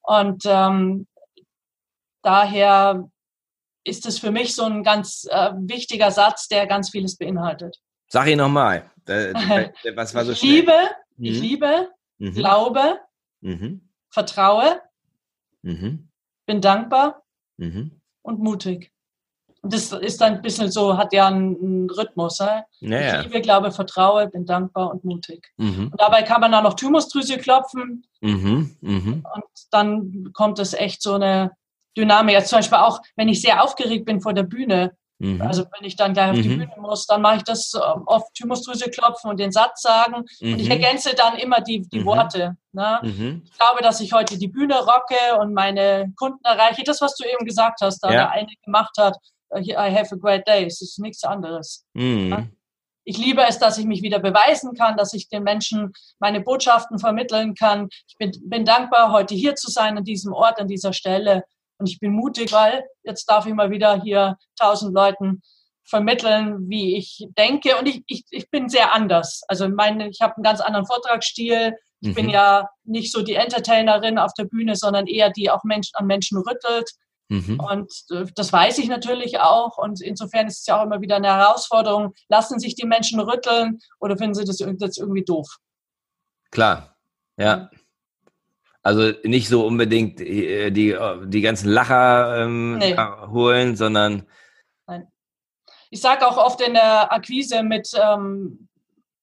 Und 0.00 0.44
ähm, 0.46 1.06
daher 2.22 3.06
ist 3.84 4.06
es 4.06 4.18
für 4.18 4.30
mich 4.30 4.54
so 4.54 4.64
ein 4.64 4.82
ganz 4.82 5.26
äh, 5.30 5.52
wichtiger 5.56 6.10
Satz, 6.10 6.48
der 6.48 6.66
ganz 6.66 6.90
vieles 6.90 7.16
beinhaltet. 7.18 7.76
Sag 8.08 8.28
ihn 8.28 8.38
nochmal. 8.38 8.90
Was 9.06 10.14
war 10.14 10.24
so 10.24 10.32
ich 10.32 10.42
liebe, 10.42 10.72
mhm. 11.16 11.24
ich 11.24 11.40
liebe, 11.40 11.90
mhm. 12.18 12.34
glaube, 12.34 12.98
mhm. 13.40 13.88
vertraue, 14.10 14.80
mhm. 15.66 16.08
bin 16.46 16.60
dankbar 16.60 17.22
mhm. 17.56 18.00
und 18.22 18.38
mutig. 18.38 18.92
Und 19.62 19.72
das 19.72 19.90
ist 19.90 20.20
dann 20.20 20.34
ein 20.34 20.42
bisschen 20.42 20.70
so, 20.70 20.96
hat 20.96 21.12
ja 21.12 21.26
einen, 21.26 21.90
Rhythmus. 21.90 22.38
Äh? 22.40 22.62
Naja. 22.80 23.18
Ich 23.18 23.26
liebe, 23.26 23.40
glaube, 23.40 23.72
vertraue, 23.72 24.28
bin 24.28 24.46
dankbar 24.46 24.92
und 24.92 25.04
mutig. 25.04 25.52
Mhm. 25.56 25.88
Und 25.90 26.00
dabei 26.00 26.22
kann 26.22 26.40
man 26.40 26.52
dann 26.52 26.62
noch 26.64 26.74
Thymusdrüse 26.74 27.38
klopfen. 27.38 28.04
Und 29.24 29.66
dann 29.72 30.30
kommt 30.34 30.60
es 30.60 30.72
echt 30.72 31.02
so 31.02 31.14
eine 31.14 31.50
Dynamik. 31.96 32.36
Also 32.36 32.50
zum 32.50 32.58
Beispiel 32.58 32.78
auch, 32.78 33.00
wenn 33.16 33.28
ich 33.28 33.40
sehr 33.40 33.62
aufgeregt 33.62 34.04
bin 34.04 34.20
vor 34.20 34.34
der 34.34 34.44
Bühne, 34.44 34.96
mhm. 35.18 35.42
also 35.42 35.64
wenn 35.76 35.86
ich 35.86 35.96
dann 35.96 36.12
gleich 36.12 36.30
auf 36.30 36.36
die 36.36 36.48
mhm. 36.48 36.58
Bühne 36.58 36.72
muss, 36.78 37.06
dann 37.06 37.22
mache 37.22 37.36
ich 37.36 37.42
das 37.44 37.74
oft 37.74 38.34
Thymusdrüse 38.34 38.90
klopfen 38.90 39.30
und 39.30 39.40
den 39.40 39.52
Satz 39.52 39.82
sagen 39.82 40.14
und 40.14 40.30
ich 40.40 40.64
mhm. 40.64 40.70
ergänze 40.70 41.14
dann 41.14 41.36
immer 41.36 41.60
die, 41.60 41.82
die 41.88 42.00
mhm. 42.00 42.06
Worte. 42.06 42.56
Ne? 42.72 43.00
Ich 43.02 43.58
glaube, 43.58 43.82
dass 43.82 44.00
ich 44.00 44.12
heute 44.12 44.38
die 44.38 44.48
Bühne 44.48 44.78
rocke 44.78 45.38
und 45.40 45.54
meine 45.54 46.12
Kunden 46.16 46.44
erreiche. 46.44 46.82
Das, 46.84 47.00
was 47.00 47.14
du 47.16 47.24
eben 47.24 47.44
gesagt 47.46 47.80
hast, 47.80 48.00
da 48.00 48.08
ja. 48.08 48.14
der 48.14 48.30
eine 48.32 48.48
gemacht 48.64 48.96
hat, 48.98 49.16
uh, 49.54 49.58
I 49.58 49.94
have 49.94 50.14
a 50.14 50.18
great 50.18 50.46
day. 50.46 50.66
Es 50.66 50.82
ist 50.82 50.98
nichts 50.98 51.24
anderes. 51.24 51.86
Ne? 51.94 52.50
Ich 53.08 53.18
liebe 53.18 53.42
es, 53.42 53.60
dass 53.60 53.78
ich 53.78 53.86
mich 53.86 54.02
wieder 54.02 54.18
beweisen 54.18 54.74
kann, 54.74 54.96
dass 54.96 55.14
ich 55.14 55.28
den 55.28 55.44
Menschen 55.44 55.92
meine 56.18 56.40
Botschaften 56.40 56.98
vermitteln 56.98 57.54
kann. 57.54 57.88
Ich 58.08 58.16
bin, 58.18 58.32
bin 58.46 58.64
dankbar, 58.64 59.12
heute 59.12 59.34
hier 59.36 59.54
zu 59.54 59.70
sein, 59.70 59.96
an 59.96 60.02
diesem 60.02 60.32
Ort, 60.32 60.58
an 60.58 60.66
dieser 60.66 60.92
Stelle. 60.92 61.44
Und 61.78 61.88
ich 61.88 62.00
bin 62.00 62.12
mutig, 62.12 62.52
weil 62.52 62.84
jetzt 63.02 63.26
darf 63.26 63.46
ich 63.46 63.54
mal 63.54 63.70
wieder 63.70 64.02
hier 64.02 64.36
tausend 64.58 64.94
Leuten 64.94 65.42
vermitteln, 65.84 66.68
wie 66.68 66.96
ich 66.96 67.26
denke. 67.38 67.76
Und 67.78 67.86
ich, 67.86 68.02
ich, 68.06 68.24
ich 68.30 68.50
bin 68.50 68.68
sehr 68.68 68.92
anders. 68.92 69.42
Also 69.48 69.68
meine, 69.68 70.08
ich 70.08 70.20
habe 70.20 70.36
einen 70.36 70.42
ganz 70.42 70.60
anderen 70.60 70.86
Vortragsstil. 70.86 71.74
Ich 72.00 72.08
mhm. 72.08 72.14
bin 72.14 72.28
ja 72.28 72.68
nicht 72.84 73.12
so 73.12 73.22
die 73.22 73.34
Entertainerin 73.34 74.18
auf 74.18 74.32
der 74.34 74.44
Bühne, 74.44 74.76
sondern 74.76 75.06
eher 75.06 75.30
die 75.30 75.50
auch 75.50 75.64
Menschen, 75.64 75.94
an 75.94 76.06
Menschen 76.06 76.38
rüttelt. 76.38 76.90
Mhm. 77.28 77.60
Und 77.60 77.92
äh, 78.10 78.24
das 78.34 78.52
weiß 78.52 78.78
ich 78.78 78.88
natürlich 78.88 79.38
auch. 79.38 79.78
Und 79.78 80.00
insofern 80.00 80.46
ist 80.46 80.60
es 80.60 80.66
ja 80.66 80.78
auch 80.78 80.84
immer 80.84 81.00
wieder 81.00 81.16
eine 81.16 81.28
Herausforderung. 81.28 82.14
Lassen 82.28 82.58
sich 82.58 82.74
die 82.74 82.86
Menschen 82.86 83.20
rütteln 83.20 83.78
oder 84.00 84.16
finden 84.16 84.34
sie 84.34 84.44
das, 84.44 84.58
das 84.78 84.96
irgendwie 84.96 85.24
doof? 85.24 85.48
Klar, 86.50 86.96
ja. 87.36 87.70
Also 88.86 89.10
nicht 89.24 89.48
so 89.48 89.66
unbedingt 89.66 90.20
äh, 90.20 90.70
die, 90.70 90.96
die 91.24 91.40
ganzen 91.40 91.70
Lacher 91.70 92.44
ähm, 92.44 92.78
nee. 92.78 92.96
holen, 92.96 93.74
sondern. 93.74 94.28
Nein. 94.86 95.08
Ich 95.90 96.00
sage 96.00 96.24
auch 96.24 96.36
oft 96.36 96.60
in 96.60 96.74
der 96.74 97.12
Akquise 97.12 97.64
mit 97.64 97.90
ähm, 98.00 98.68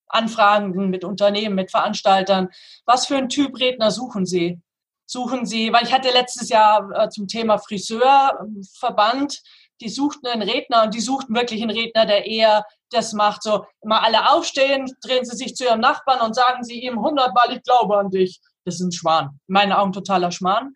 Anfragen, 0.06 0.90
mit 0.90 1.02
Unternehmen, 1.02 1.54
mit 1.54 1.70
Veranstaltern, 1.70 2.50
was 2.84 3.06
für 3.06 3.16
einen 3.16 3.30
Typ 3.30 3.58
Redner 3.58 3.90
suchen 3.90 4.26
Sie? 4.26 4.60
Suchen 5.06 5.46
Sie, 5.46 5.72
weil 5.72 5.84
ich 5.84 5.94
hatte 5.94 6.10
letztes 6.10 6.50
Jahr 6.50 6.90
äh, 6.92 7.08
zum 7.08 7.26
Thema 7.26 7.56
Friseurverband, 7.56 9.40
die 9.80 9.88
suchten 9.88 10.26
einen 10.26 10.42
Redner 10.42 10.82
und 10.82 10.92
die 10.92 11.00
suchten 11.00 11.34
wirklich 11.34 11.62
einen 11.62 11.74
Redner, 11.74 12.04
der 12.04 12.26
eher 12.26 12.66
das 12.90 13.14
macht, 13.14 13.42
so 13.42 13.64
immer 13.80 14.02
alle 14.02 14.30
aufstehen, 14.30 14.94
drehen 15.02 15.24
Sie 15.24 15.38
sich 15.38 15.56
zu 15.56 15.64
Ihrem 15.64 15.80
Nachbarn 15.80 16.20
und 16.20 16.34
sagen 16.34 16.64
Sie 16.64 16.82
ihm 16.82 17.00
hundertmal, 17.00 17.50
ich 17.56 17.62
glaube 17.62 17.96
an 17.96 18.10
dich 18.10 18.42
das 18.64 18.76
ist 18.76 18.80
ein 18.80 18.92
Schwan. 18.92 19.38
In 19.46 19.52
meinen 19.52 19.72
Augen 19.72 19.92
totaler 19.92 20.32
Schwan. 20.32 20.74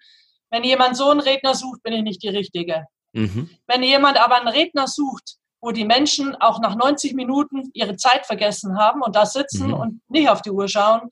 Wenn 0.50 0.64
jemand 0.64 0.96
so 0.96 1.10
einen 1.10 1.20
Redner 1.20 1.54
sucht, 1.54 1.82
bin 1.82 1.92
ich 1.92 2.02
nicht 2.02 2.22
die 2.22 2.28
Richtige. 2.28 2.86
Mhm. 3.12 3.50
Wenn 3.66 3.82
jemand 3.82 4.18
aber 4.18 4.36
einen 4.36 4.48
Redner 4.48 4.86
sucht, 4.86 5.36
wo 5.60 5.72
die 5.72 5.84
Menschen 5.84 6.36
auch 6.36 6.60
nach 6.60 6.76
90 6.76 7.14
Minuten 7.14 7.70
ihre 7.72 7.96
Zeit 7.96 8.26
vergessen 8.26 8.78
haben 8.78 9.02
und 9.02 9.16
da 9.16 9.26
sitzen 9.26 9.68
mhm. 9.68 9.74
und 9.74 10.00
nicht 10.08 10.28
auf 10.28 10.42
die 10.42 10.50
Uhr 10.50 10.68
schauen 10.68 11.10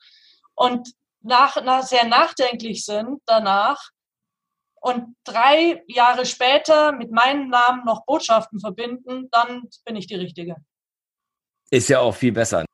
und 0.54 0.92
nach, 1.20 1.62
nach, 1.64 1.82
sehr 1.82 2.06
nachdenklich 2.06 2.84
sind 2.84 3.20
danach 3.26 3.90
und 4.80 5.16
drei 5.24 5.82
Jahre 5.88 6.24
später 6.24 6.92
mit 6.92 7.10
meinem 7.10 7.48
Namen 7.48 7.84
noch 7.84 8.04
Botschaften 8.06 8.60
verbinden, 8.60 9.28
dann 9.32 9.68
bin 9.84 9.96
ich 9.96 10.06
die 10.06 10.14
Richtige. 10.14 10.56
Ist 11.70 11.88
ja 11.88 11.98
auch 11.98 12.14
viel 12.14 12.30
besser 12.30 12.64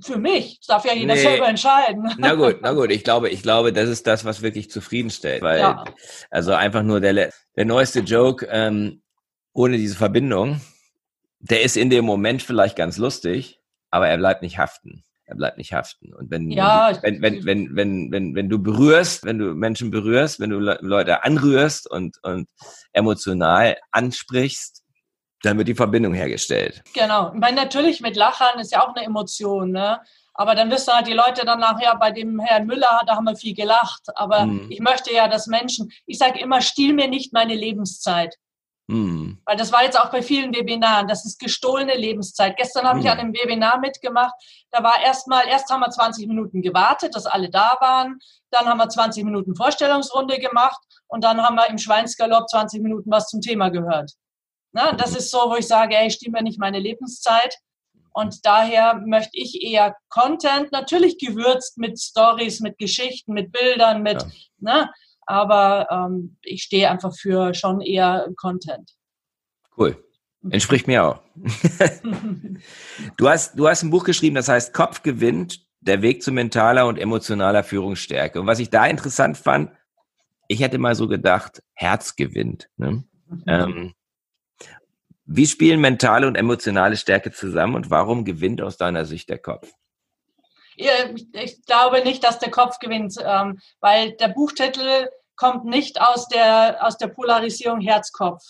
für 0.00 0.18
mich. 0.18 0.58
Das 0.60 0.66
darf 0.66 0.84
ja 0.84 0.94
jeder 0.94 1.14
nee. 1.14 1.20
selber 1.20 1.48
entscheiden. 1.48 2.12
Na 2.18 2.34
gut, 2.34 2.58
na 2.62 2.72
gut. 2.72 2.90
Ich 2.94 3.04
glaube, 3.04 3.30
ich 3.30 3.42
glaube, 3.42 3.72
das 3.72 3.88
ist 3.88 4.06
das, 4.06 4.24
was 4.24 4.42
wirklich 4.42 4.70
zufriedenstellt. 4.70 5.42
Weil, 5.42 5.60
ja. 5.60 5.84
also 6.30 6.52
einfach 6.52 6.82
nur 6.82 7.00
der, 7.00 7.32
der 7.56 7.64
neueste 7.64 8.00
Joke, 8.00 8.46
ähm, 8.50 9.02
ohne 9.52 9.76
diese 9.78 9.96
Verbindung, 9.96 10.60
der 11.40 11.62
ist 11.62 11.76
in 11.76 11.90
dem 11.90 12.04
Moment 12.04 12.42
vielleicht 12.42 12.76
ganz 12.76 12.98
lustig, 12.98 13.60
aber 13.90 14.08
er 14.08 14.18
bleibt 14.18 14.42
nicht 14.42 14.58
haften. 14.58 15.04
er 15.26 15.36
bleibt 15.36 15.58
nicht 15.58 15.72
haften. 15.72 16.12
Und 16.14 16.30
wenn, 16.30 16.50
ja, 16.50 16.98
wenn, 17.02 17.22
wenn, 17.22 17.44
wenn, 17.44 17.76
wenn, 17.76 18.12
wenn, 18.12 18.34
wenn 18.34 18.48
du 18.48 18.58
berührst, 18.58 19.24
wenn 19.24 19.38
du 19.38 19.54
Menschen 19.54 19.90
berührst, 19.90 20.40
wenn 20.40 20.50
du 20.50 20.58
Leute 20.58 21.24
anrührst 21.24 21.90
und, 21.90 22.18
und 22.22 22.48
emotional 22.92 23.76
ansprichst, 23.90 24.83
dann 25.44 25.58
wird 25.58 25.68
die 25.68 25.74
Verbindung 25.74 26.14
hergestellt. 26.14 26.82
Genau. 26.94 27.32
Ich 27.32 27.40
meine, 27.40 27.56
natürlich 27.56 28.00
mit 28.00 28.16
Lachern 28.16 28.58
ist 28.58 28.72
ja 28.72 28.82
auch 28.82 28.94
eine 28.94 29.04
Emotion, 29.04 29.70
ne? 29.70 30.00
Aber 30.36 30.56
dann 30.56 30.70
wissen 30.70 30.92
halt 30.92 31.06
die 31.06 31.12
Leute 31.12 31.44
dann 31.44 31.60
nachher, 31.60 31.94
bei 31.96 32.10
dem 32.10 32.40
Herrn 32.40 32.66
Müller, 32.66 33.02
da 33.06 33.14
haben 33.14 33.24
wir 33.24 33.36
viel 33.36 33.54
gelacht. 33.54 34.02
Aber 34.16 34.46
mhm. 34.46 34.66
ich 34.68 34.80
möchte 34.80 35.12
ja, 35.14 35.28
dass 35.28 35.46
Menschen, 35.46 35.92
ich 36.06 36.18
sage 36.18 36.40
immer, 36.40 36.60
stiehl 36.60 36.92
mir 36.92 37.06
nicht 37.06 37.32
meine 37.32 37.54
Lebenszeit. 37.54 38.34
Mhm. 38.86 39.40
Weil 39.46 39.56
das 39.56 39.72
war 39.72 39.84
jetzt 39.84 39.98
auch 39.98 40.10
bei 40.10 40.22
vielen 40.22 40.54
Webinaren, 40.54 41.08
das 41.08 41.24
ist 41.24 41.38
gestohlene 41.38 41.94
Lebenszeit. 41.94 42.56
Gestern 42.56 42.84
habe 42.84 42.98
mhm. 42.98 43.04
ich 43.04 43.10
an 43.10 43.18
einem 43.18 43.32
Webinar 43.32 43.78
mitgemacht, 43.78 44.34
da 44.70 44.82
war 44.82 45.00
erstmal, 45.02 45.46
erst 45.46 45.70
haben 45.70 45.80
wir 45.80 45.90
20 45.90 46.26
Minuten 46.26 46.60
gewartet, 46.60 47.14
dass 47.14 47.26
alle 47.26 47.48
da 47.48 47.76
waren, 47.80 48.18
dann 48.50 48.66
haben 48.66 48.78
wir 48.78 48.88
20 48.88 49.24
Minuten 49.24 49.54
Vorstellungsrunde 49.54 50.38
gemacht 50.38 50.80
und 51.06 51.24
dann 51.24 51.40
haben 51.40 51.56
wir 51.56 51.68
im 51.68 51.78
Schweinsgalopp 51.78 52.48
20 52.50 52.82
Minuten 52.82 53.10
was 53.10 53.28
zum 53.28 53.40
Thema 53.40 53.70
gehört. 53.70 54.12
Na, 54.74 54.92
das 54.92 55.12
mhm. 55.12 55.16
ist 55.16 55.30
so, 55.30 55.38
wo 55.38 55.56
ich 55.56 55.66
sage, 55.66 55.96
ey, 55.96 56.10
stimme 56.10 56.38
mir 56.38 56.42
nicht 56.42 56.58
meine 56.58 56.78
Lebenszeit. 56.78 57.56
Und 58.12 58.44
daher 58.44 59.00
möchte 59.06 59.32
ich 59.32 59.62
eher 59.62 59.96
Content, 60.08 60.70
natürlich 60.70 61.18
gewürzt 61.18 61.78
mit 61.78 61.98
Stories, 61.98 62.60
mit 62.60 62.78
Geschichten, 62.78 63.32
mit 63.32 63.50
Bildern, 63.50 64.02
mit, 64.02 64.22
ja. 64.22 64.28
ne, 64.58 64.90
aber 65.26 65.88
ähm, 65.90 66.36
ich 66.42 66.62
stehe 66.62 66.90
einfach 66.90 67.12
für 67.16 67.54
schon 67.54 67.80
eher 67.80 68.28
Content. 68.36 68.92
Cool. 69.76 69.96
Entspricht 70.50 70.86
mir 70.86 71.04
auch. 71.04 71.20
du, 73.16 73.28
hast, 73.28 73.58
du 73.58 73.66
hast 73.66 73.82
ein 73.82 73.90
Buch 73.90 74.04
geschrieben, 74.04 74.36
das 74.36 74.48
heißt 74.48 74.74
Kopf 74.74 75.02
gewinnt, 75.02 75.64
der 75.80 76.02
Weg 76.02 76.22
zu 76.22 76.32
mentaler 76.32 76.86
und 76.86 76.98
emotionaler 76.98 77.64
Führungsstärke. 77.64 78.40
Und 78.40 78.46
was 78.46 78.58
ich 78.58 78.70
da 78.70 78.86
interessant 78.86 79.38
fand, 79.38 79.70
ich 80.46 80.60
hätte 80.60 80.78
mal 80.78 80.94
so 80.94 81.08
gedacht, 81.08 81.62
Herz 81.72 82.14
gewinnt. 82.16 82.68
Ne? 82.76 83.04
Mhm. 83.26 83.42
Ähm, 83.46 83.94
wie 85.26 85.46
spielen 85.46 85.80
mentale 85.80 86.26
und 86.26 86.36
emotionale 86.36 86.96
Stärke 86.96 87.32
zusammen 87.32 87.74
und 87.74 87.90
warum 87.90 88.24
gewinnt 88.24 88.60
aus 88.60 88.76
deiner 88.76 89.04
Sicht 89.04 89.28
der 89.28 89.38
Kopf? 89.38 89.70
ich 90.76 91.64
glaube 91.66 92.02
nicht, 92.02 92.24
dass 92.24 92.40
der 92.40 92.50
Kopf 92.50 92.80
gewinnt, 92.80 93.14
ähm, 93.24 93.60
weil 93.80 94.12
der 94.12 94.28
Buchtitel 94.28 95.08
kommt 95.36 95.64
nicht 95.64 96.00
aus 96.00 96.28
der, 96.28 96.84
aus 96.84 96.98
der 96.98 97.08
Polarisierung 97.08 97.80
Herz-Kopf, 97.80 98.42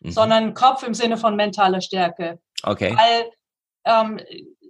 mhm. 0.00 0.10
sondern 0.10 0.54
Kopf 0.54 0.82
im 0.84 0.94
Sinne 0.94 1.16
von 1.16 1.36
mentaler 1.36 1.80
Stärke. 1.80 2.38
Okay. 2.62 2.96
Weil 2.96 3.30
ähm, 3.84 4.20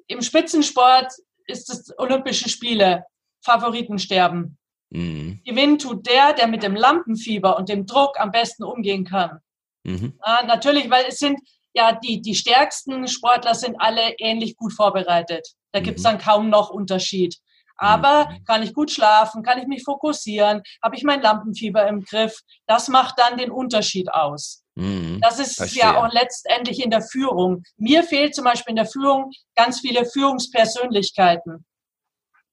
im 0.07 0.23
Spitzensport 0.23 1.13
ist 1.47 1.71
es 1.71 1.99
Olympische 1.99 2.49
Spiele, 2.49 3.05
Favoriten 3.45 3.99
sterben. 3.99 4.59
Mhm. 4.91 5.41
Gewinnen 5.45 5.79
tut 5.79 6.07
der, 6.07 6.33
der 6.33 6.47
mit 6.47 6.63
dem 6.63 6.75
Lampenfieber 6.75 7.57
und 7.57 7.69
dem 7.69 7.87
Druck 7.87 8.19
am 8.19 8.31
besten 8.31 8.65
umgehen 8.65 9.05
kann. 9.05 9.41
Mhm. 9.87 10.18
Ja, 10.24 10.45
natürlich, 10.45 10.91
weil 10.91 11.07
es 11.09 11.18
sind 11.18 11.39
ja 11.72 11.93
die, 11.93 12.20
die 12.20 12.34
stärksten 12.34 13.07
Sportler 13.07 13.55
sind 13.55 13.76
alle 13.78 14.14
ähnlich 14.18 14.57
gut 14.57 14.72
vorbereitet. 14.72 15.47
Da 15.72 15.80
mhm. 15.80 15.84
gibt 15.84 15.99
es 15.99 16.05
dann 16.05 16.18
kaum 16.18 16.49
noch 16.49 16.70
Unterschied. 16.70 17.37
Aber 17.78 18.28
mhm. 18.30 18.45
kann 18.45 18.62
ich 18.62 18.74
gut 18.74 18.91
schlafen, 18.91 19.43
kann 19.43 19.59
ich 19.59 19.66
mich 19.66 19.84
fokussieren, 19.84 20.62
habe 20.82 20.97
ich 20.97 21.05
mein 21.05 21.20
Lampenfieber 21.20 21.87
im 21.87 22.03
Griff, 22.03 22.41
das 22.66 22.89
macht 22.89 23.18
dann 23.18 23.37
den 23.37 23.51
Unterschied 23.51 24.11
aus. 24.11 24.64
Mhm. 24.76 25.20
Das 25.20 25.39
ist 25.39 25.57
Verstehe. 25.57 25.82
ja 25.82 25.97
auch 25.99 26.11
letztendlich 26.11 26.82
in 26.82 26.91
der 26.91 27.03
Führung. 27.03 27.62
Mir 27.76 28.03
fehlt 28.03 28.34
zum 28.34 28.45
Beispiel 28.45 28.70
in 28.70 28.76
der 28.76 28.87
Führung 28.87 29.30
ganz 29.55 29.80
viele 29.80 30.07
Führungspersönlichkeiten. 30.07 31.66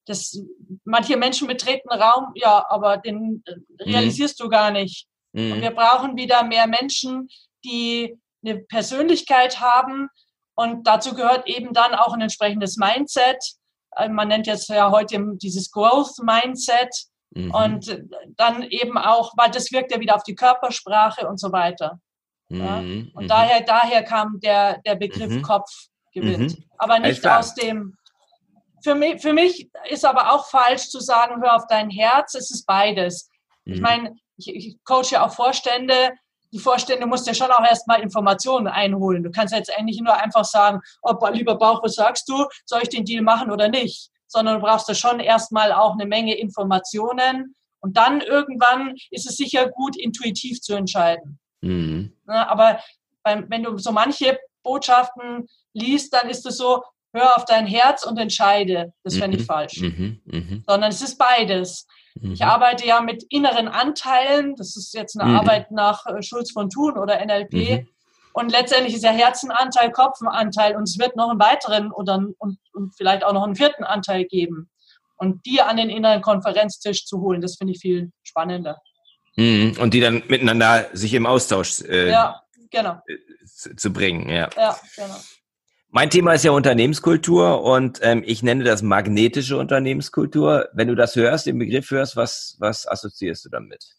Das, 0.06 0.38
manche 0.84 1.16
Menschen 1.16 1.48
betreten 1.48 1.88
Raum, 1.88 2.32
ja, 2.34 2.66
aber 2.68 2.98
den 2.98 3.42
äh, 3.46 3.56
mhm. 3.56 3.64
realisierst 3.80 4.38
mhm. 4.38 4.44
du 4.44 4.50
gar 4.50 4.70
nicht. 4.70 5.06
Und 5.34 5.58
mhm. 5.58 5.62
wir 5.62 5.72
brauchen 5.72 6.16
wieder 6.16 6.44
mehr 6.44 6.66
Menschen, 6.66 7.28
die 7.64 8.18
eine 8.44 8.58
Persönlichkeit 8.58 9.60
haben. 9.60 10.08
Und 10.54 10.86
dazu 10.86 11.14
gehört 11.14 11.48
eben 11.48 11.72
dann 11.72 11.94
auch 11.94 12.12
ein 12.12 12.20
entsprechendes 12.20 12.76
Mindset. 12.76 13.38
Äh, 13.96 14.08
man 14.08 14.28
nennt 14.28 14.46
jetzt 14.46 14.68
ja 14.68 14.90
heute 14.90 15.20
dieses 15.36 15.70
Growth 15.70 16.18
Mindset. 16.22 16.90
Mhm. 17.30 17.54
Und 17.54 18.04
dann 18.36 18.62
eben 18.62 18.96
auch, 18.96 19.32
weil 19.36 19.50
das 19.50 19.72
wirkt 19.72 19.92
ja 19.92 20.00
wieder 20.00 20.14
auf 20.14 20.22
die 20.22 20.36
Körpersprache 20.36 21.26
und 21.28 21.40
so 21.40 21.50
weiter. 21.50 21.98
Ja? 22.48 22.80
Mhm. 22.80 23.10
Und 23.14 23.24
mhm. 23.24 23.28
daher, 23.28 23.62
daher 23.62 24.04
kam 24.04 24.38
der, 24.40 24.78
der 24.82 24.94
Begriff 24.94 25.30
mhm. 25.30 25.42
Kopf 25.42 25.70
gewinnt. 26.12 26.58
Mhm. 26.58 26.64
Aber 26.78 26.98
nicht 27.00 27.26
aus 27.26 27.54
dem, 27.54 27.96
für 28.84 28.94
mich, 28.94 29.20
für 29.20 29.32
mich 29.32 29.70
ist 29.88 30.04
aber 30.04 30.32
auch 30.32 30.46
falsch 30.46 30.90
zu 30.90 31.00
sagen, 31.00 31.42
hör 31.42 31.56
auf 31.56 31.66
dein 31.68 31.90
Herz, 31.90 32.34
es 32.34 32.50
ist 32.50 32.66
beides. 32.66 33.30
Ich 33.64 33.80
meine, 33.80 34.16
ich, 34.36 34.54
ich 34.54 34.84
coache 34.84 35.22
auch 35.22 35.32
Vorstände, 35.32 36.12
die 36.54 36.60
Vorstände 36.60 37.06
musst 37.06 37.26
ja 37.26 37.34
schon 37.34 37.50
auch 37.50 37.64
erstmal 37.64 38.00
Informationen 38.00 38.68
einholen. 38.68 39.24
Du 39.24 39.30
kannst 39.32 39.52
jetzt 39.52 39.76
eigentlich 39.76 40.00
nur 40.00 40.14
einfach 40.14 40.44
sagen, 40.44 40.80
oh, 41.02 41.16
lieber 41.32 41.56
Bauch, 41.56 41.82
was 41.82 41.96
sagst 41.96 42.28
du? 42.28 42.46
Soll 42.64 42.80
ich 42.82 42.88
den 42.90 43.04
Deal 43.04 43.22
machen 43.22 43.50
oder 43.50 43.68
nicht? 43.68 44.10
Sondern 44.28 44.60
du 44.60 44.66
brauchst 44.66 44.88
da 44.88 44.94
schon 44.94 45.18
erstmal 45.18 45.72
auch 45.72 45.94
eine 45.94 46.06
Menge 46.06 46.36
Informationen. 46.36 47.56
Und 47.80 47.96
dann 47.96 48.20
irgendwann 48.20 48.94
ist 49.10 49.28
es 49.28 49.36
sicher 49.36 49.68
gut, 49.68 49.96
intuitiv 49.96 50.60
zu 50.60 50.74
entscheiden. 50.74 51.38
Mhm. 51.60 52.12
aber 52.26 52.78
beim, 53.22 53.46
wenn 53.48 53.62
du 53.62 53.78
so 53.78 53.90
manche 53.90 54.38
Botschaften 54.62 55.48
liest, 55.72 56.12
dann 56.12 56.28
ist 56.28 56.44
es 56.44 56.58
so, 56.58 56.82
hör 57.14 57.36
auf 57.36 57.46
dein 57.46 57.66
Herz 57.66 58.04
und 58.04 58.18
entscheide. 58.18 58.92
Das 59.02 59.16
fände 59.16 59.38
ich 59.38 59.44
mhm. 59.44 59.46
falsch. 59.46 59.80
Mhm. 59.80 60.20
Mhm. 60.24 60.64
Sondern 60.66 60.90
es 60.90 61.02
ist 61.02 61.16
beides. 61.16 61.86
Mhm. 62.14 62.32
Ich 62.32 62.44
arbeite 62.44 62.86
ja 62.86 63.00
mit 63.00 63.24
inneren 63.28 63.68
Anteilen. 63.68 64.54
Das 64.56 64.76
ist 64.76 64.94
jetzt 64.94 65.18
eine 65.18 65.30
mhm. 65.30 65.36
Arbeit 65.36 65.70
nach 65.70 66.06
äh, 66.06 66.22
Schulz 66.22 66.52
von 66.52 66.70
Thun 66.70 66.98
oder 66.98 67.24
NLP. 67.24 67.52
Mhm. 67.52 67.88
Und 68.32 68.50
letztendlich 68.50 68.94
ist 68.94 69.04
ja 69.04 69.10
Herzenanteil, 69.10 69.92
Kopfenanteil 69.92 70.74
und 70.74 70.84
es 70.84 70.98
wird 70.98 71.14
noch 71.14 71.30
einen 71.30 71.38
weiteren 71.38 71.92
oder 71.92 72.20
und, 72.38 72.58
und 72.72 72.94
vielleicht 72.96 73.24
auch 73.24 73.32
noch 73.32 73.44
einen 73.44 73.54
vierten 73.54 73.84
Anteil 73.84 74.24
geben. 74.24 74.68
Und 75.16 75.46
die 75.46 75.62
an 75.62 75.76
den 75.76 75.88
inneren 75.88 76.20
Konferenztisch 76.20 77.06
zu 77.06 77.20
holen, 77.20 77.40
das 77.40 77.56
finde 77.56 77.74
ich 77.74 77.80
viel 77.80 78.10
spannender. 78.24 78.80
Mhm. 79.36 79.76
Und 79.80 79.94
die 79.94 80.00
dann 80.00 80.24
miteinander 80.26 80.86
sich 80.92 81.14
im 81.14 81.26
Austausch 81.26 81.80
äh, 81.82 82.10
ja, 82.10 82.42
genau. 82.70 83.00
Äh, 83.06 83.18
zu, 83.46 83.76
zu 83.76 83.92
bringen. 83.92 84.28
Ja, 84.28 84.48
ja 84.56 84.76
genau. 84.96 85.16
Mein 85.96 86.10
Thema 86.10 86.32
ist 86.32 86.42
ja 86.42 86.50
Unternehmenskultur 86.50 87.62
und 87.62 88.00
ähm, 88.02 88.24
ich 88.26 88.42
nenne 88.42 88.64
das 88.64 88.82
magnetische 88.82 89.56
Unternehmenskultur. 89.56 90.68
Wenn 90.72 90.88
du 90.88 90.96
das 90.96 91.14
hörst, 91.14 91.46
den 91.46 91.56
Begriff 91.56 91.88
hörst, 91.92 92.16
was, 92.16 92.56
was 92.58 92.88
assoziierst 92.88 93.44
du 93.44 93.48
damit? 93.48 93.94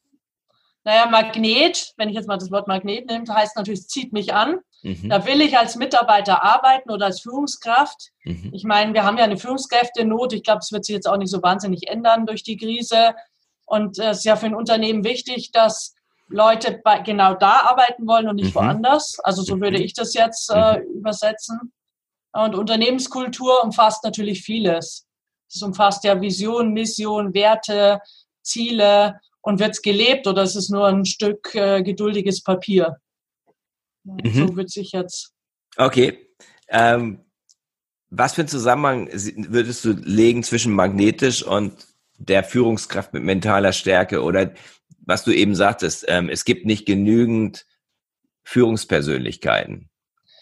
Naja, 0.84 1.06
Magnet, 1.06 1.94
wenn 1.96 2.10
ich 2.10 2.16
jetzt 2.16 2.28
mal 2.28 2.38
das 2.38 2.52
Wort 2.52 2.68
Magnet 2.68 3.10
nehme, 3.10 3.34
heißt 3.34 3.56
natürlich, 3.56 3.80
es 3.80 3.88
zieht 3.88 4.12
mich 4.12 4.34
an. 4.34 4.60
Mhm. 4.84 5.08
Da 5.08 5.26
will 5.26 5.40
ich 5.40 5.58
als 5.58 5.78
Mitarbeiter 5.78 6.44
arbeiten 6.44 6.92
oder 6.92 7.06
als 7.06 7.22
Führungskraft. 7.22 8.12
Mhm. 8.26 8.50
Ich 8.52 8.66
meine, 8.66 8.94
wir 8.94 9.06
haben 9.06 9.18
ja 9.18 9.24
eine 9.24 9.38
Führungskräftenot. 9.38 10.34
Ich 10.34 10.44
glaube, 10.44 10.60
es 10.60 10.74
wird 10.74 10.84
sich 10.84 10.96
jetzt 10.96 11.08
auch 11.08 11.16
nicht 11.16 11.32
so 11.32 11.42
wahnsinnig 11.42 11.88
ändern 11.88 12.26
durch 12.26 12.44
die 12.44 12.58
Krise. 12.58 13.16
Und 13.64 14.00
es 14.00 14.18
ist 14.18 14.26
ja 14.26 14.36
für 14.36 14.48
ein 14.48 14.56
Unternehmen 14.56 15.06
wichtig, 15.06 15.54
dass 15.54 15.96
Leute 16.28 16.82
bei, 16.84 17.00
genau 17.00 17.36
da 17.36 17.62
arbeiten 17.70 18.06
wollen 18.06 18.28
und 18.28 18.36
nicht 18.36 18.54
mhm. 18.54 18.60
woanders. 18.60 19.18
Also 19.24 19.44
so 19.44 19.62
würde 19.62 19.78
mhm. 19.78 19.86
ich 19.86 19.94
das 19.94 20.14
jetzt 20.14 20.52
äh, 20.54 20.80
mhm. 20.80 20.98
übersetzen. 20.98 21.72
Und 22.36 22.54
Unternehmenskultur 22.54 23.64
umfasst 23.64 24.04
natürlich 24.04 24.42
vieles. 24.42 25.08
Es 25.50 25.62
umfasst 25.62 26.04
ja 26.04 26.20
Vision, 26.20 26.74
Mission, 26.74 27.34
Werte, 27.34 28.02
Ziele 28.42 29.22
und 29.42 29.60
wird 29.60 29.72
es 29.72 29.82
gelebt 29.82 30.28
oder 30.28 30.44
ist 30.44 30.56
es 30.56 30.70
nur 30.70 30.86
ein 30.88 31.06
Stück 31.06 31.56
äh, 31.56 31.82
geduldiges 31.82 32.44
Papier? 32.44 32.98
Mhm. 34.04 34.34
So 34.34 34.56
wird 34.58 34.70
sich 34.70 34.92
jetzt. 34.92 35.32
Okay. 35.78 36.28
Ähm, 36.68 37.22
was 38.10 38.34
für 38.34 38.42
einen 38.42 38.50
Zusammenhang 38.50 39.10
würdest 39.14 39.86
du 39.86 39.92
legen 39.92 40.44
zwischen 40.44 40.74
magnetisch 40.74 41.42
und 41.42 41.88
der 42.18 42.44
Führungskraft 42.44 43.14
mit 43.14 43.24
mentaler 43.24 43.72
Stärke 43.72 44.22
oder 44.22 44.54
was 45.00 45.24
du 45.24 45.32
eben 45.32 45.56
sagtest, 45.56 46.06
ähm, 46.10 46.30
es 46.30 46.44
gibt 46.44 46.66
nicht 46.66 46.86
genügend 46.86 47.66
Führungspersönlichkeiten. 48.44 49.90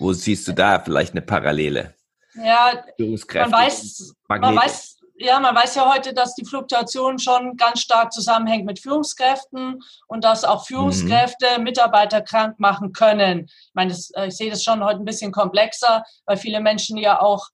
Wo 0.04 0.12
siehst 0.12 0.46
du 0.50 0.52
da 0.52 0.82
vielleicht 0.82 1.14
eine 1.14 1.22
Parallele? 1.22 1.94
Ja, 2.34 2.84
man 2.98 3.52
weiß, 3.54 4.14
man 4.28 4.56
weiß, 4.58 4.98
ja, 5.16 5.40
man 5.40 5.56
weiß 5.56 5.76
ja 5.76 5.94
heute, 5.94 6.14
dass 6.14 6.36
die 6.36 6.44
Fluktuation 6.44 7.20
schon 7.20 7.56
ganz 7.56 7.80
stark 7.80 8.12
zusammenhängt 8.12 8.66
mit 8.66 8.82
Führungskräften 8.82 9.82
und 10.08 10.24
dass 10.26 10.44
auch 10.44 10.66
Führungskräfte 10.66 11.58
mhm. 11.58 11.64
Mitarbeiter 11.64 12.22
krank 12.22 12.60
machen 12.60 12.92
können. 12.92 13.46
Ich 13.46 13.72
meine, 13.76 13.92
das, 13.92 14.10
äh, 14.10 14.28
ich 14.28 14.36
sehe 14.36 14.50
das 14.50 14.62
schon 14.62 14.84
heute 14.84 15.00
ein 15.00 15.06
bisschen 15.06 15.32
komplexer, 15.32 16.04
weil 16.26 16.36
viele 16.36 16.60
Menschen 16.60 16.98
ja 16.98 17.22
auch 17.22 17.48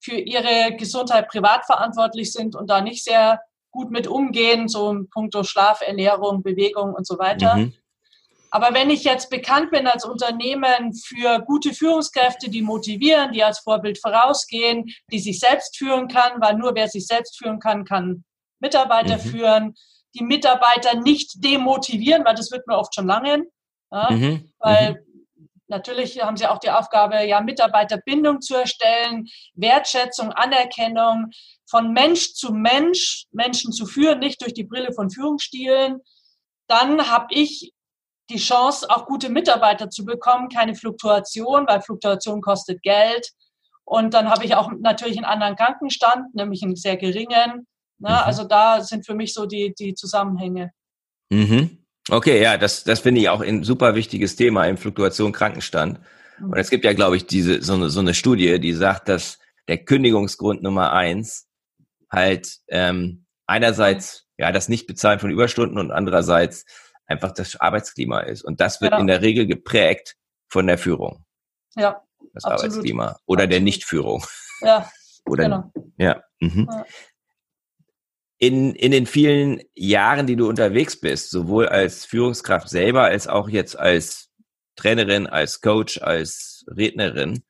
für 0.00 0.16
ihre 0.16 0.74
Gesundheit 0.74 1.28
privat 1.28 1.66
verantwortlich 1.66 2.32
sind 2.32 2.56
und 2.56 2.68
da 2.68 2.80
nicht 2.80 3.04
sehr 3.04 3.40
gut 3.70 3.92
mit 3.92 4.08
umgehen, 4.08 4.66
so 4.66 4.90
im 4.90 5.08
Punkto 5.08 5.44
Schlaf, 5.44 5.82
Ernährung, 5.82 6.42
Bewegung 6.42 6.94
und 6.94 7.06
so 7.06 7.20
weiter. 7.20 7.54
Mhm. 7.54 7.74
Aber 8.54 8.74
wenn 8.74 8.90
ich 8.90 9.02
jetzt 9.04 9.30
bekannt 9.30 9.70
bin 9.70 9.86
als 9.86 10.04
Unternehmen 10.04 10.92
für 10.92 11.40
gute 11.40 11.72
Führungskräfte, 11.72 12.50
die 12.50 12.60
motivieren, 12.60 13.32
die 13.32 13.42
als 13.42 13.60
Vorbild 13.60 13.98
vorausgehen, 13.98 14.92
die 15.10 15.20
sich 15.20 15.40
selbst 15.40 15.78
führen 15.78 16.06
kann, 16.06 16.38
weil 16.38 16.56
nur 16.56 16.74
wer 16.74 16.86
sich 16.86 17.06
selbst 17.06 17.38
führen 17.38 17.60
kann, 17.60 17.86
kann 17.86 18.24
Mitarbeiter 18.60 19.16
mhm. 19.16 19.20
führen, 19.20 19.74
die 20.14 20.22
Mitarbeiter 20.22 21.00
nicht 21.00 21.42
demotivieren, 21.42 22.26
weil 22.26 22.34
das 22.34 22.50
wird 22.50 22.66
mir 22.66 22.76
oft 22.76 22.94
schon 22.94 23.06
lange. 23.06 23.44
Ja, 23.90 24.10
mhm. 24.10 24.52
Weil 24.58 25.02
mhm. 25.36 25.48
natürlich 25.68 26.22
haben 26.22 26.36
sie 26.36 26.46
auch 26.46 26.58
die 26.58 26.70
Aufgabe, 26.70 27.24
ja, 27.24 27.40
Mitarbeiterbindung 27.40 28.42
zu 28.42 28.54
erstellen, 28.54 29.28
Wertschätzung, 29.54 30.30
Anerkennung 30.30 31.30
von 31.64 31.94
Mensch 31.94 32.34
zu 32.34 32.52
Mensch, 32.52 33.24
Menschen 33.30 33.72
zu 33.72 33.86
führen, 33.86 34.18
nicht 34.18 34.42
durch 34.42 34.52
die 34.52 34.64
Brille 34.64 34.92
von 34.92 35.08
Führungsstilen. 35.08 36.02
Dann 36.66 37.08
habe 37.08 37.28
ich 37.30 37.72
die 38.32 38.38
Chance, 38.38 38.86
auch 38.88 39.06
gute 39.06 39.28
Mitarbeiter 39.28 39.90
zu 39.90 40.04
bekommen, 40.04 40.48
keine 40.48 40.74
Fluktuation, 40.74 41.66
weil 41.66 41.80
Fluktuation 41.82 42.40
kostet 42.40 42.82
Geld. 42.82 43.30
Und 43.84 44.14
dann 44.14 44.30
habe 44.30 44.44
ich 44.44 44.54
auch 44.54 44.70
natürlich 44.80 45.16
einen 45.16 45.26
anderen 45.26 45.56
Krankenstand, 45.56 46.34
nämlich 46.34 46.62
einen 46.62 46.76
sehr 46.76 46.96
geringen. 46.96 47.66
Ne? 47.98 48.08
Mhm. 48.08 48.14
Also 48.24 48.44
da 48.44 48.80
sind 48.80 49.04
für 49.06 49.14
mich 49.14 49.34
so 49.34 49.46
die, 49.46 49.74
die 49.78 49.94
Zusammenhänge. 49.94 50.72
Mhm. 51.30 51.78
Okay, 52.08 52.42
ja, 52.42 52.58
das, 52.58 52.84
das 52.84 53.00
finde 53.00 53.20
ich 53.20 53.28
auch 53.28 53.40
ein 53.40 53.62
super 53.62 53.94
wichtiges 53.94 54.34
Thema 54.34 54.66
im 54.66 54.76
Fluktuation 54.76 55.32
Krankenstand. 55.32 56.00
Und 56.40 56.56
es 56.56 56.70
gibt 56.70 56.84
ja, 56.84 56.92
glaube 56.92 57.16
ich, 57.16 57.26
diese, 57.26 57.62
so 57.62 57.74
eine, 57.74 57.90
so 57.90 58.00
eine 58.00 58.14
Studie, 58.14 58.58
die 58.58 58.72
sagt, 58.72 59.08
dass 59.08 59.38
der 59.68 59.78
Kündigungsgrund 59.78 60.62
Nummer 60.62 60.92
eins 60.92 61.48
halt 62.10 62.58
ähm, 62.68 63.26
einerseits 63.46 64.26
ja 64.38 64.50
das 64.50 64.68
Nichtbezahlen 64.68 65.20
von 65.20 65.30
Überstunden 65.30 65.78
und 65.78 65.92
andererseits 65.92 66.64
einfach 67.06 67.32
das 67.32 67.56
Arbeitsklima 67.60 68.20
ist. 68.20 68.42
Und 68.42 68.60
das 68.60 68.80
wird 68.80 68.92
ja. 68.92 68.98
in 68.98 69.06
der 69.06 69.22
Regel 69.22 69.46
geprägt 69.46 70.16
von 70.48 70.66
der 70.66 70.78
Führung. 70.78 71.24
Ja. 71.76 72.02
Das 72.34 72.44
absolut. 72.44 72.72
Arbeitsklima. 72.72 73.04
Oder 73.26 73.42
absolut. 73.42 73.52
der 73.52 73.60
Nichtführung. 73.60 74.24
Ja. 74.60 74.90
Oder, 75.26 75.44
genau. 75.44 75.72
ja. 75.98 76.22
Mhm. 76.40 76.68
ja. 76.70 76.84
In, 78.38 78.74
in 78.74 78.90
den 78.90 79.06
vielen 79.06 79.60
Jahren, 79.74 80.26
die 80.26 80.34
du 80.34 80.48
unterwegs 80.48 80.98
bist, 80.98 81.30
sowohl 81.30 81.68
als 81.68 82.04
Führungskraft 82.04 82.68
selber 82.68 83.04
als 83.04 83.28
auch 83.28 83.48
jetzt 83.48 83.78
als 83.78 84.30
Trainerin, 84.74 85.28
als 85.28 85.60
Coach, 85.60 86.02
als 86.02 86.64
Rednerin, 86.66 87.44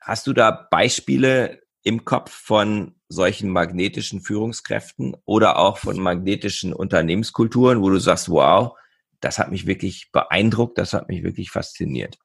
hast 0.00 0.26
du 0.26 0.34
da 0.34 0.50
Beispiele 0.70 1.62
im 1.82 2.04
Kopf 2.04 2.30
von 2.30 2.95
solchen 3.08 3.50
magnetischen 3.50 4.20
Führungskräften 4.20 5.16
oder 5.24 5.58
auch 5.58 5.78
von 5.78 5.98
magnetischen 5.98 6.72
Unternehmenskulturen, 6.72 7.82
wo 7.82 7.90
du 7.90 7.98
sagst, 7.98 8.28
wow, 8.28 8.76
das 9.20 9.38
hat 9.38 9.50
mich 9.50 9.66
wirklich 9.66 10.10
beeindruckt, 10.12 10.78
das 10.78 10.92
hat 10.92 11.08
mich 11.08 11.22
wirklich 11.22 11.50
fasziniert? 11.50 12.18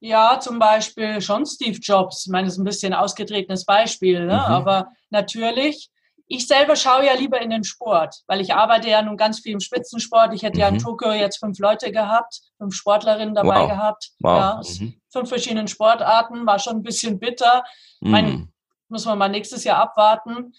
Ja, 0.00 0.38
zum 0.38 0.58
Beispiel 0.58 1.20
schon 1.20 1.46
Steve 1.46 1.78
Jobs. 1.80 2.26
Ich 2.26 2.32
meine, 2.32 2.46
das 2.46 2.54
ist 2.54 2.58
ein 2.58 2.64
bisschen 2.64 2.92
ausgetretenes 2.92 3.64
Beispiel, 3.64 4.20
ne? 4.26 4.34
Mhm. 4.34 4.40
aber 4.40 4.88
natürlich. 5.10 5.90
Ich 6.26 6.46
selber 6.46 6.74
schaue 6.74 7.04
ja 7.04 7.12
lieber 7.14 7.40
in 7.42 7.50
den 7.50 7.64
Sport, 7.64 8.22
weil 8.26 8.40
ich 8.40 8.54
arbeite 8.54 8.88
ja 8.88 9.02
nun 9.02 9.18
ganz 9.18 9.40
viel 9.40 9.52
im 9.52 9.60
Spitzensport. 9.60 10.32
Ich 10.32 10.42
hätte 10.42 10.56
mhm. 10.56 10.60
ja 10.60 10.68
in 10.68 10.74
mhm. 10.74 10.78
Tokio 10.78 11.12
jetzt 11.12 11.38
fünf 11.38 11.58
Leute 11.58 11.92
gehabt, 11.92 12.40
fünf 12.56 12.74
Sportlerinnen 12.74 13.34
dabei 13.34 13.60
wow. 13.60 13.68
gehabt. 13.68 14.10
Wow. 14.20 14.38
Ja, 14.38 14.60
mhm. 14.80 14.94
fünf 15.12 15.28
verschiedenen 15.28 15.68
Sportarten, 15.68 16.46
war 16.46 16.58
schon 16.58 16.76
ein 16.76 16.82
bisschen 16.82 17.18
bitter. 17.18 17.62
Mein, 18.00 18.24
mhm 18.26 18.53
müssen 18.94 19.08
wir 19.08 19.16
mal 19.16 19.28
nächstes 19.28 19.64
Jahr 19.64 19.78
abwarten. 19.78 20.54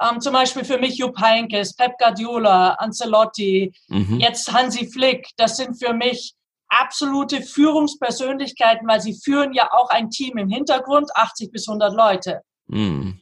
Ähm, 0.00 0.20
zum 0.20 0.32
Beispiel 0.32 0.64
für 0.64 0.78
mich 0.78 0.96
Jupp 0.98 1.20
Heynckes, 1.20 1.74
Pep 1.74 1.98
Guardiola, 1.98 2.74
Ancelotti, 2.74 3.72
mhm. 3.88 4.20
jetzt 4.20 4.52
Hansi 4.52 4.86
Flick. 4.86 5.28
Das 5.36 5.56
sind 5.56 5.74
für 5.82 5.92
mich 5.92 6.34
absolute 6.68 7.42
Führungspersönlichkeiten, 7.42 8.86
weil 8.86 9.00
sie 9.00 9.14
führen 9.14 9.54
ja 9.54 9.72
auch 9.72 9.88
ein 9.88 10.10
Team 10.10 10.36
im 10.38 10.50
Hintergrund, 10.50 11.10
80 11.16 11.50
bis 11.50 11.66
100 11.66 11.92
Leute. 11.94 12.42
Mhm. 12.66 13.20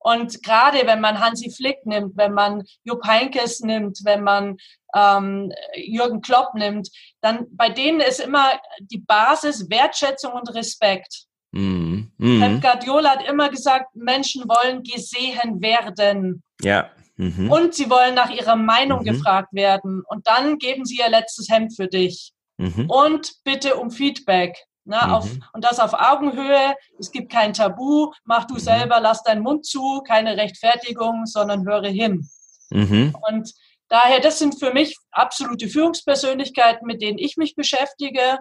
Und 0.00 0.42
gerade 0.42 0.84
wenn 0.86 1.00
man 1.00 1.20
Hansi 1.20 1.50
Flick 1.50 1.86
nimmt, 1.86 2.16
wenn 2.16 2.32
man 2.32 2.64
Jupp 2.82 3.06
Heynckes 3.06 3.60
nimmt, 3.60 4.00
wenn 4.04 4.24
man 4.24 4.56
ähm, 4.94 5.52
Jürgen 5.76 6.20
Klopp 6.20 6.54
nimmt, 6.54 6.90
dann 7.20 7.46
bei 7.52 7.68
denen 7.70 8.00
ist 8.00 8.18
immer 8.18 8.60
die 8.80 8.98
Basis 8.98 9.70
Wertschätzung 9.70 10.32
und 10.32 10.52
Respekt. 10.54 11.26
Mhm. 11.52 12.10
Mhm. 12.16 12.40
Pep 12.40 12.62
Guardiola 12.62 13.10
hat 13.10 13.28
immer 13.28 13.50
gesagt, 13.50 13.94
Menschen 13.94 14.44
wollen 14.48 14.82
gesehen 14.82 15.60
werden. 15.60 16.42
Ja. 16.60 16.90
Mhm. 17.16 17.50
Und 17.50 17.74
sie 17.74 17.88
wollen 17.90 18.14
nach 18.14 18.30
ihrer 18.30 18.56
Meinung 18.56 19.00
mhm. 19.00 19.04
gefragt 19.04 19.52
werden. 19.52 20.02
Und 20.08 20.26
dann 20.26 20.58
geben 20.58 20.84
sie 20.84 20.96
ihr 20.96 21.10
letztes 21.10 21.48
Hemd 21.48 21.76
für 21.76 21.86
dich. 21.86 22.32
Mhm. 22.56 22.90
Und 22.90 23.32
bitte 23.44 23.76
um 23.76 23.90
Feedback. 23.90 24.56
Na, 24.84 25.06
ne, 25.06 25.14
auf, 25.14 25.32
mhm. 25.32 25.44
und 25.52 25.64
das 25.64 25.78
auf 25.78 25.92
Augenhöhe. 25.94 26.74
Es 26.98 27.12
gibt 27.12 27.30
kein 27.30 27.52
Tabu. 27.52 28.10
Mach 28.24 28.46
du 28.46 28.58
selber, 28.58 28.98
lass 29.00 29.22
deinen 29.22 29.42
Mund 29.42 29.64
zu. 29.64 30.02
Keine 30.06 30.36
Rechtfertigung, 30.36 31.26
sondern 31.26 31.64
höre 31.64 31.88
hin. 31.88 32.28
Und 32.70 33.52
daher, 33.88 34.18
das 34.18 34.38
sind 34.38 34.58
für 34.58 34.72
mich 34.72 34.96
absolute 35.10 35.68
Führungspersönlichkeiten, 35.68 36.86
mit 36.86 37.00
denen 37.00 37.18
ich 37.18 37.36
mich 37.36 37.54
beschäftige. 37.54 38.38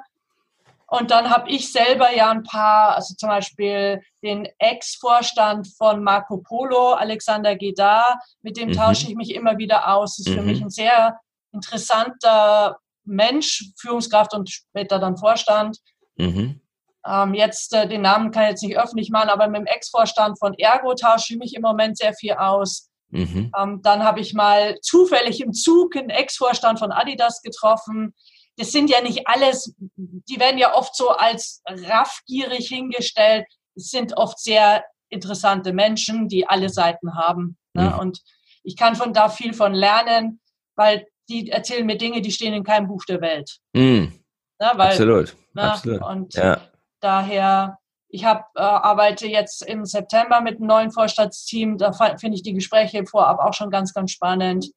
Und 0.93 1.09
dann 1.09 1.29
habe 1.29 1.49
ich 1.49 1.71
selber 1.71 2.13
ja 2.13 2.29
ein 2.29 2.43
paar, 2.43 2.95
also 2.95 3.15
zum 3.15 3.29
Beispiel 3.29 4.01
den 4.21 4.45
Ex-Vorstand 4.59 5.69
von 5.77 6.03
Marco 6.03 6.39
Polo, 6.39 6.91
Alexander 6.91 7.55
Gedar, 7.55 8.19
mit 8.41 8.57
dem 8.57 8.69
mhm. 8.69 8.73
tausche 8.73 9.07
ich 9.07 9.15
mich 9.15 9.33
immer 9.33 9.57
wieder 9.57 9.93
aus. 9.95 10.17
Das 10.17 10.27
ist 10.27 10.33
mhm. 10.33 10.39
für 10.39 10.45
mich 10.45 10.61
ein 10.61 10.69
sehr 10.69 11.17
interessanter 11.53 12.77
Mensch, 13.05 13.71
Führungskraft 13.79 14.33
und 14.33 14.49
später 14.49 14.99
dann 14.99 15.15
Vorstand. 15.15 15.77
Mhm. 16.17 16.59
Ähm, 17.07 17.33
jetzt, 17.35 17.73
äh, 17.73 17.87
den 17.87 18.01
Namen 18.01 18.31
kann 18.31 18.43
ich 18.43 18.49
jetzt 18.49 18.63
nicht 18.63 18.77
öffentlich 18.77 19.11
machen, 19.11 19.29
aber 19.29 19.47
mit 19.47 19.61
dem 19.61 19.67
Ex-Vorstand 19.67 20.39
von 20.39 20.53
Ergo 20.55 20.93
tausche 20.93 21.33
ich 21.33 21.39
mich 21.39 21.55
im 21.55 21.61
Moment 21.61 21.97
sehr 21.97 22.13
viel 22.13 22.33
aus. 22.33 22.89
Mhm. 23.11 23.49
Ähm, 23.57 23.81
dann 23.81 24.03
habe 24.03 24.19
ich 24.19 24.33
mal 24.33 24.77
zufällig 24.81 25.39
im 25.39 25.53
Zug 25.53 25.95
einen 25.95 26.09
Ex-Vorstand 26.09 26.79
von 26.79 26.91
Adidas 26.91 27.41
getroffen 27.41 28.13
das 28.57 28.71
sind 28.71 28.89
ja 28.89 29.01
nicht 29.01 29.27
alles, 29.27 29.75
die 29.95 30.39
werden 30.39 30.57
ja 30.57 30.75
oft 30.75 30.95
so 30.95 31.09
als 31.09 31.61
raffgierig 31.67 32.67
hingestellt. 32.67 33.45
Es 33.75 33.89
sind 33.89 34.17
oft 34.17 34.39
sehr 34.39 34.83
interessante 35.09 35.73
Menschen, 35.73 36.27
die 36.27 36.47
alle 36.47 36.69
Seiten 36.69 37.15
haben. 37.15 37.57
Ne? 37.73 37.89
Mhm. 37.89 37.99
Und 37.99 38.21
ich 38.63 38.75
kann 38.75 38.95
von 38.95 39.13
da 39.13 39.29
viel 39.29 39.53
von 39.53 39.73
lernen, 39.73 40.39
weil 40.75 41.07
die 41.29 41.49
erzählen 41.49 41.85
mir 41.85 41.97
Dinge, 41.97 42.21
die 42.21 42.31
stehen 42.31 42.53
in 42.53 42.63
keinem 42.63 42.87
Buch 42.87 43.03
der 43.05 43.21
Welt. 43.21 43.57
Mhm. 43.73 44.13
Ne? 44.59 44.71
Weil, 44.75 44.89
Absolut. 44.89 45.35
Ne? 45.53 45.71
Absolut. 45.71 46.01
Und 46.03 46.33
ja. 46.35 46.61
daher, 46.99 47.77
ich 48.09 48.25
hab, 48.25 48.49
äh, 48.55 48.61
arbeite 48.61 49.27
jetzt 49.27 49.65
im 49.65 49.85
September 49.85 50.41
mit 50.41 50.57
einem 50.57 50.67
neuen 50.67 50.91
Vorstandsteam. 50.91 51.77
Da 51.77 51.93
finde 51.93 52.35
ich 52.35 52.43
die 52.43 52.53
Gespräche 52.53 53.05
vorab 53.05 53.39
auch 53.39 53.53
schon 53.53 53.71
ganz, 53.71 53.93
ganz 53.93 54.11
spannend. 54.11 54.71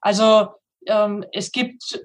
Also 0.00 0.48
ähm, 0.86 1.24
es 1.32 1.52
gibt 1.52 2.00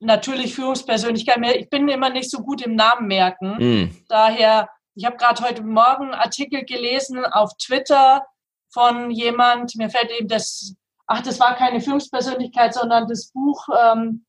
natürlich 0.00 0.54
Führungspersönlichkeit. 0.54 1.38
Ich 1.56 1.70
bin 1.70 1.88
immer 1.88 2.10
nicht 2.10 2.30
so 2.30 2.38
gut 2.42 2.62
im 2.62 2.74
Namen 2.74 3.06
merken. 3.06 3.56
Mm. 3.58 3.96
Daher, 4.08 4.68
ich 4.94 5.04
habe 5.04 5.16
gerade 5.16 5.42
heute 5.42 5.62
Morgen 5.62 6.04
einen 6.04 6.14
Artikel 6.14 6.64
gelesen 6.64 7.24
auf 7.24 7.52
Twitter 7.56 8.24
von 8.72 9.10
jemand, 9.10 9.76
mir 9.76 9.88
fällt 9.88 10.10
eben 10.10 10.28
das, 10.28 10.74
ach, 11.06 11.22
das 11.22 11.38
war 11.40 11.54
keine 11.54 11.80
Führungspersönlichkeit, 11.80 12.74
sondern 12.74 13.06
das 13.08 13.30
Buch, 13.32 13.66
ähm, 13.68 14.26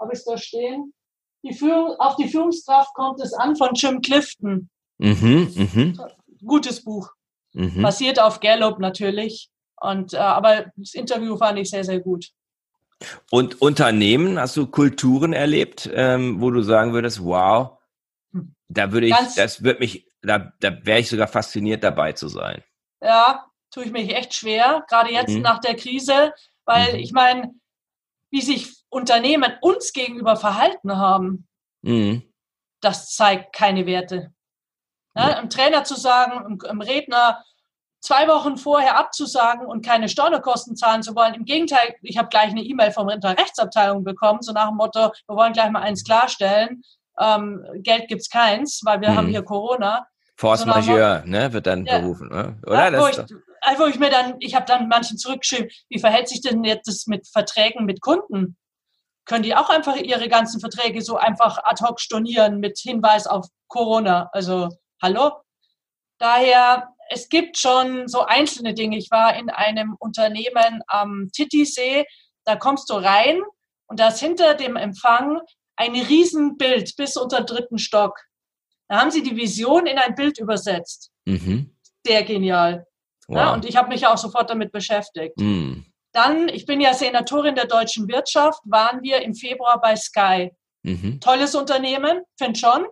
habe 0.00 0.12
ich 0.12 0.20
es 0.20 0.24
da 0.24 0.36
stehen? 0.38 0.92
Die 1.44 1.52
Führung, 1.52 1.94
auf 1.98 2.16
die 2.16 2.28
Führungskraft 2.28 2.94
kommt 2.94 3.20
es 3.20 3.34
an 3.34 3.54
von 3.54 3.74
Jim 3.74 4.00
Clifton. 4.00 4.70
Mhm, 4.98 5.52
mh. 5.54 6.06
Gutes 6.44 6.82
Buch. 6.82 7.10
Mhm. 7.52 7.82
Basiert 7.82 8.20
auf 8.20 8.40
Gallup 8.40 8.78
natürlich. 8.78 9.50
Und, 9.80 10.14
äh, 10.14 10.18
aber 10.18 10.66
das 10.76 10.94
Interview 10.94 11.36
fand 11.36 11.58
ich 11.58 11.70
sehr, 11.70 11.84
sehr 11.84 12.00
gut. 12.00 12.30
Und 13.30 13.60
Unternehmen, 13.60 14.38
hast 14.38 14.56
du 14.56 14.66
Kulturen 14.66 15.32
erlebt, 15.32 15.90
ähm, 15.92 16.40
wo 16.40 16.50
du 16.50 16.62
sagen 16.62 16.92
würdest, 16.92 17.22
wow, 17.24 17.78
da 18.68 18.92
würde 18.92 19.06
ich, 19.06 19.12
Ganz, 19.12 19.34
das 19.34 19.62
würde 19.62 19.80
mich, 19.80 20.06
da, 20.22 20.52
da 20.60 20.84
wäre 20.84 21.00
ich 21.00 21.08
sogar 21.08 21.28
fasziniert 21.28 21.84
dabei 21.84 22.12
zu 22.12 22.28
sein. 22.28 22.62
Ja, 23.02 23.46
tue 23.70 23.84
ich 23.84 23.92
mich 23.92 24.14
echt 24.14 24.34
schwer, 24.34 24.84
gerade 24.88 25.12
jetzt 25.12 25.34
mhm. 25.34 25.42
nach 25.42 25.58
der 25.58 25.76
Krise, 25.76 26.32
weil 26.64 26.94
mhm. 26.94 26.98
ich 26.98 27.12
meine, 27.12 27.54
wie 28.30 28.40
sich 28.40 28.84
Unternehmen 28.88 29.52
uns 29.60 29.92
gegenüber 29.92 30.36
verhalten 30.36 30.96
haben, 30.96 31.46
mhm. 31.82 32.22
das 32.80 33.14
zeigt 33.14 33.54
keine 33.54 33.86
Werte. 33.86 34.32
Ja, 35.16 35.28
ja. 35.28 35.36
Einem 35.36 35.50
Trainer 35.50 35.84
zu 35.84 35.94
sagen, 35.94 36.60
einem 36.64 36.80
Redner, 36.80 37.44
zwei 38.04 38.28
Wochen 38.28 38.56
vorher 38.56 38.98
abzusagen 38.98 39.66
und 39.66 39.84
keine 39.84 40.08
Steuerkosten 40.08 40.76
zahlen 40.76 41.02
zu 41.02 41.14
wollen. 41.14 41.34
Im 41.34 41.44
Gegenteil, 41.44 41.94
ich 42.02 42.18
habe 42.18 42.28
gleich 42.28 42.50
eine 42.50 42.62
E-Mail 42.62 42.92
vom 42.92 43.08
Rechtsabteilung 43.08 44.04
bekommen, 44.04 44.42
so 44.42 44.52
nach 44.52 44.68
dem 44.68 44.76
Motto, 44.76 45.10
wir 45.26 45.36
wollen 45.36 45.52
gleich 45.52 45.70
mal 45.70 45.82
eins 45.82 46.04
klarstellen, 46.04 46.82
ähm, 47.18 47.64
Geld 47.76 48.08
gibt's 48.08 48.28
keins, 48.28 48.82
weil 48.84 49.00
wir 49.00 49.08
hm. 49.08 49.16
haben 49.16 49.28
hier 49.28 49.42
Corona. 49.42 50.06
Force 50.36 50.60
so 50.60 50.66
Majeure, 50.66 51.22
ne, 51.26 51.52
wird 51.52 51.66
dann 51.66 51.86
ja, 51.86 51.98
berufen, 51.98 52.28
ne? 52.28 52.56
oder? 52.66 52.92
Ja, 52.92 53.00
wo 53.00 53.06
ich, 53.06 53.18
also 53.60 53.86
ich 53.86 53.98
mir 53.98 54.10
dann, 54.10 54.34
ich 54.40 54.54
habe 54.54 54.66
dann 54.66 54.88
manchen 54.88 55.16
zurückgeschrieben, 55.16 55.70
wie 55.88 55.98
verhält 55.98 56.28
sich 56.28 56.40
denn 56.40 56.64
jetzt 56.64 56.88
das 56.88 57.06
mit 57.06 57.26
Verträgen 57.28 57.86
mit 57.86 58.00
Kunden? 58.00 58.56
können 59.26 59.42
die 59.42 59.56
auch 59.56 59.70
einfach 59.70 59.96
ihre 59.96 60.28
ganzen 60.28 60.60
Verträge 60.60 61.00
so 61.00 61.16
einfach 61.16 61.58
ad 61.64 61.82
hoc 61.82 62.00
stornieren 62.00 62.60
mit 62.60 62.78
Hinweis 62.78 63.26
auf 63.26 63.46
Corona. 63.68 64.28
Also, 64.32 64.68
hallo? 65.00 65.32
Daher, 66.18 66.93
es 67.10 67.28
gibt 67.28 67.58
schon 67.58 68.08
so 68.08 68.22
einzelne 68.22 68.74
Dinge. 68.74 68.96
Ich 68.96 69.10
war 69.10 69.36
in 69.36 69.50
einem 69.50 69.96
Unternehmen 69.98 70.82
am 70.86 71.30
Titisee, 71.32 72.04
da 72.44 72.56
kommst 72.56 72.90
du 72.90 72.94
rein 72.94 73.40
und 73.86 74.00
da 74.00 74.08
ist 74.08 74.20
hinter 74.20 74.54
dem 74.54 74.76
Empfang 74.76 75.40
ein 75.76 75.94
Riesenbild 75.94 76.96
bis 76.96 77.16
unter 77.16 77.42
dritten 77.42 77.78
Stock. 77.78 78.18
Da 78.88 79.00
haben 79.00 79.10
sie 79.10 79.22
die 79.22 79.36
Vision 79.36 79.86
in 79.86 79.98
ein 79.98 80.14
Bild 80.14 80.38
übersetzt. 80.38 81.10
Mhm. 81.24 81.74
Sehr 82.06 82.22
genial. 82.22 82.86
Wow. 83.28 83.36
Ja, 83.36 83.54
und 83.54 83.64
ich 83.64 83.76
habe 83.76 83.88
mich 83.88 84.06
auch 84.06 84.18
sofort 84.18 84.50
damit 84.50 84.72
beschäftigt. 84.72 85.38
Mhm. 85.38 85.86
Dann, 86.12 86.48
ich 86.48 86.66
bin 86.66 86.80
ja 86.80 86.94
Senatorin 86.94 87.54
der 87.54 87.66
deutschen 87.66 88.06
Wirtschaft, 88.08 88.60
waren 88.64 89.02
wir 89.02 89.22
im 89.22 89.34
Februar 89.34 89.80
bei 89.80 89.96
Sky. 89.96 90.52
Mhm. 90.82 91.18
Tolles 91.20 91.54
Unternehmen, 91.54 92.22
finde 92.38 92.58
schon. 92.58 92.86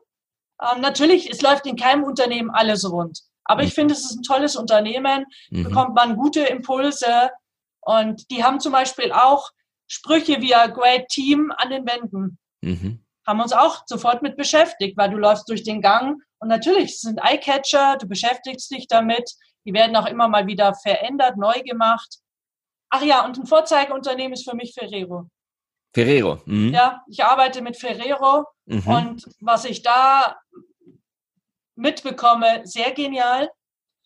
Ähm, 0.60 0.80
natürlich, 0.80 1.30
es 1.30 1.42
läuft 1.42 1.66
in 1.66 1.76
keinem 1.76 2.04
Unternehmen 2.04 2.50
alles 2.50 2.90
rund. 2.90 3.20
Aber 3.44 3.62
mhm. 3.62 3.68
ich 3.68 3.74
finde, 3.74 3.94
es 3.94 4.04
ist 4.04 4.16
ein 4.16 4.22
tolles 4.22 4.56
Unternehmen, 4.56 5.26
mhm. 5.50 5.64
bekommt 5.64 5.94
man 5.94 6.16
gute 6.16 6.40
Impulse. 6.40 7.30
Und 7.80 8.30
die 8.30 8.44
haben 8.44 8.60
zum 8.60 8.72
Beispiel 8.72 9.12
auch 9.12 9.50
Sprüche 9.86 10.40
wie 10.40 10.54
a 10.54 10.68
great 10.68 11.08
team 11.08 11.52
an 11.56 11.70
den 11.70 11.86
Wänden. 11.86 12.38
Mhm. 12.60 13.04
Haben 13.26 13.40
uns 13.40 13.52
auch 13.52 13.82
sofort 13.86 14.22
mit 14.22 14.36
beschäftigt, 14.36 14.96
weil 14.96 15.10
du 15.10 15.16
läufst 15.16 15.48
durch 15.48 15.62
den 15.62 15.80
Gang 15.80 16.20
und 16.42 16.48
natürlich, 16.48 17.00
sind 17.00 17.20
Eyecatcher, 17.22 17.96
du 17.98 18.08
beschäftigst 18.08 18.68
dich 18.72 18.88
damit. 18.88 19.30
Die 19.64 19.72
werden 19.72 19.94
auch 19.94 20.06
immer 20.06 20.26
mal 20.26 20.48
wieder 20.48 20.74
verändert, 20.74 21.36
neu 21.36 21.62
gemacht. 21.62 22.18
Ach 22.90 23.02
ja, 23.02 23.24
und 23.24 23.38
ein 23.38 23.46
Vorzeigeunternehmen 23.46 24.32
ist 24.32 24.48
für 24.48 24.56
mich 24.56 24.74
Ferrero. 24.74 25.28
Ferrero. 25.94 26.40
Mhm. 26.46 26.72
Ja, 26.74 27.04
ich 27.06 27.24
arbeite 27.24 27.62
mit 27.62 27.76
Ferrero 27.76 28.44
mhm. 28.66 28.86
und 28.86 29.24
was 29.40 29.64
ich 29.64 29.82
da 29.82 30.36
mitbekomme, 31.74 32.62
sehr 32.64 32.92
genial. 32.92 33.48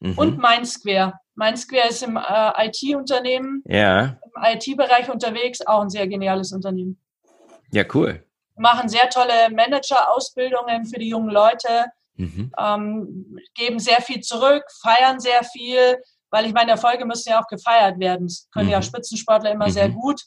Mhm. 0.00 0.18
Und 0.18 0.38
MindSquare. 0.38 1.14
MindSquare 1.36 1.88
ist 1.88 2.02
im 2.02 2.16
äh, 2.16 2.66
IT-Unternehmen, 2.66 3.62
ja. 3.66 4.18
im 4.34 4.42
IT-Bereich 4.42 5.10
unterwegs, 5.10 5.60
auch 5.66 5.82
ein 5.82 5.90
sehr 5.90 6.06
geniales 6.06 6.52
Unternehmen. 6.52 6.98
Ja, 7.72 7.84
cool. 7.94 8.24
Machen 8.56 8.88
sehr 8.88 9.08
tolle 9.10 9.50
Manager-Ausbildungen 9.50 10.86
für 10.86 10.98
die 10.98 11.10
jungen 11.10 11.30
Leute, 11.30 11.86
mhm. 12.16 12.52
ähm, 12.58 13.38
geben 13.54 13.78
sehr 13.78 14.00
viel 14.00 14.20
zurück, 14.20 14.64
feiern 14.80 15.20
sehr 15.20 15.44
viel, 15.44 15.98
weil 16.30 16.46
ich 16.46 16.54
meine, 16.54 16.72
Erfolge 16.72 17.04
müssen 17.04 17.30
ja 17.30 17.40
auch 17.40 17.48
gefeiert 17.48 17.98
werden. 17.98 18.26
Das 18.26 18.48
können 18.52 18.66
mhm. 18.66 18.72
ja 18.72 18.82
Spitzensportler 18.82 19.52
immer 19.52 19.66
mhm. 19.66 19.72
sehr 19.72 19.88
gut. 19.90 20.22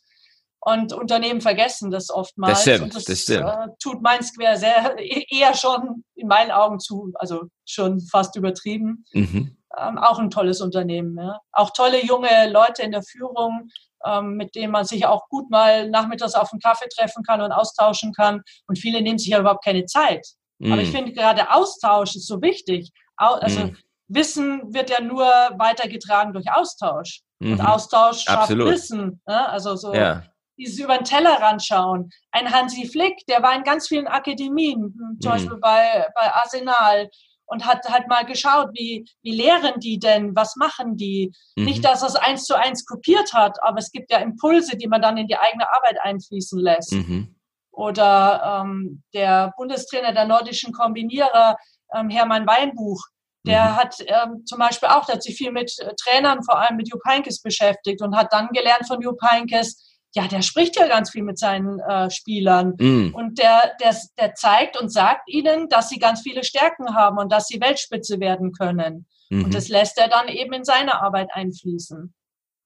Und 0.62 0.92
Unternehmen 0.92 1.40
vergessen 1.40 1.90
das 1.90 2.10
oftmals. 2.10 2.54
Das 2.54 2.62
stimmt, 2.64 2.82
und 2.84 2.96
das, 2.96 3.06
das 3.06 3.22
stimmt. 3.22 3.48
Äh, 3.48 3.68
tut 3.82 4.02
Mindsquare 4.02 4.58
sehr, 4.58 4.96
eher 4.98 5.54
schon 5.54 6.04
in 6.16 6.28
meinen 6.28 6.52
Augen 6.52 6.80
zu, 6.80 7.12
also 7.16 7.44
schon 7.66 8.02
fast 8.02 8.36
übertrieben. 8.36 9.06
Mhm. 9.14 9.56
Ähm, 9.78 9.98
auch 9.98 10.20
ein 10.20 10.30
tolles 10.30 10.60
Unternehmen. 10.62 11.18
Ja. 11.18 11.40
Auch 11.54 11.72
tolle 11.72 12.04
junge 12.06 12.50
Leute 12.52 12.82
in 12.82 12.92
der 12.92 13.04
Führung, 13.04 13.70
ähm, 14.06 14.36
mit 14.36 14.56
denen 14.56 14.72
man 14.72 14.84
sich 14.84 15.06
auch 15.06 15.30
gut 15.30 15.50
mal 15.50 15.90
nachmittags 15.90 16.36
auf 16.36 16.52
einen 16.52 16.60
Kaffee 16.60 16.90
treffen 16.94 17.24
kann 17.24 17.42
und 17.42 17.52
austauschen 17.52 18.14
kann. 18.14 18.42
Und 18.68 18.78
viele 18.78 19.02
nehmen 19.02 19.20
sich 19.20 19.30
ja 19.30 19.40
überhaupt 19.40 19.64
keine 19.64 19.86
Zeit. 19.86 20.28
Mhm. 20.58 20.74
Aber 20.74 20.82
ich 20.82 20.92
finde 20.92 21.14
gerade 21.14 21.54
Austausch 21.54 22.16
ist 22.16 22.28
so 22.28 22.42
wichtig. 22.42 22.92
Also 23.16 23.60
mhm. 23.60 23.78
Wissen 24.10 24.74
wird 24.74 24.90
ja 24.90 25.02
nur 25.02 25.26
weitergetragen 25.58 26.34
durch 26.34 26.52
Austausch. 26.52 27.22
Mhm. 27.40 27.54
Und 27.54 27.62
Austausch 27.62 28.24
schafft 28.24 28.44
Absolut. 28.44 28.70
Wissen. 28.70 29.22
Ne? 29.26 29.50
Also 29.50 29.76
so 29.76 29.94
ja. 29.94 30.24
Dieses 30.60 30.80
über 30.80 30.98
den 30.98 31.06
Tellerrand 31.06 31.64
schauen. 31.64 32.10
Ein 32.32 32.54
Hansi 32.54 32.88
Flick, 32.88 33.26
der 33.28 33.42
war 33.42 33.56
in 33.56 33.64
ganz 33.64 33.88
vielen 33.88 34.08
Akademien, 34.08 34.94
hm, 34.98 35.18
zum 35.20 35.32
mhm. 35.32 35.36
Beispiel 35.36 35.58
bei, 35.58 36.08
bei 36.14 36.34
Arsenal 36.34 37.10
und 37.50 37.66
hat 37.66 37.90
halt 37.90 38.08
mal 38.08 38.26
geschaut, 38.26 38.70
wie, 38.74 39.06
wie 39.24 39.32
lehren 39.32 39.80
die 39.80 39.98
denn, 39.98 40.36
was 40.36 40.56
machen 40.56 40.98
die. 40.98 41.34
Mhm. 41.56 41.66
Nicht, 41.66 41.84
dass 41.84 42.04
er 42.04 42.10
es 42.10 42.16
eins 42.16 42.46
zu 42.46 42.56
eins 42.56 42.86
kopiert 42.86 43.34
hat, 43.34 43.58
aber 43.64 43.80
es 43.80 43.92
gibt 43.92 44.12
ja 44.12 44.20
Impulse, 44.20 44.78
die 44.78 44.88
man 44.88 45.02
dann 45.02 45.18
in 45.18 45.28
die 45.28 45.38
eigene 45.38 45.68
Arbeit 45.74 46.00
einfließen 46.02 46.60
lässt. 46.60 46.94
Mhm. 46.94 47.36
Oder 47.72 48.64
ähm, 48.64 49.04
der 49.14 49.54
Bundestrainer 49.58 50.14
der 50.14 50.26
nordischen 50.26 50.74
Kombinierer, 50.74 51.56
ähm, 51.96 52.10
Hermann 52.10 52.46
Weinbuch, 52.46 53.02
der 53.46 53.64
mhm. 53.64 53.76
hat 53.78 53.96
ähm, 54.00 54.46
zum 54.46 54.60
Beispiel 54.60 54.90
auch, 54.90 55.06
der 55.06 55.16
hat 55.16 55.24
sich 55.24 55.36
viel 55.36 55.52
mit 55.52 55.74
äh, 55.80 55.94
Trainern, 55.96 56.44
vor 56.44 56.60
allem 56.60 56.76
mit 56.76 56.90
Jupp 56.90 57.02
Heynckes 57.08 57.42
beschäftigt 57.42 58.02
und 58.02 58.16
hat 58.16 58.32
dann 58.32 58.50
gelernt 58.50 58.86
von 58.86 59.02
Jupp 59.02 59.20
Heynckes, 59.24 59.89
ja, 60.16 60.28
der 60.28 60.42
spricht 60.42 60.76
ja 60.76 60.88
ganz 60.88 61.12
viel 61.12 61.24
mit 61.24 61.38
seinen 61.38 61.80
äh, 61.80 62.10
Spielern 62.10 62.74
mhm. 62.80 63.14
und 63.14 63.38
der, 63.38 63.76
der, 63.80 63.96
der 64.18 64.34
zeigt 64.34 64.80
und 64.80 64.90
sagt 64.90 65.30
ihnen, 65.30 65.70
dass 65.70 65.90
sie 65.90 66.00
ganz 66.00 66.22
viele 66.22 66.44
Stärken 66.44 66.96
haben 66.96 67.18
und 67.18 67.32
dass 67.32 67.48
sie 67.48 67.62
Weltspitze 67.62 68.20
werden 68.20 68.52
können. 68.52 69.06
Mhm. 69.30 69.46
Und 69.46 69.54
das 69.54 69.68
lässt 69.68 69.98
er 70.00 70.08
dann 70.08 70.28
eben 70.28 70.54
in 70.54 70.64
seine 70.64 71.02
Arbeit 71.02 71.30
einfließen. 71.34 72.14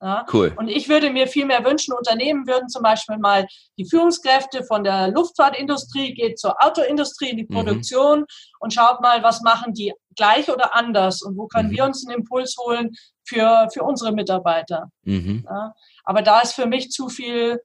Ja? 0.04 0.26
Cool. 0.32 0.54
Und 0.58 0.68
ich 0.68 0.90
würde 0.90 1.10
mir 1.10 1.28
viel 1.28 1.46
mehr 1.46 1.64
wünschen, 1.64 1.94
Unternehmen 1.94 2.46
würden 2.46 2.68
zum 2.68 2.84
Beispiel 2.84 3.18
mal 3.18 3.48
die 3.78 3.86
Führungskräfte 3.86 4.64
von 4.66 4.84
der 4.84 5.10
Luftfahrtindustrie 5.10 6.14
geht 6.14 6.40
zur 6.40 6.56
Autoindustrie 6.64 7.30
in 7.30 7.38
die 7.38 7.48
mhm. 7.48 7.56
Produktion 7.56 8.20
mhm. 8.20 8.26
und 8.60 8.74
schaut 8.74 9.02
mal, 9.02 9.24
was 9.24 9.42
machen 9.42 9.74
die 9.74 9.94
gleich 10.16 10.50
oder 10.50 10.76
anders 10.76 11.22
und 11.22 11.38
wo 11.38 11.48
können 11.48 11.70
mhm. 11.70 11.74
wir 11.74 11.86
uns 11.86 12.06
einen 12.06 12.20
Impuls 12.20 12.56
holen 12.58 12.92
für, 13.26 13.68
für 13.74 13.84
unsere 13.84 14.12
Mitarbeiter. 14.12 14.90
Mhm. 15.04 15.46
Ja? 15.50 15.74
Aber 16.04 16.22
da 16.22 16.42
ist 16.42 16.54
für 16.54 16.66
mich 16.66 16.90
zu 16.92 17.10
viel 17.10 17.60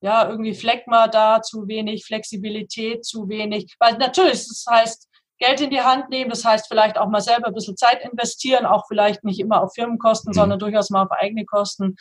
ja, 0.00 0.28
irgendwie 0.28 0.54
Fleckma 0.54 1.08
da, 1.08 1.40
zu 1.40 1.66
wenig 1.66 2.04
Flexibilität, 2.04 3.06
zu 3.06 3.28
wenig, 3.28 3.74
weil 3.78 3.96
natürlich, 3.96 4.46
das 4.46 4.66
heißt, 4.68 5.08
Geld 5.38 5.60
in 5.60 5.70
die 5.70 5.80
Hand 5.80 6.10
nehmen. 6.10 6.30
Das 6.30 6.44
heißt, 6.44 6.68
vielleicht 6.68 6.98
auch 6.98 7.08
mal 7.08 7.20
selber 7.20 7.48
ein 7.48 7.54
bisschen 7.54 7.76
Zeit 7.76 8.04
investieren, 8.04 8.66
auch 8.66 8.84
vielleicht 8.86 9.24
nicht 9.24 9.40
immer 9.40 9.62
auf 9.62 9.74
Firmenkosten, 9.74 10.30
mhm. 10.30 10.34
sondern 10.34 10.58
durchaus 10.58 10.90
mal 10.90 11.04
auf 11.04 11.10
eigene 11.10 11.44
Kosten 11.44 11.96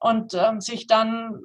und 0.00 0.34
ähm, 0.34 0.60
sich 0.60 0.86
dann 0.86 1.40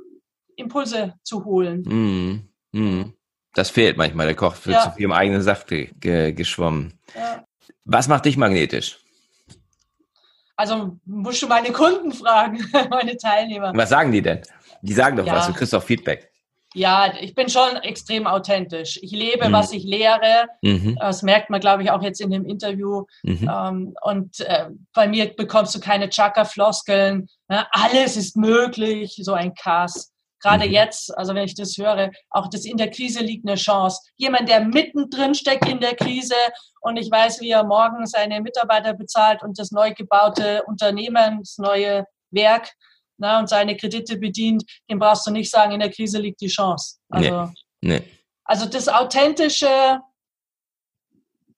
Impulse 0.56 1.16
zu 1.24 1.46
holen. 1.46 1.84
Mhm. 1.86 2.50
Mhm. 2.72 3.14
Das 3.54 3.70
fehlt 3.70 3.98
manchmal. 3.98 4.26
Der 4.28 4.36
Koch 4.36 4.56
wird 4.66 4.76
ja. 4.76 4.84
zu 4.84 4.92
viel 4.92 5.06
im 5.06 5.12
eigenen 5.12 5.42
Saft 5.42 5.68
ge 5.68 5.92
ge 6.00 6.34
geschwommen. 6.34 7.00
Ja. 7.16 7.46
Was 7.86 8.08
macht 8.08 8.26
dich 8.26 8.38
magnetisch? 8.38 9.00
Also 10.56 10.97
musst 11.06 11.41
du 11.41 11.47
meine 11.47 11.72
Kunden 11.72 12.12
fragen, 12.12 12.60
meine 12.89 13.18
Teilnehmer. 13.18 13.74
Was 13.76 13.89
sagen 13.89 14.12
die 14.12 14.22
denn? 14.22 14.41
Die 14.82 14.93
sagen 14.93 15.18
doch 15.18 15.26
ja. 15.26 15.36
was, 15.36 15.47
du 15.47 15.53
kriegst 15.53 15.76
auch 15.76 15.84
Feedback. 15.84 16.32
Ja, 16.76 17.14
ich 17.22 17.34
bin 17.34 17.47
schon 17.47 17.78
extrem 17.78 18.28
authentisch. 18.28 18.99
Ich 19.01 19.12
lebe, 19.12 19.47
mhm. 19.47 19.53
was 19.53 19.72
ich 19.72 19.86
lehre. 19.86 20.47
Mhm. 20.62 20.97
Das 20.99 21.24
merkt 21.24 21.49
man, 21.49 21.62
glaube 21.62 21.84
ich, 21.84 21.91
auch 21.91 22.03
jetzt 22.03 22.20
in 22.20 22.32
dem 22.32 22.45
Interview. 22.45 23.06
Mhm. 23.24 23.49
Ähm, 23.49 23.95
und 24.01 24.41
äh, 24.41 24.68
bei 24.93 25.08
mir 25.08 25.34
bekommst 25.34 25.74
du 25.74 25.80
keine 25.80 26.10
Chaka-Floskeln. 26.10 27.30
Ne? 27.47 27.66
Alles 27.72 28.18
ist 28.18 28.36
möglich, 28.36 29.18
so 29.22 29.34
ein 29.34 29.53
Kass. 29.53 30.12
Gerade 30.46 30.68
mhm. 30.68 30.74
jetzt, 30.74 31.18
also 31.18 31.34
wenn 31.34 31.46
ich 31.46 31.56
das 31.56 31.76
höre, 31.76 32.12
auch 32.30 32.48
das 32.50 32.66
in 32.66 32.78
der 32.78 32.91
Krise 32.91 33.22
liegt 33.22 33.48
eine 33.48 33.58
Chance. 33.58 34.00
Jemand, 34.16 34.48
der 34.48 34.60
mittendrin 34.62 35.34
steckt 35.34 35.68
in 35.68 35.80
der 35.80 35.96
Krise 35.96 36.36
und 36.82 36.98
ich 36.98 37.10
weiß, 37.10 37.41
wie 37.41 37.50
er 37.50 37.64
morgen 37.64 38.06
seine 38.06 38.39
Mitarbeiter 38.41 38.93
bezahlt 38.93 39.41
und 39.41 39.58
das 39.58 39.72
neu 39.72 39.96
gebaute 39.96 40.62
Unternehmen, 40.68 41.39
das 41.39 41.58
neue 41.58 42.06
Werk 42.30 42.72
ne, 43.18 43.39
und 43.39 43.50
seine 43.50 43.76
Kredite 43.76 44.18
bedient, 44.18 44.64
dem 44.88 45.00
brauchst 45.00 45.26
du 45.26 45.32
nicht 45.32 45.50
sagen, 45.50 45.72
in 45.72 45.80
der 45.80 45.89
Krise 45.89 46.20
liegt 46.20 46.41
die 46.41 46.48
Chance. 46.48 46.98
Also, 47.10 47.52
nee, 47.82 47.98
nee. 47.98 48.04
also 48.43 48.68
das 48.68 48.88
Authentische, 48.88 50.00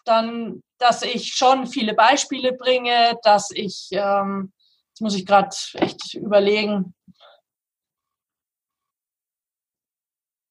dann, 0.05 0.61
dass 0.77 1.01
ich 1.01 1.33
schon 1.33 1.67
viele 1.67 1.93
Beispiele 1.93 2.53
bringe, 2.53 3.17
dass 3.23 3.51
ich, 3.51 3.89
ähm, 3.91 4.53
jetzt 4.91 5.01
muss 5.01 5.15
ich 5.15 5.25
gerade 5.25 5.53
echt 5.73 6.13
überlegen, 6.13 6.93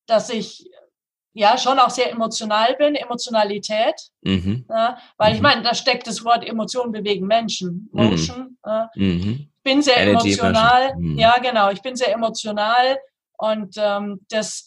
dass 0.06 0.30
ich 0.30 0.68
ja 1.32 1.58
schon 1.58 1.78
auch 1.78 1.90
sehr 1.90 2.10
emotional 2.10 2.74
bin, 2.76 2.94
Emotionalität. 2.94 3.94
Mhm. 4.22 4.64
Ja, 4.68 4.98
weil 5.18 5.30
mhm. 5.30 5.36
ich 5.36 5.42
meine, 5.42 5.62
da 5.62 5.74
steckt 5.74 6.06
das 6.06 6.24
Wort 6.24 6.48
Emotionen 6.48 6.92
bewegen 6.92 7.26
Menschen, 7.26 7.90
mhm. 7.92 8.04
Motion. 8.04 8.38
Mhm. 8.38 8.56
Ja. 8.64 8.90
Mhm. 8.94 9.48
Ich 9.56 9.62
bin 9.62 9.82
sehr 9.82 9.98
Energy 9.98 10.32
emotional. 10.32 10.96
Mhm. 10.96 11.18
Ja, 11.18 11.38
genau. 11.38 11.70
Ich 11.70 11.82
bin 11.82 11.94
sehr 11.96 12.12
emotional 12.12 12.98
und 13.36 13.74
ähm, 13.76 14.20
das 14.30 14.66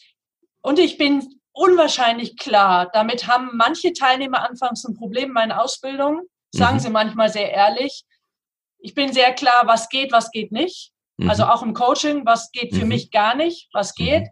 und 0.61 0.77
ich 0.77 0.97
bin 0.97 1.27
unwahrscheinlich 1.53 2.37
klar. 2.37 2.89
Damit 2.93 3.27
haben 3.27 3.49
manche 3.53 3.93
Teilnehmer 3.93 4.47
anfangs 4.47 4.83
ein 4.85 4.95
Problem 4.95 5.29
in 5.29 5.33
meiner 5.33 5.63
Ausbildung. 5.63 6.21
Sagen 6.51 6.79
sie 6.79 6.89
manchmal 6.89 7.29
sehr 7.29 7.51
ehrlich. 7.51 8.03
Ich 8.79 8.93
bin 8.95 9.13
sehr 9.13 9.33
klar, 9.33 9.63
was 9.65 9.87
geht, 9.89 10.11
was 10.11 10.31
geht 10.31 10.51
nicht. 10.51 10.91
Also 11.27 11.43
auch 11.43 11.61
im 11.63 11.73
Coaching, 11.73 12.25
was 12.25 12.51
geht 12.51 12.73
für 12.73 12.85
mich 12.85 13.11
gar 13.11 13.35
nicht, 13.35 13.67
was 13.73 13.93
geht. 13.93 14.29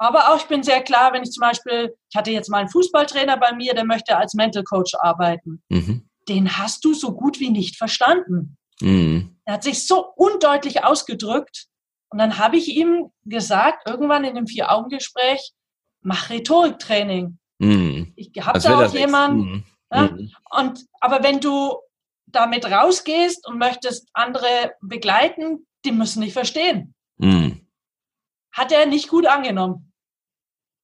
Aber 0.00 0.30
auch 0.30 0.38
ich 0.38 0.46
bin 0.46 0.62
sehr 0.62 0.82
klar, 0.82 1.12
wenn 1.12 1.22
ich 1.22 1.30
zum 1.30 1.42
Beispiel, 1.42 1.94
ich 2.08 2.16
hatte 2.16 2.30
jetzt 2.30 2.48
mal 2.48 2.58
einen 2.58 2.70
Fußballtrainer 2.70 3.36
bei 3.36 3.52
mir, 3.52 3.74
der 3.74 3.84
möchte 3.84 4.16
als 4.16 4.32
Mental 4.32 4.64
Coach 4.64 4.94
arbeiten. 4.98 5.62
Mhm. 5.68 6.08
Den 6.26 6.56
hast 6.56 6.86
du 6.86 6.94
so 6.94 7.12
gut 7.12 7.38
wie 7.38 7.50
nicht 7.50 7.76
verstanden. 7.76 8.56
Mhm. 8.80 9.36
Er 9.44 9.54
hat 9.54 9.62
sich 9.62 9.86
so 9.86 10.06
undeutlich 10.16 10.84
ausgedrückt. 10.84 11.66
Und 12.08 12.18
dann 12.18 12.38
habe 12.38 12.56
ich 12.56 12.68
ihm 12.68 13.12
gesagt, 13.26 13.86
irgendwann 13.86 14.24
in 14.24 14.36
dem 14.36 14.46
Vier-Augen-Gespräch, 14.46 15.52
mach 16.00 16.30
Rhetoriktraining. 16.30 17.38
Mhm. 17.58 18.14
Ich 18.16 18.32
habe 18.40 18.58
da 18.58 18.86
auch 18.86 18.94
jemanden. 18.94 19.42
Mhm. 19.42 19.64
Ja, 19.92 20.02
mhm. 20.02 20.32
und, 20.58 20.86
aber 21.02 21.22
wenn 21.22 21.40
du 21.40 21.76
damit 22.24 22.64
rausgehst 22.64 23.46
und 23.46 23.58
möchtest 23.58 24.08
andere 24.14 24.72
begleiten, 24.80 25.66
die 25.84 25.92
müssen 25.92 26.20
nicht 26.20 26.32
verstehen. 26.32 26.94
Mhm. 27.18 27.66
Hat 28.50 28.72
er 28.72 28.86
nicht 28.86 29.08
gut 29.08 29.26
angenommen. 29.26 29.88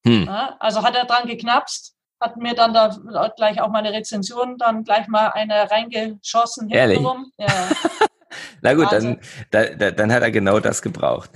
Hm. 0.07 0.25
Ja, 0.25 0.57
also 0.61 0.83
hat 0.83 0.95
er 0.95 1.05
dran 1.05 1.27
geknapst, 1.27 1.95
hat 2.21 2.37
mir 2.37 2.55
dann 2.55 2.73
da 2.73 2.97
gleich 3.37 3.61
auch 3.61 3.71
meine 3.71 3.93
Rezension 3.93 4.57
dann 4.57 4.85
gleich 4.85 5.09
mal 5.09 5.29
eine 5.29 5.71
reingeschossen. 5.71 6.71
Ehrlich? 6.71 7.01
Ja. 7.39 7.47
Na 8.63 8.75
gut, 8.75 8.91
dann, 8.91 9.21
dann, 9.51 9.97
dann 9.97 10.13
hat 10.13 10.23
er 10.23 10.31
genau 10.31 10.61
das 10.61 10.83
gebraucht. 10.83 11.31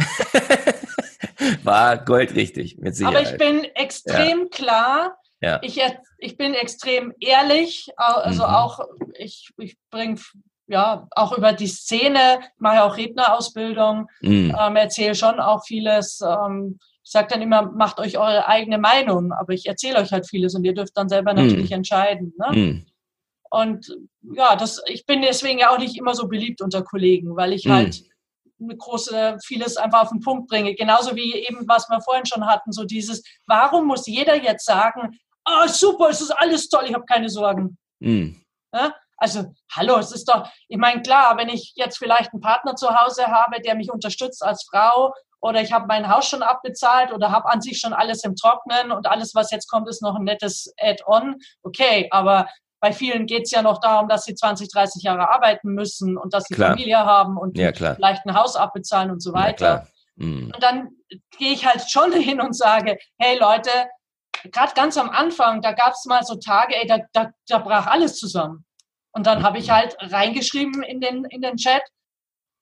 War 1.64 1.98
goldrichtig, 2.04 2.78
mit 2.78 2.94
Sicherheit. 2.94 3.16
Aber 3.16 3.30
ich 3.30 3.38
bin 3.38 3.64
extrem 3.74 4.40
ja. 4.40 4.46
klar. 4.50 5.16
Ja. 5.40 5.58
Ich, 5.62 5.80
ich 6.18 6.36
bin 6.36 6.54
extrem 6.54 7.14
ehrlich. 7.20 7.88
Also 7.96 8.44
mhm. 8.44 8.54
auch, 8.54 8.80
ich, 9.14 9.50
ich 9.56 9.76
bringe 9.90 10.20
ja 10.66 11.08
auch 11.12 11.36
über 11.36 11.52
die 11.52 11.66
Szene, 11.66 12.40
mache 12.58 12.84
auch 12.84 12.96
Rednerausbildung, 12.96 14.08
mhm. 14.20 14.56
ähm, 14.58 14.76
erzähle 14.76 15.14
schon 15.14 15.40
auch 15.40 15.64
vieles. 15.64 16.20
Ähm, 16.20 16.78
ich 17.10 17.12
sage 17.12 17.26
dann 17.28 17.42
immer, 17.42 17.62
macht 17.62 17.98
euch 17.98 18.18
eure 18.18 18.46
eigene 18.46 18.78
Meinung, 18.78 19.32
aber 19.32 19.52
ich 19.52 19.66
erzähle 19.66 19.98
euch 19.98 20.12
halt 20.12 20.28
vieles 20.28 20.54
und 20.54 20.62
ihr 20.62 20.74
dürft 20.74 20.96
dann 20.96 21.08
selber 21.08 21.32
mhm. 21.32 21.40
natürlich 21.40 21.72
entscheiden. 21.72 22.32
Ne? 22.38 22.56
Mhm. 22.56 22.86
Und 23.50 23.96
ja, 24.32 24.54
das, 24.54 24.80
ich 24.86 25.04
bin 25.06 25.20
deswegen 25.20 25.58
ja 25.58 25.70
auch 25.70 25.78
nicht 25.78 25.98
immer 25.98 26.14
so 26.14 26.28
beliebt 26.28 26.62
unter 26.62 26.84
Kollegen, 26.84 27.34
weil 27.34 27.52
ich 27.52 27.64
mhm. 27.64 27.72
halt 27.72 28.04
eine 28.60 28.76
große, 28.76 29.38
vieles 29.44 29.76
einfach 29.76 30.02
auf 30.02 30.10
den 30.10 30.20
Punkt 30.20 30.48
bringe. 30.48 30.72
Genauso 30.76 31.16
wie 31.16 31.34
eben, 31.34 31.66
was 31.66 31.88
wir 31.88 32.00
vorhin 32.00 32.26
schon 32.26 32.46
hatten, 32.46 32.70
so 32.70 32.84
dieses, 32.84 33.24
warum 33.48 33.88
muss 33.88 34.06
jeder 34.06 34.40
jetzt 34.40 34.64
sagen, 34.64 35.18
ah, 35.44 35.64
oh, 35.64 35.68
super, 35.68 36.10
es 36.10 36.20
ist 36.20 36.30
alles 36.30 36.68
toll, 36.68 36.84
ich 36.86 36.94
habe 36.94 37.06
keine 37.06 37.28
Sorgen. 37.28 37.76
Ja? 38.72 38.94
Also, 39.16 39.52
hallo, 39.72 39.98
es 39.98 40.12
ist 40.12 40.28
doch, 40.28 40.48
ich 40.68 40.78
meine, 40.78 41.02
klar, 41.02 41.36
wenn 41.36 41.48
ich 41.48 41.72
jetzt 41.74 41.98
vielleicht 41.98 42.32
einen 42.32 42.40
Partner 42.40 42.76
zu 42.76 42.88
Hause 42.88 43.26
habe, 43.26 43.60
der 43.60 43.74
mich 43.74 43.90
unterstützt 43.90 44.44
als 44.44 44.64
Frau 44.70 45.12
oder 45.40 45.60
ich 45.60 45.72
habe 45.72 45.86
mein 45.86 46.08
Haus 46.08 46.28
schon 46.28 46.42
abbezahlt 46.42 47.12
oder 47.12 47.30
habe 47.30 47.48
an 47.50 47.60
sich 47.60 47.78
schon 47.78 47.92
alles 47.92 48.24
im 48.24 48.36
Trocknen 48.36 48.92
und 48.92 49.06
alles, 49.06 49.34
was 49.34 49.50
jetzt 49.50 49.68
kommt, 49.68 49.88
ist 49.88 50.02
noch 50.02 50.16
ein 50.16 50.24
nettes 50.24 50.72
Add-on. 50.78 51.36
Okay, 51.62 52.08
aber 52.10 52.46
bei 52.80 52.92
vielen 52.92 53.26
geht 53.26 53.44
es 53.44 53.50
ja 53.50 53.62
noch 53.62 53.80
darum, 53.80 54.08
dass 54.08 54.24
sie 54.24 54.34
20, 54.34 54.68
30 54.68 55.02
Jahre 55.02 55.30
arbeiten 55.30 55.74
müssen 55.74 56.16
und 56.16 56.32
dass 56.32 56.44
sie 56.44 56.54
klar. 56.54 56.70
Familie 56.70 56.98
haben 56.98 57.36
und 57.36 57.58
ja, 57.58 57.72
vielleicht 57.72 58.24
ein 58.26 58.34
Haus 58.34 58.56
abbezahlen 58.56 59.10
und 59.10 59.22
so 59.22 59.32
weiter. 59.32 59.86
Mhm. 60.16 60.50
Und 60.54 60.62
dann 60.62 60.90
gehe 61.38 61.52
ich 61.52 61.66
halt 61.66 61.90
schon 61.90 62.12
hin 62.20 62.40
und 62.40 62.56
sage, 62.56 62.98
hey 63.18 63.38
Leute, 63.38 63.70
gerade 64.52 64.72
ganz 64.74 64.96
am 64.96 65.10
Anfang, 65.10 65.60
da 65.60 65.72
gab 65.72 65.92
es 65.92 66.04
mal 66.06 66.22
so 66.22 66.36
Tage, 66.36 66.74
ey, 66.76 66.86
da, 66.86 66.98
da, 67.12 67.30
da 67.46 67.58
brach 67.58 67.86
alles 67.86 68.16
zusammen. 68.16 68.64
Und 69.12 69.26
dann 69.26 69.42
habe 69.42 69.58
ich 69.58 69.70
halt 69.70 69.96
reingeschrieben 70.00 70.82
in 70.82 71.00
den, 71.00 71.24
in 71.24 71.42
den 71.42 71.56
Chat, 71.56 71.82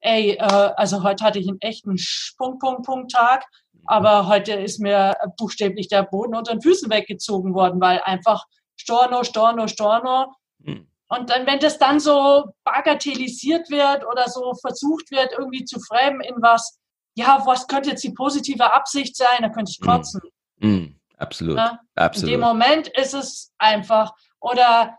ey, 0.01 0.33
äh, 0.33 0.43
also 0.77 1.03
heute 1.03 1.25
hatte 1.25 1.39
ich 1.39 1.49
einen 1.49 1.61
echten 1.61 1.97
Punkt, 2.37 2.61
Punkt, 2.61 2.87
Punkt 2.87 3.13
Tag, 3.13 3.45
aber 3.87 4.27
heute 4.27 4.53
ist 4.53 4.81
mir 4.81 5.17
buchstäblich 5.39 5.89
der 5.89 6.03
Boden 6.03 6.35
unter 6.35 6.53
den 6.53 6.63
Füßen 6.63 6.91
weggezogen 6.91 7.55
worden, 7.55 7.81
weil 7.81 8.01
einfach 8.01 8.45
Storno, 8.77 9.25
Storno, 9.25 9.67
Storno. 9.67 10.35
Hm. 10.63 10.87
Und 11.09 11.31
dann, 11.31 11.47
wenn 11.47 11.59
das 11.59 11.79
dann 11.79 12.01
so 12.01 12.45
bagatellisiert 12.65 13.71
wird 13.71 14.07
oder 14.07 14.29
so 14.29 14.53
versucht 14.61 15.11
wird, 15.11 15.33
irgendwie 15.33 15.65
zu 15.65 15.81
framen 15.81 16.21
in 16.21 16.37
was, 16.41 16.79
ja, 17.15 17.43
was 17.47 17.67
könnte 17.67 17.91
jetzt 17.91 18.05
die 18.05 18.13
positive 18.13 18.73
Absicht 18.73 19.17
sein, 19.17 19.41
da 19.41 19.49
könnte 19.49 19.71
ich 19.71 19.79
hm. 19.79 19.87
kotzen. 19.87 20.21
Mm, 20.59 20.87
absolut. 21.17 21.57
Ja? 21.57 21.81
Absolut. 21.95 22.31
In 22.31 22.33
dem 22.33 22.47
Moment 22.47 22.89
ist 22.89 23.15
es 23.15 23.53
einfach, 23.59 24.13
oder 24.41 24.99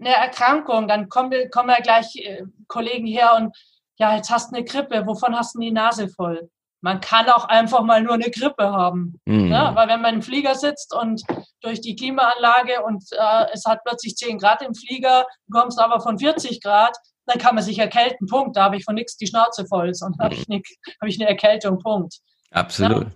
eine 0.00 0.14
Erkrankung, 0.14 0.88
dann 0.88 1.08
kommen, 1.08 1.50
kommen 1.50 1.68
ja 1.68 1.80
gleich 1.80 2.16
äh, 2.16 2.44
Kollegen 2.66 3.06
her 3.06 3.34
und 3.36 3.56
ja, 3.98 4.16
jetzt 4.16 4.30
hast 4.30 4.50
du 4.50 4.56
eine 4.56 4.64
Grippe, 4.64 5.06
wovon 5.06 5.36
hast 5.36 5.54
du 5.54 5.60
die 5.60 5.70
Nase 5.70 6.08
voll? 6.08 6.48
Man 6.80 7.00
kann 7.00 7.28
auch 7.28 7.44
einfach 7.44 7.82
mal 7.82 8.02
nur 8.02 8.14
eine 8.14 8.30
Grippe 8.30 8.72
haben. 8.72 9.20
Mhm. 9.24 9.50
Ne? 9.50 9.70
Weil 9.74 9.88
wenn 9.88 10.02
man 10.02 10.16
im 10.16 10.22
Flieger 10.22 10.56
sitzt 10.56 10.92
und 10.94 11.22
durch 11.60 11.80
die 11.80 11.94
Klimaanlage 11.94 12.82
und 12.82 13.04
äh, 13.12 13.46
es 13.52 13.64
hat 13.64 13.80
plötzlich 13.84 14.16
10 14.16 14.38
Grad 14.38 14.62
im 14.62 14.74
Flieger, 14.74 15.24
du 15.46 15.58
kommst 15.58 15.78
aber 15.78 16.00
von 16.00 16.18
40 16.18 16.60
Grad, 16.60 16.96
dann 17.26 17.38
kann 17.38 17.54
man 17.54 17.62
sich 17.62 17.78
erkälten, 17.78 18.26
Punkt. 18.26 18.56
Da 18.56 18.64
habe 18.64 18.76
ich 18.76 18.84
von 18.84 18.96
nichts 18.96 19.16
die 19.16 19.28
Schnauze 19.28 19.64
voll, 19.66 19.94
sondern 19.94 20.24
habe 20.24 20.34
ich, 20.34 20.48
eine, 20.48 20.60
hab 21.00 21.08
ich 21.08 21.20
eine 21.20 21.28
Erkältung, 21.28 21.78
Punkt. 21.78 22.18
Absolut. 22.50 23.04
Ja? 23.04 23.10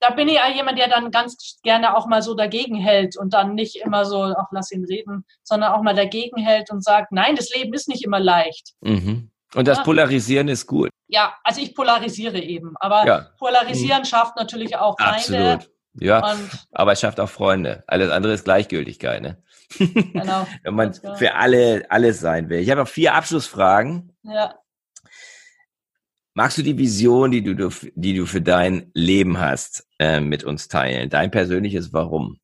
Da 0.00 0.10
bin 0.10 0.28
ich 0.28 0.36
ja 0.36 0.48
jemand, 0.48 0.78
der 0.78 0.88
dann 0.88 1.10
ganz 1.10 1.58
gerne 1.64 1.96
auch 1.96 2.06
mal 2.06 2.22
so 2.22 2.34
dagegen 2.34 2.76
hält 2.76 3.16
und 3.16 3.34
dann 3.34 3.56
nicht 3.56 3.74
immer 3.76 4.04
so, 4.04 4.22
ach, 4.22 4.46
lass 4.52 4.70
ihn 4.70 4.84
reden, 4.84 5.24
sondern 5.42 5.72
auch 5.72 5.82
mal 5.82 5.94
dagegen 5.94 6.40
hält 6.40 6.70
und 6.70 6.84
sagt, 6.84 7.10
nein, 7.10 7.34
das 7.34 7.52
Leben 7.52 7.74
ist 7.74 7.88
nicht 7.88 8.04
immer 8.04 8.20
leicht. 8.20 8.74
Mhm. 8.80 9.32
Und 9.54 9.66
das 9.66 9.82
Polarisieren 9.82 10.48
ist 10.48 10.66
gut. 10.66 10.90
Ja, 11.08 11.34
also 11.42 11.60
ich 11.60 11.74
polarisiere 11.74 12.38
eben. 12.38 12.76
Aber 12.76 13.06
ja. 13.06 13.26
Polarisieren 13.38 14.00
mhm. 14.00 14.06
schafft 14.06 14.36
natürlich 14.36 14.76
auch 14.76 14.96
Feinde. 14.98 15.54
Absolut. 15.54 15.70
Ja, 16.00 16.36
aber 16.70 16.92
es 16.92 17.00
schafft 17.00 17.18
auch 17.18 17.28
Freunde. 17.28 17.82
Alles 17.86 18.10
andere 18.10 18.34
ist 18.34 18.44
Gleichgültigkeit. 18.44 19.22
Ne? 19.22 19.42
Genau. 19.78 20.46
Wenn 20.62 20.74
man 20.74 20.92
genau. 20.92 21.14
für 21.16 21.34
alle 21.34 21.86
alles 21.90 22.20
sein 22.20 22.48
will. 22.48 22.60
Ich 22.60 22.70
habe 22.70 22.82
noch 22.82 22.88
vier 22.88 23.14
Abschlussfragen. 23.14 24.12
Ja. 24.22 24.54
Magst 26.34 26.56
du 26.56 26.62
die 26.62 26.78
Vision, 26.78 27.32
die 27.32 27.42
du, 27.42 27.70
die 27.94 28.16
du 28.16 28.26
für 28.26 28.40
dein 28.40 28.90
Leben 28.94 29.40
hast, 29.40 29.86
äh, 29.98 30.20
mit 30.20 30.44
uns 30.44 30.68
teilen? 30.68 31.10
Dein 31.10 31.30
persönliches 31.30 31.92
Warum? 31.92 32.38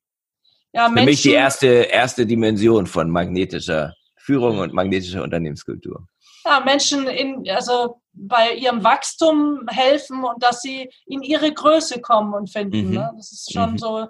Ja, 0.73 0.89
Menschen, 0.89 0.97
für 0.97 1.05
mich 1.05 1.21
die 1.21 1.31
erste, 1.31 1.67
erste 1.67 2.25
Dimension 2.25 2.87
von 2.87 3.09
magnetischer 3.09 3.93
Führung 4.17 4.59
und 4.59 4.73
magnetischer 4.73 5.23
Unternehmenskultur 5.23 6.07
ja, 6.45 6.59
Menschen 6.59 7.07
in, 7.07 7.49
also 7.49 8.01
bei 8.13 8.53
ihrem 8.53 8.83
Wachstum 8.83 9.67
helfen 9.67 10.23
und 10.23 10.41
dass 10.41 10.61
sie 10.61 10.89
in 11.05 11.21
ihre 11.21 11.51
Größe 11.51 11.99
kommen 12.01 12.33
und 12.33 12.49
finden. 12.49 12.89
Mhm. 12.89 12.93
Ne? 12.93 13.11
Das 13.17 13.31
ist 13.31 13.51
schon 13.51 13.71
mhm. 13.71 13.77
so 13.77 14.07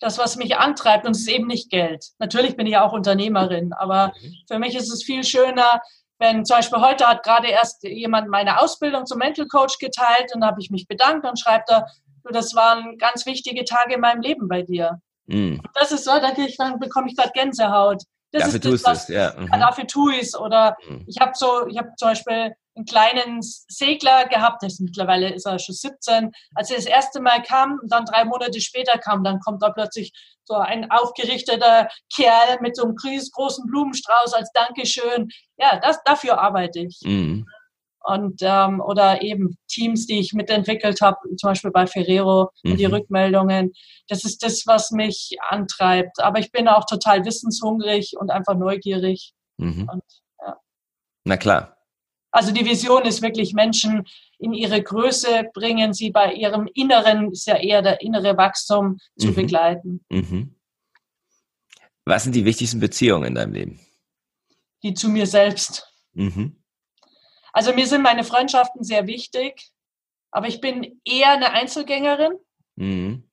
das, 0.00 0.18
was 0.18 0.36
mich 0.36 0.56
antreibt. 0.56 1.06
Und 1.06 1.12
es 1.12 1.22
ist 1.22 1.28
eben 1.28 1.46
nicht 1.46 1.70
Geld. 1.70 2.06
Natürlich 2.18 2.56
bin 2.56 2.66
ich 2.66 2.72
ja 2.72 2.84
auch 2.84 2.92
Unternehmerin, 2.92 3.72
aber 3.72 4.12
mhm. 4.20 4.34
für 4.48 4.58
mich 4.58 4.74
ist 4.74 4.92
es 4.92 5.04
viel 5.04 5.24
schöner, 5.24 5.80
wenn 6.18 6.44
zum 6.44 6.58
Beispiel 6.58 6.80
heute 6.80 7.08
hat 7.08 7.24
gerade 7.24 7.48
erst 7.48 7.82
jemand 7.82 8.28
meine 8.28 8.60
Ausbildung 8.60 9.06
zum 9.06 9.18
Mental 9.18 9.46
Coach 9.46 9.78
geteilt 9.78 10.32
und 10.32 10.42
da 10.42 10.48
habe 10.48 10.60
ich 10.60 10.70
mich 10.70 10.86
bedankt 10.86 11.26
und 11.26 11.38
schreibt 11.38 11.68
er, 11.68 11.86
du, 12.24 12.32
das 12.32 12.54
waren 12.54 12.96
ganz 12.98 13.26
wichtige 13.26 13.64
Tage 13.64 13.94
in 13.94 14.00
meinem 14.00 14.22
Leben 14.22 14.46
bei 14.46 14.62
dir. 14.62 15.00
Mhm. 15.26 15.60
Das 15.74 15.90
ist 15.90 16.04
so, 16.04 16.12
da 16.12 16.32
bekomme 16.78 17.08
ich 17.08 17.16
gerade 17.16 17.32
Gänsehaut. 17.34 18.02
Das 18.32 18.44
dafür 18.44 18.60
tust 18.60 18.86
du 18.86 18.90
es, 18.90 19.08
ja. 19.08 19.34
Mhm. 19.36 19.50
Dafür 19.52 19.86
tue 19.86 20.14
ich 20.14 20.22
es. 20.22 20.38
Oder 20.38 20.76
mhm. 20.88 21.04
ich 21.06 21.18
habe 21.20 21.32
so, 21.34 21.66
ich 21.66 21.78
habe 21.78 21.90
zum 21.96 22.08
Beispiel 22.08 22.54
einen 22.74 22.86
kleinen 22.86 23.42
Segler 23.42 24.26
gehabt, 24.28 24.62
das 24.62 24.80
mittlerweile 24.80 25.32
ist 25.34 25.44
er 25.46 25.58
schon 25.58 25.74
17. 25.74 26.32
Als 26.54 26.70
er 26.70 26.76
das 26.76 26.86
erste 26.86 27.20
Mal 27.20 27.42
kam 27.42 27.78
und 27.82 27.92
dann 27.92 28.06
drei 28.06 28.24
Monate 28.24 28.60
später 28.60 28.98
kam, 28.98 29.22
dann 29.22 29.40
kommt 29.40 29.62
da 29.62 29.70
plötzlich 29.70 30.12
so 30.44 30.54
ein 30.54 30.90
aufgerichteter 30.90 31.88
Kerl 32.14 32.58
mit 32.62 32.74
so 32.74 32.84
einem 32.84 32.96
großen 32.96 33.66
Blumenstrauß 33.66 34.32
als 34.32 34.50
Dankeschön. 34.52 35.28
Ja, 35.58 35.78
das, 35.80 36.02
dafür 36.04 36.40
arbeite 36.40 36.80
ich. 36.80 37.00
Mhm 37.04 37.46
und 38.04 38.40
ähm, 38.42 38.80
oder 38.80 39.22
eben 39.22 39.56
Teams, 39.68 40.06
die 40.06 40.18
ich 40.18 40.32
mitentwickelt 40.32 41.00
habe, 41.00 41.18
zum 41.36 41.50
Beispiel 41.50 41.70
bei 41.70 41.86
Ferrero, 41.86 42.50
mhm. 42.62 42.76
die 42.76 42.84
Rückmeldungen. 42.84 43.72
Das 44.08 44.24
ist 44.24 44.42
das, 44.42 44.66
was 44.66 44.90
mich 44.90 45.36
antreibt. 45.48 46.20
Aber 46.20 46.38
ich 46.38 46.50
bin 46.52 46.68
auch 46.68 46.84
total 46.86 47.24
wissenshungrig 47.24 48.14
und 48.18 48.30
einfach 48.30 48.56
neugierig. 48.56 49.32
Mhm. 49.58 49.88
Und, 49.92 50.02
ja. 50.40 50.56
Na 51.24 51.36
klar. 51.36 51.76
Also 52.32 52.50
die 52.50 52.64
Vision 52.64 53.04
ist 53.04 53.20
wirklich 53.20 53.52
Menschen 53.52 54.04
in 54.38 54.54
ihre 54.54 54.82
Größe 54.82 55.44
bringen, 55.52 55.92
sie 55.92 56.10
bei 56.10 56.32
ihrem 56.32 56.66
Inneren, 56.74 57.30
ist 57.30 57.46
ja 57.46 57.56
eher 57.56 57.82
der 57.82 58.00
innere 58.00 58.36
Wachstum, 58.38 58.98
zu 59.18 59.28
mhm. 59.28 59.34
begleiten. 59.34 60.04
Mhm. 60.08 60.54
Was 62.04 62.24
sind 62.24 62.34
die 62.34 62.44
wichtigsten 62.44 62.80
Beziehungen 62.80 63.24
in 63.24 63.34
deinem 63.34 63.52
Leben? 63.52 63.80
Die 64.82 64.94
zu 64.94 65.08
mir 65.08 65.26
selbst. 65.26 65.86
Mhm. 66.14 66.61
Also 67.52 67.74
mir 67.74 67.86
sind 67.86 68.02
meine 68.02 68.24
Freundschaften 68.24 68.82
sehr 68.82 69.06
wichtig, 69.06 69.70
aber 70.30 70.48
ich 70.48 70.60
bin 70.60 71.00
eher 71.04 71.32
eine 71.32 71.52
Einzelgängerin. 71.52 72.32
Mhm. 72.76 73.28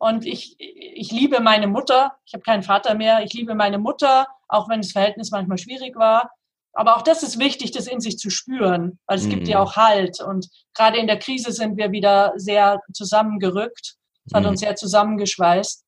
Und 0.00 0.24
ich, 0.24 0.56
ich 0.58 1.10
liebe 1.10 1.40
meine 1.40 1.66
Mutter. 1.66 2.16
Ich 2.24 2.32
habe 2.32 2.42
keinen 2.42 2.62
Vater 2.62 2.94
mehr. 2.94 3.22
Ich 3.24 3.34
liebe 3.34 3.54
meine 3.54 3.78
Mutter, 3.78 4.26
auch 4.48 4.68
wenn 4.68 4.80
das 4.80 4.92
Verhältnis 4.92 5.30
manchmal 5.30 5.58
schwierig 5.58 5.96
war. 5.96 6.30
Aber 6.72 6.96
auch 6.96 7.02
das 7.02 7.22
ist 7.22 7.38
wichtig, 7.38 7.72
das 7.72 7.88
in 7.88 8.00
sich 8.00 8.18
zu 8.18 8.30
spüren, 8.30 9.00
weil 9.06 9.18
es 9.18 9.24
mhm. 9.24 9.30
gibt 9.30 9.48
ja 9.48 9.60
auch 9.60 9.76
Halt. 9.76 10.20
Und 10.20 10.48
gerade 10.74 10.98
in 10.98 11.08
der 11.08 11.18
Krise 11.18 11.52
sind 11.52 11.76
wir 11.76 11.90
wieder 11.90 12.32
sehr 12.36 12.80
zusammengerückt. 12.92 13.96
Es 14.26 14.34
hat 14.34 14.44
mhm. 14.44 14.50
uns 14.50 14.60
sehr 14.60 14.76
zusammengeschweißt. 14.76 15.84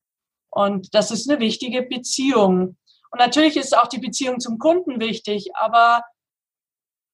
Und 0.49 0.93
das 0.93 1.11
ist 1.11 1.29
eine 1.29 1.39
wichtige 1.39 1.83
Beziehung. 1.83 2.77
Und 3.11 3.19
natürlich 3.19 3.55
ist 3.55 3.75
auch 3.77 3.87
die 3.87 3.99
Beziehung 3.99 4.39
zum 4.39 4.57
Kunden 4.57 4.99
wichtig, 4.99 5.49
aber 5.55 6.03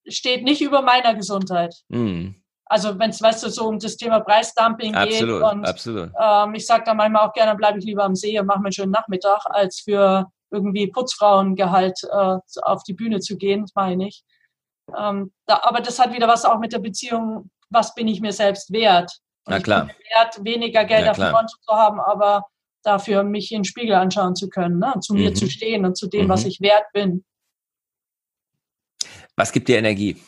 steht 0.08 0.44
nicht 0.44 0.62
über 0.62 0.82
meiner 0.82 1.14
Gesundheit. 1.16 1.76
Mhm. 1.90 2.36
also 2.66 2.98
wenn 3.00 3.10
es, 3.12 3.22
weißt 3.22 3.44
du, 3.44 3.50
so 3.50 3.68
um 3.68 3.80
das 3.80 3.98
Thema 3.98 4.20
Preisdumping 4.20 4.96
absolut, 4.96 5.42
geht. 5.42 5.52
Und 5.52 5.66
absolut. 5.66 6.12
Ähm, 6.22 6.54
ich 6.54 6.66
sage 6.66 6.84
da 6.86 6.94
manchmal 6.94 7.28
auch 7.28 7.34
gerne, 7.34 7.56
bleibe 7.56 7.80
ich 7.80 7.86
lieber 7.86 8.04
am 8.04 8.16
See 8.16 8.40
und 8.40 8.46
mache 8.46 8.60
mir 8.60 8.66
einen 8.66 8.74
schönen 8.74 8.92
Nachmittag, 8.92 9.46
als 9.46 9.82
für 9.82 10.28
irgendwie 10.52 10.88
Putzfrauengehalt 10.88 12.00
äh, 12.04 12.38
auf 12.62 12.84
die 12.84 12.94
Bühne 12.94 13.20
zu 13.20 13.38
gehen. 13.38 13.64
Das 13.64 13.76
mache 13.76 13.92
ich 13.92 13.98
nicht. 13.98 14.24
Ähm, 14.98 15.32
da, 15.46 15.62
aber 15.64 15.82
das 15.82 16.00
hat 16.00 16.14
wieder 16.14 16.28
was 16.28 16.46
auch 16.46 16.60
mit 16.60 16.72
der 16.72 16.80
Beziehung, 16.80 17.50
was 17.70 17.94
bin 17.94 18.08
ich 18.08 18.22
mir 18.22 18.32
selbst 18.32 18.72
wert? 18.72 19.12
Und 19.46 19.54
Na 19.54 19.60
klar. 19.60 19.90
wert, 20.14 20.44
weniger 20.44 20.86
Geld 20.86 21.08
auf 21.10 21.18
dem 21.18 21.32
Konto 21.32 21.56
zu 21.62 21.74
haben, 21.74 22.00
aber 22.00 22.46
dafür 22.84 23.24
mich 23.24 23.52
in 23.52 23.60
den 23.60 23.66
Spiegel 23.66 23.96
anschauen 23.96 24.36
zu 24.36 24.50
können, 24.50 24.80
ne? 24.80 24.94
zu 25.02 25.14
mhm. 25.14 25.22
mir 25.22 25.34
zu 25.34 25.50
stehen 25.50 25.86
und 25.86 25.98
zu 25.98 26.08
dem, 26.08 26.26
mhm. 26.26 26.30
was 26.30 26.46
ich 26.46 26.62
wert 26.62 26.86
bin. 26.94 27.26
Was 29.38 29.52
gibt 29.52 29.70
dir 29.70 29.78
Energie? 29.78 30.22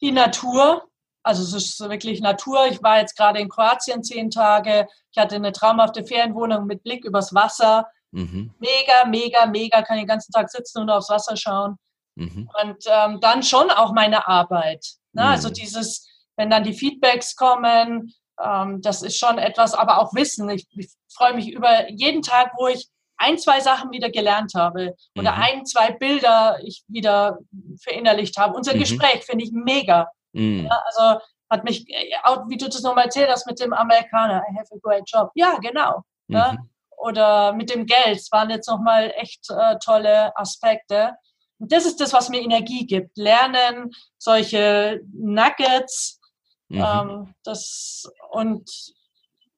Die 0.00 0.12
Natur. 0.12 0.88
Also 1.22 1.42
es 1.42 1.52
ist 1.52 1.80
wirklich 1.80 2.20
Natur. 2.22 2.66
Ich 2.70 2.82
war 2.82 3.00
jetzt 3.00 3.16
gerade 3.16 3.40
in 3.40 3.48
Kroatien 3.48 4.02
zehn 4.02 4.30
Tage. 4.30 4.86
Ich 5.12 5.18
hatte 5.18 5.34
eine 5.34 5.52
traumhafte 5.52 6.04
Ferienwohnung 6.04 6.66
mit 6.66 6.82
Blick 6.82 7.04
übers 7.04 7.34
Wasser. 7.34 7.86
Mhm. 8.12 8.54
Mega, 8.58 9.04
mega, 9.06 9.44
mega. 9.46 9.82
Kann 9.82 9.98
den 9.98 10.06
ganzen 10.06 10.32
Tag 10.32 10.50
sitzen 10.50 10.78
und 10.78 10.90
aufs 10.90 11.10
Wasser 11.10 11.36
schauen. 11.36 11.76
Mhm. 12.14 12.48
Und 12.62 12.84
ähm, 12.86 13.20
dann 13.20 13.42
schon 13.42 13.70
auch 13.70 13.92
meine 13.92 14.26
Arbeit. 14.26 14.86
Ne? 15.12 15.22
Also 15.22 15.48
mhm. 15.48 15.50
Also 15.50 15.50
dieses, 15.50 16.08
wenn 16.36 16.48
dann 16.48 16.64
die 16.64 16.74
Feedbacks 16.74 17.34
kommen, 17.34 18.14
ähm, 18.42 18.80
das 18.80 19.02
ist 19.02 19.18
schon 19.18 19.38
etwas, 19.38 19.74
aber 19.74 19.98
auch 19.98 20.14
Wissen. 20.14 20.48
Ich, 20.48 20.66
ich 20.70 20.90
freue 21.12 21.34
mich 21.34 21.50
über 21.50 21.90
jeden 21.90 22.22
Tag, 22.22 22.52
wo 22.56 22.68
ich 22.68 22.88
ein, 23.20 23.38
zwei 23.38 23.60
Sachen 23.60 23.90
wieder 23.92 24.10
gelernt 24.10 24.54
habe 24.54 24.96
oder 25.16 25.32
mhm. 25.32 25.42
ein, 25.42 25.66
zwei 25.66 25.92
Bilder 25.92 26.58
ich 26.64 26.82
wieder 26.88 27.38
verinnerlicht 27.80 28.38
habe. 28.38 28.56
Unser 28.56 28.74
mhm. 28.74 28.80
Gespräch 28.80 29.24
finde 29.24 29.44
ich 29.44 29.52
mega. 29.52 30.10
Mhm. 30.32 30.66
Ja, 30.66 30.82
also 30.86 31.20
hat 31.50 31.64
mich, 31.64 31.88
äh, 31.88 32.12
auch 32.24 32.48
wie 32.48 32.56
du 32.56 32.66
das 32.66 32.82
nochmal 32.82 33.04
erzählt 33.04 33.28
hast 33.30 33.46
mit 33.46 33.60
dem 33.60 33.72
Amerikaner, 33.72 34.42
I 34.50 34.58
have 34.58 34.74
a 34.74 34.78
great 34.82 35.04
job. 35.06 35.30
Ja, 35.34 35.58
genau. 35.58 36.02
Ja? 36.28 36.52
Mhm. 36.52 36.70
Oder 36.96 37.52
mit 37.52 37.74
dem 37.74 37.86
Geld. 37.86 38.18
Es 38.18 38.32
waren 38.32 38.50
jetzt 38.50 38.68
nochmal 38.68 39.12
echt 39.16 39.48
äh, 39.50 39.76
tolle 39.78 40.36
Aspekte. 40.36 41.14
Und 41.58 41.72
das 41.72 41.84
ist 41.84 42.00
das, 42.00 42.12
was 42.12 42.30
mir 42.30 42.40
Energie 42.40 42.86
gibt. 42.86 43.18
Lernen, 43.18 43.90
solche 44.16 45.00
Nuggets, 45.12 46.20
mhm. 46.68 46.84
ähm, 46.84 47.34
das, 47.44 48.10
und 48.30 48.70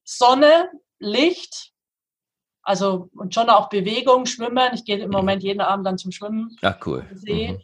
Sonne, 0.04 0.70
Licht, 0.98 1.71
also 2.62 3.08
und 3.14 3.34
schon 3.34 3.50
auch 3.50 3.68
Bewegung, 3.68 4.26
Schwimmen. 4.26 4.70
Ich 4.74 4.84
gehe 4.84 4.98
im 4.98 5.06
mhm. 5.06 5.16
Moment 5.16 5.42
jeden 5.42 5.60
Abend 5.60 5.86
dann 5.86 5.98
zum 5.98 6.12
Schwimmen. 6.12 6.56
Ach 6.62 6.76
cool. 6.86 7.06
Mhm. 7.26 7.60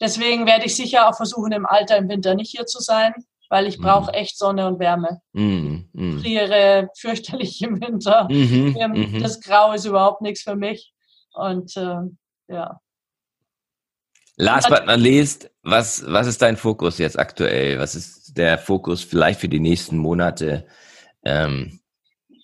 Deswegen 0.00 0.46
werde 0.46 0.66
ich 0.66 0.76
sicher 0.76 1.08
auch 1.08 1.16
versuchen, 1.16 1.52
im 1.52 1.66
Alter 1.66 1.96
im 1.96 2.08
Winter 2.08 2.34
nicht 2.34 2.50
hier 2.50 2.66
zu 2.66 2.80
sein, 2.80 3.14
weil 3.48 3.66
ich 3.66 3.78
brauche 3.78 4.12
mhm. 4.12 4.18
echt 4.18 4.38
Sonne 4.38 4.66
und 4.66 4.78
Wärme. 4.78 5.20
Mhm. 5.32 5.88
Mhm. 5.92 6.20
Friere 6.20 6.90
fürchterlich 6.96 7.60
im 7.62 7.80
Winter. 7.80 8.28
Mhm. 8.30 8.76
mhm. 8.76 9.22
Das 9.22 9.40
Grau 9.40 9.72
ist 9.72 9.84
überhaupt 9.84 10.22
nichts 10.22 10.42
für 10.42 10.56
mich. 10.56 10.92
Und 11.32 11.76
äh, 11.76 11.98
ja. 12.48 12.80
Last 14.38 14.68
but 14.68 14.84
not 14.86 14.98
least, 14.98 15.50
was, 15.62 16.04
was 16.06 16.26
ist 16.26 16.42
dein 16.42 16.58
Fokus 16.58 16.98
jetzt 16.98 17.18
aktuell? 17.18 17.78
Was 17.78 17.94
ist 17.94 18.36
der 18.36 18.58
Fokus 18.58 19.02
vielleicht 19.02 19.40
für 19.40 19.48
die 19.48 19.60
nächsten 19.60 19.96
Monate? 19.96 20.66
Ähm, 21.24 21.80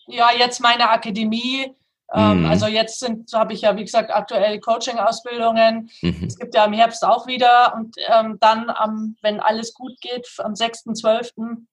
ja, 0.06 0.30
jetzt 0.36 0.60
meine 0.60 0.88
Akademie 0.88 1.64
ähm, 1.64 1.74
mhm. 2.14 2.46
Also 2.46 2.66
jetzt 2.66 3.00
sind, 3.00 3.32
habe 3.32 3.52
ich 3.52 3.62
ja, 3.62 3.76
wie 3.76 3.84
gesagt, 3.84 4.10
aktuell 4.10 4.60
Coaching-Ausbildungen. 4.60 5.90
Mhm. 6.02 6.24
Es 6.26 6.38
gibt 6.38 6.54
ja 6.54 6.64
im 6.64 6.72
Herbst 6.72 7.04
auch 7.04 7.26
wieder. 7.26 7.74
Und 7.74 7.96
ähm, 8.08 8.38
dann, 8.40 8.70
am, 8.70 9.16
wenn 9.22 9.40
alles 9.40 9.74
gut 9.74 10.00
geht, 10.00 10.28
am 10.38 10.52
6.12. 10.52 11.64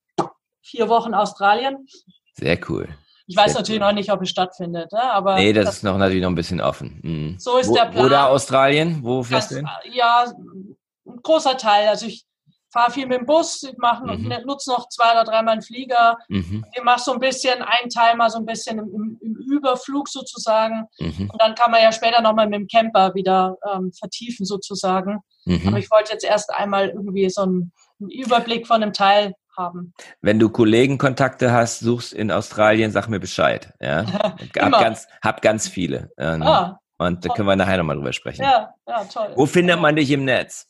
vier 0.62 0.90
Wochen 0.90 1.14
Australien. 1.14 1.88
Sehr 2.34 2.60
cool. 2.70 2.88
Ich 3.28 3.38
weiß 3.38 3.52
Sehr 3.52 3.62
natürlich 3.62 3.82
cool. 3.82 3.88
noch 3.88 3.94
nicht, 3.94 4.12
ob 4.12 4.22
es 4.22 4.30
stattfindet. 4.30 4.92
Ne? 4.92 5.04
Aber 5.04 5.36
nee, 5.36 5.54
das, 5.54 5.66
das, 5.66 5.76
ist 5.78 5.84
noch 5.84 5.98
natürlich 5.98 6.24
noch 6.24 6.32
ein 6.32 6.36
bisschen 6.36 6.62
offen. 6.62 7.00
Mhm. 7.04 7.36
So 7.40 7.58
ist 7.58 7.70
wo, 7.70 7.76
der 7.76 7.86
Plan. 7.86 8.06
Oder 8.06 8.30
Australien? 8.30 9.00
Wo 9.04 9.22
fährst 9.22 9.52
du 9.52 9.58
hin? 9.58 9.70
Ja, 9.92 10.26
ein 10.26 11.22
großer 11.22 11.58
Teil. 11.58 11.90
Also 11.90 12.08
ich 12.08 12.26
fahre 12.72 12.92
viel 12.92 13.08
mit 13.08 13.20
dem 13.20 13.26
Bus, 13.26 13.64
ich 13.64 13.78
mache 13.78 14.06
mhm. 14.06 14.32
nutze 14.46 14.72
noch 14.72 14.90
zwei 14.90 15.12
oder 15.12 15.24
dreimal 15.24 15.54
einen 15.54 15.62
Flieger. 15.62 16.18
Mhm. 16.28 16.66
Ich 16.76 16.84
mache 16.84 17.00
so 17.00 17.14
ein 17.14 17.20
bisschen 17.20 17.62
ein 17.62 17.90
Teil 17.90 18.16
mal 18.16 18.30
so 18.30 18.38
ein 18.38 18.46
bisschen 18.46 18.80
im, 18.80 19.18
im 19.22 19.36
Überflug 19.36 20.08
sozusagen. 20.08 20.86
Mhm. 21.00 21.30
Und 21.32 21.42
dann 21.42 21.56
kann 21.56 21.72
man 21.72 21.82
ja 21.82 21.92
später 21.92 22.22
nochmal 22.22 22.48
mit 22.48 22.60
dem 22.60 22.68
Camper 22.68 23.14
wieder 23.16 23.58
ähm, 23.74 23.92
vertiefen 23.92 24.46
sozusagen. 24.46 25.20
Mhm. 25.46 25.68
Aber 25.68 25.80
ich 25.80 25.90
wollte 25.90 26.14
jetzt 26.14 26.26
erst 26.26 26.54
einmal 26.54 26.90
irgendwie 26.90 27.30
so 27.30 27.42
einen, 27.42 27.72
einen 28.00 28.10
Überblick 28.10 28.68
von 28.68 28.82
einem 28.82 28.94
Teil 28.94 29.34
haben. 29.58 29.94
Wenn 30.22 30.40
du 30.40 30.50
Kollegenkontakte 30.50 31.52
hast, 31.52 31.80
suchst 31.80 32.14
in 32.14 32.32
Australien, 32.32 32.92
sag 32.92 33.08
mir 33.08 33.20
Bescheid. 33.20 33.74
Ja? 33.82 34.06
hab, 34.60 34.72
ganz, 34.72 35.08
hab 35.22 35.42
ganz 35.42 35.68
viele. 35.68 36.12
Ähm, 36.18 36.44
ah, 36.44 36.80
und 36.98 37.26
da 37.26 37.34
können 37.34 37.48
wir 37.48 37.56
nachher 37.56 37.78
nochmal 37.78 37.96
drüber 37.96 38.14
sprechen. 38.14 38.44
Ja, 38.44 38.74
ja, 38.88 39.04
toll. 39.06 39.32
Wo 39.36 39.46
findet 39.46 39.80
man 39.80 39.96
dich 39.96 40.12
im 40.12 40.26
Netz? 40.26 40.68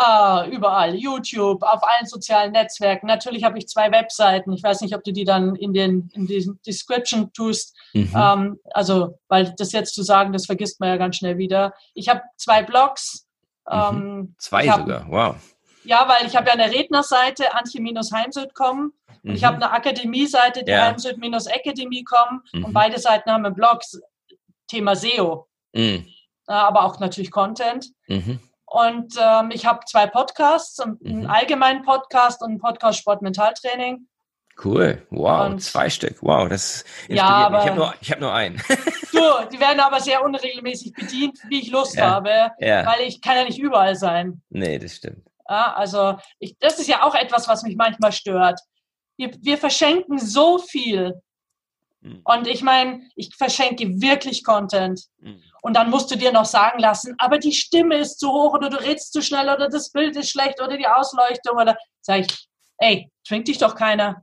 Ah, 0.00 0.46
überall, 0.46 0.94
YouTube, 0.94 1.60
auf 1.64 1.82
allen 1.82 2.06
sozialen 2.06 2.52
Netzwerken. 2.52 3.08
Natürlich 3.08 3.42
habe 3.42 3.58
ich 3.58 3.66
zwei 3.66 3.90
Webseiten. 3.90 4.52
Ich 4.52 4.62
weiß 4.62 4.80
nicht, 4.80 4.94
ob 4.94 5.02
du 5.02 5.12
die 5.12 5.24
dann 5.24 5.56
in 5.56 5.72
den 5.72 6.08
in 6.14 6.28
diesen 6.28 6.60
Description 6.64 7.32
tust. 7.32 7.76
Mhm. 7.94 8.12
Ähm, 8.14 8.60
also, 8.70 9.18
weil 9.26 9.52
das 9.58 9.72
jetzt 9.72 9.96
zu 9.96 10.04
sagen, 10.04 10.32
das 10.32 10.46
vergisst 10.46 10.78
man 10.78 10.90
ja 10.90 10.98
ganz 10.98 11.16
schnell 11.16 11.36
wieder. 11.36 11.74
Ich 11.94 12.08
habe 12.08 12.22
zwei 12.36 12.62
Blogs. 12.62 13.26
Mhm. 13.68 13.74
Ähm, 13.74 14.34
zwei 14.38 14.68
hab, 14.68 14.82
sogar, 14.82 15.04
wow. 15.10 15.34
Ja, 15.82 16.08
weil 16.08 16.28
ich 16.28 16.36
habe 16.36 16.46
ja 16.46 16.52
eine 16.52 16.70
Rednerseite, 16.70 17.52
antje-heimsöd.com. 17.56 18.92
Und 19.24 19.34
ich 19.34 19.42
mhm. 19.42 19.46
habe 19.46 19.56
eine 19.56 19.72
Akademie-Seite, 19.72 20.62
die 20.62 20.70
ja. 20.70 20.82
heimsöd-academy.com. 20.82 22.42
Mhm. 22.52 22.64
Und 22.66 22.72
beide 22.72 23.00
Seiten 23.00 23.32
haben 23.32 23.52
Blogs, 23.52 24.00
Thema 24.68 24.94
SEO. 24.94 25.48
Mhm. 25.72 26.06
Aber 26.46 26.84
auch 26.84 27.00
natürlich 27.00 27.32
Content. 27.32 27.88
Mhm. 28.06 28.38
Und 28.70 29.14
ähm, 29.18 29.50
ich 29.52 29.66
habe 29.66 29.80
zwei 29.86 30.06
Podcasts, 30.06 30.78
einen 30.80 30.98
mhm. 31.00 31.26
allgemeinen 31.26 31.82
Podcast 31.82 32.42
und 32.42 32.50
einen 32.50 32.58
Podcast 32.58 32.98
Sport 32.98 33.22
Mentaltraining. 33.22 34.06
Cool, 34.62 35.06
wow, 35.10 35.46
und 35.46 35.60
zwei 35.60 35.88
Stück, 35.88 36.16
wow, 36.20 36.48
das 36.48 36.84
ja, 37.06 37.24
aber, 37.24 37.62
Ich 37.62 37.68
habe 37.68 37.76
nur, 37.76 37.92
hab 37.92 38.20
nur 38.20 38.34
einen. 38.34 38.56
du, 39.12 39.20
die 39.52 39.60
werden 39.60 39.78
aber 39.78 40.00
sehr 40.00 40.22
unregelmäßig 40.22 40.94
bedient, 40.94 41.38
wie 41.48 41.60
ich 41.60 41.70
Lust 41.70 41.94
ja, 41.94 42.10
habe, 42.10 42.50
ja. 42.58 42.84
weil 42.84 43.06
ich 43.06 43.20
kann 43.20 43.36
ja 43.36 43.44
nicht 43.44 43.60
überall 43.60 43.94
sein. 43.94 44.42
Nee, 44.50 44.80
das 44.80 44.96
stimmt. 44.96 45.24
Ja, 45.48 45.74
also 45.74 46.18
ich, 46.40 46.58
das 46.58 46.80
ist 46.80 46.88
ja 46.88 47.04
auch 47.04 47.14
etwas, 47.14 47.46
was 47.46 47.62
mich 47.62 47.76
manchmal 47.76 48.10
stört. 48.10 48.60
Wir, 49.16 49.30
wir 49.40 49.58
verschenken 49.58 50.18
so 50.18 50.58
viel. 50.58 51.22
Mhm. 52.00 52.22
Und 52.24 52.48
ich 52.48 52.62
meine, 52.62 53.02
ich 53.14 53.34
verschenke 53.36 54.00
wirklich 54.00 54.42
Content. 54.42 55.04
Mhm. 55.20 55.40
Und 55.62 55.74
dann 55.74 55.90
musst 55.90 56.10
du 56.10 56.16
dir 56.16 56.32
noch 56.32 56.44
sagen 56.44 56.78
lassen, 56.78 57.14
aber 57.18 57.38
die 57.38 57.52
Stimme 57.52 57.96
ist 57.96 58.18
zu 58.18 58.30
hoch 58.30 58.54
oder 58.54 58.70
du 58.70 58.80
redest 58.80 59.12
zu 59.12 59.22
schnell 59.22 59.48
oder 59.48 59.68
das 59.68 59.90
Bild 59.90 60.16
ist 60.16 60.30
schlecht 60.30 60.60
oder 60.62 60.76
die 60.76 60.86
Ausleuchtung 60.86 61.56
oder 61.56 61.76
sag 62.00 62.20
ich, 62.20 62.48
ey, 62.78 63.10
trinkt 63.26 63.48
dich 63.48 63.58
doch 63.58 63.74
keiner. 63.74 64.22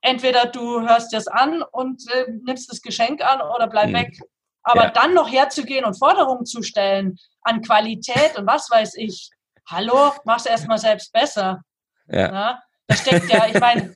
Entweder 0.00 0.46
du 0.46 0.80
hörst 0.80 1.12
das 1.12 1.28
an 1.28 1.62
und 1.62 2.02
äh, 2.12 2.26
nimmst 2.44 2.70
das 2.70 2.82
Geschenk 2.82 3.22
an 3.22 3.40
oder 3.40 3.68
bleib 3.68 3.88
mhm. 3.88 3.94
weg. 3.94 4.18
Aber 4.62 4.84
ja. 4.84 4.90
dann 4.90 5.14
noch 5.14 5.30
herzugehen 5.30 5.84
und 5.84 5.98
Forderungen 5.98 6.44
zu 6.44 6.62
stellen 6.62 7.16
an 7.42 7.62
Qualität 7.62 8.36
und 8.36 8.46
was 8.46 8.68
weiß 8.68 8.94
ich, 8.96 9.30
hallo, 9.68 10.12
mach's 10.24 10.46
erstmal 10.46 10.78
selbst 10.78 11.12
besser. 11.12 11.62
Ja. 12.08 12.30
Na? 12.30 12.62
Da 12.88 12.96
steckt 12.96 13.30
ja, 13.32 13.46
ich 13.46 13.60
meine, 13.60 13.92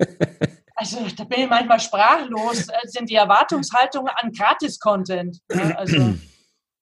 also 0.75 0.99
da 1.17 1.25
bin 1.25 1.41
ich 1.41 1.49
manchmal 1.49 1.79
sprachlos, 1.79 2.69
äh, 2.69 2.79
sind 2.85 3.11
die 3.11 3.15
Erwartungshaltungen 3.15 4.13
an 4.17 4.33
Gratis-Content. 4.33 5.39
Also, 5.77 5.97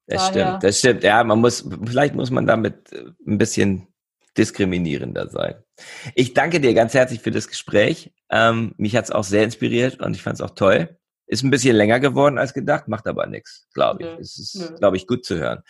das 0.08 0.28
Daher. 0.30 0.46
stimmt, 0.46 0.64
das 0.64 0.78
stimmt. 0.78 1.04
Ja, 1.04 1.22
man 1.22 1.40
muss, 1.40 1.68
vielleicht 1.84 2.14
muss 2.14 2.30
man 2.30 2.46
damit 2.46 2.92
äh, 2.92 3.04
ein 3.26 3.38
bisschen 3.38 3.88
diskriminierender 4.36 5.28
sein. 5.28 5.62
Ich 6.14 6.32
danke 6.32 6.60
dir 6.60 6.72
ganz 6.72 6.94
herzlich 6.94 7.20
für 7.20 7.30
das 7.30 7.48
Gespräch. 7.48 8.12
Ähm, 8.30 8.74
mich 8.78 8.96
hat 8.96 9.04
es 9.04 9.10
auch 9.10 9.24
sehr 9.24 9.44
inspiriert 9.44 10.00
und 10.00 10.16
ich 10.16 10.22
fand 10.22 10.36
es 10.36 10.40
auch 10.40 10.54
toll. 10.54 10.98
Ist 11.26 11.42
ein 11.42 11.50
bisschen 11.50 11.76
länger 11.76 12.00
geworden 12.00 12.38
als 12.38 12.54
gedacht, 12.54 12.88
macht 12.88 13.06
aber 13.06 13.26
nichts, 13.26 13.68
glaube 13.74 14.02
ich. 14.02 14.08
Nö. 14.08 14.16
Es 14.18 14.38
ist, 14.38 14.76
glaube 14.78 14.96
ich, 14.96 15.06
gut 15.06 15.26
zu 15.26 15.36
hören. 15.36 15.62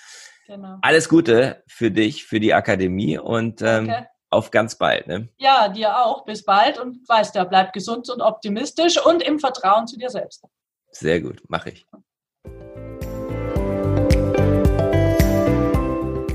Genau. 0.47 0.79
Alles 0.83 1.09
Gute 1.09 1.65
für 1.67 1.91
dich, 1.91 2.25
für 2.25 2.39
die 2.39 2.55
Akademie 2.55 3.19
und 3.19 3.61
ähm, 3.63 3.93
auf 4.31 4.51
ganz 4.51 4.77
bald. 4.77 5.09
Ne? 5.09 5.29
Ja, 5.39 5.69
dir 5.69 5.99
auch. 5.99 6.25
Bis 6.25 6.45
bald 6.45 6.79
und 6.79 7.07
weißt 7.09 7.35
ja, 7.35 7.45
bleib 7.45 7.73
gesund 7.73 8.09
und 8.09 8.21
optimistisch 8.21 9.05
und 9.05 9.23
im 9.23 9.41
Vertrauen 9.41 9.87
zu 9.89 9.99
dir 9.99 10.11
selbst. 10.11 10.45
Sehr 10.93 11.21
gut, 11.21 11.43
mache 11.49 11.71
ich. 11.71 11.87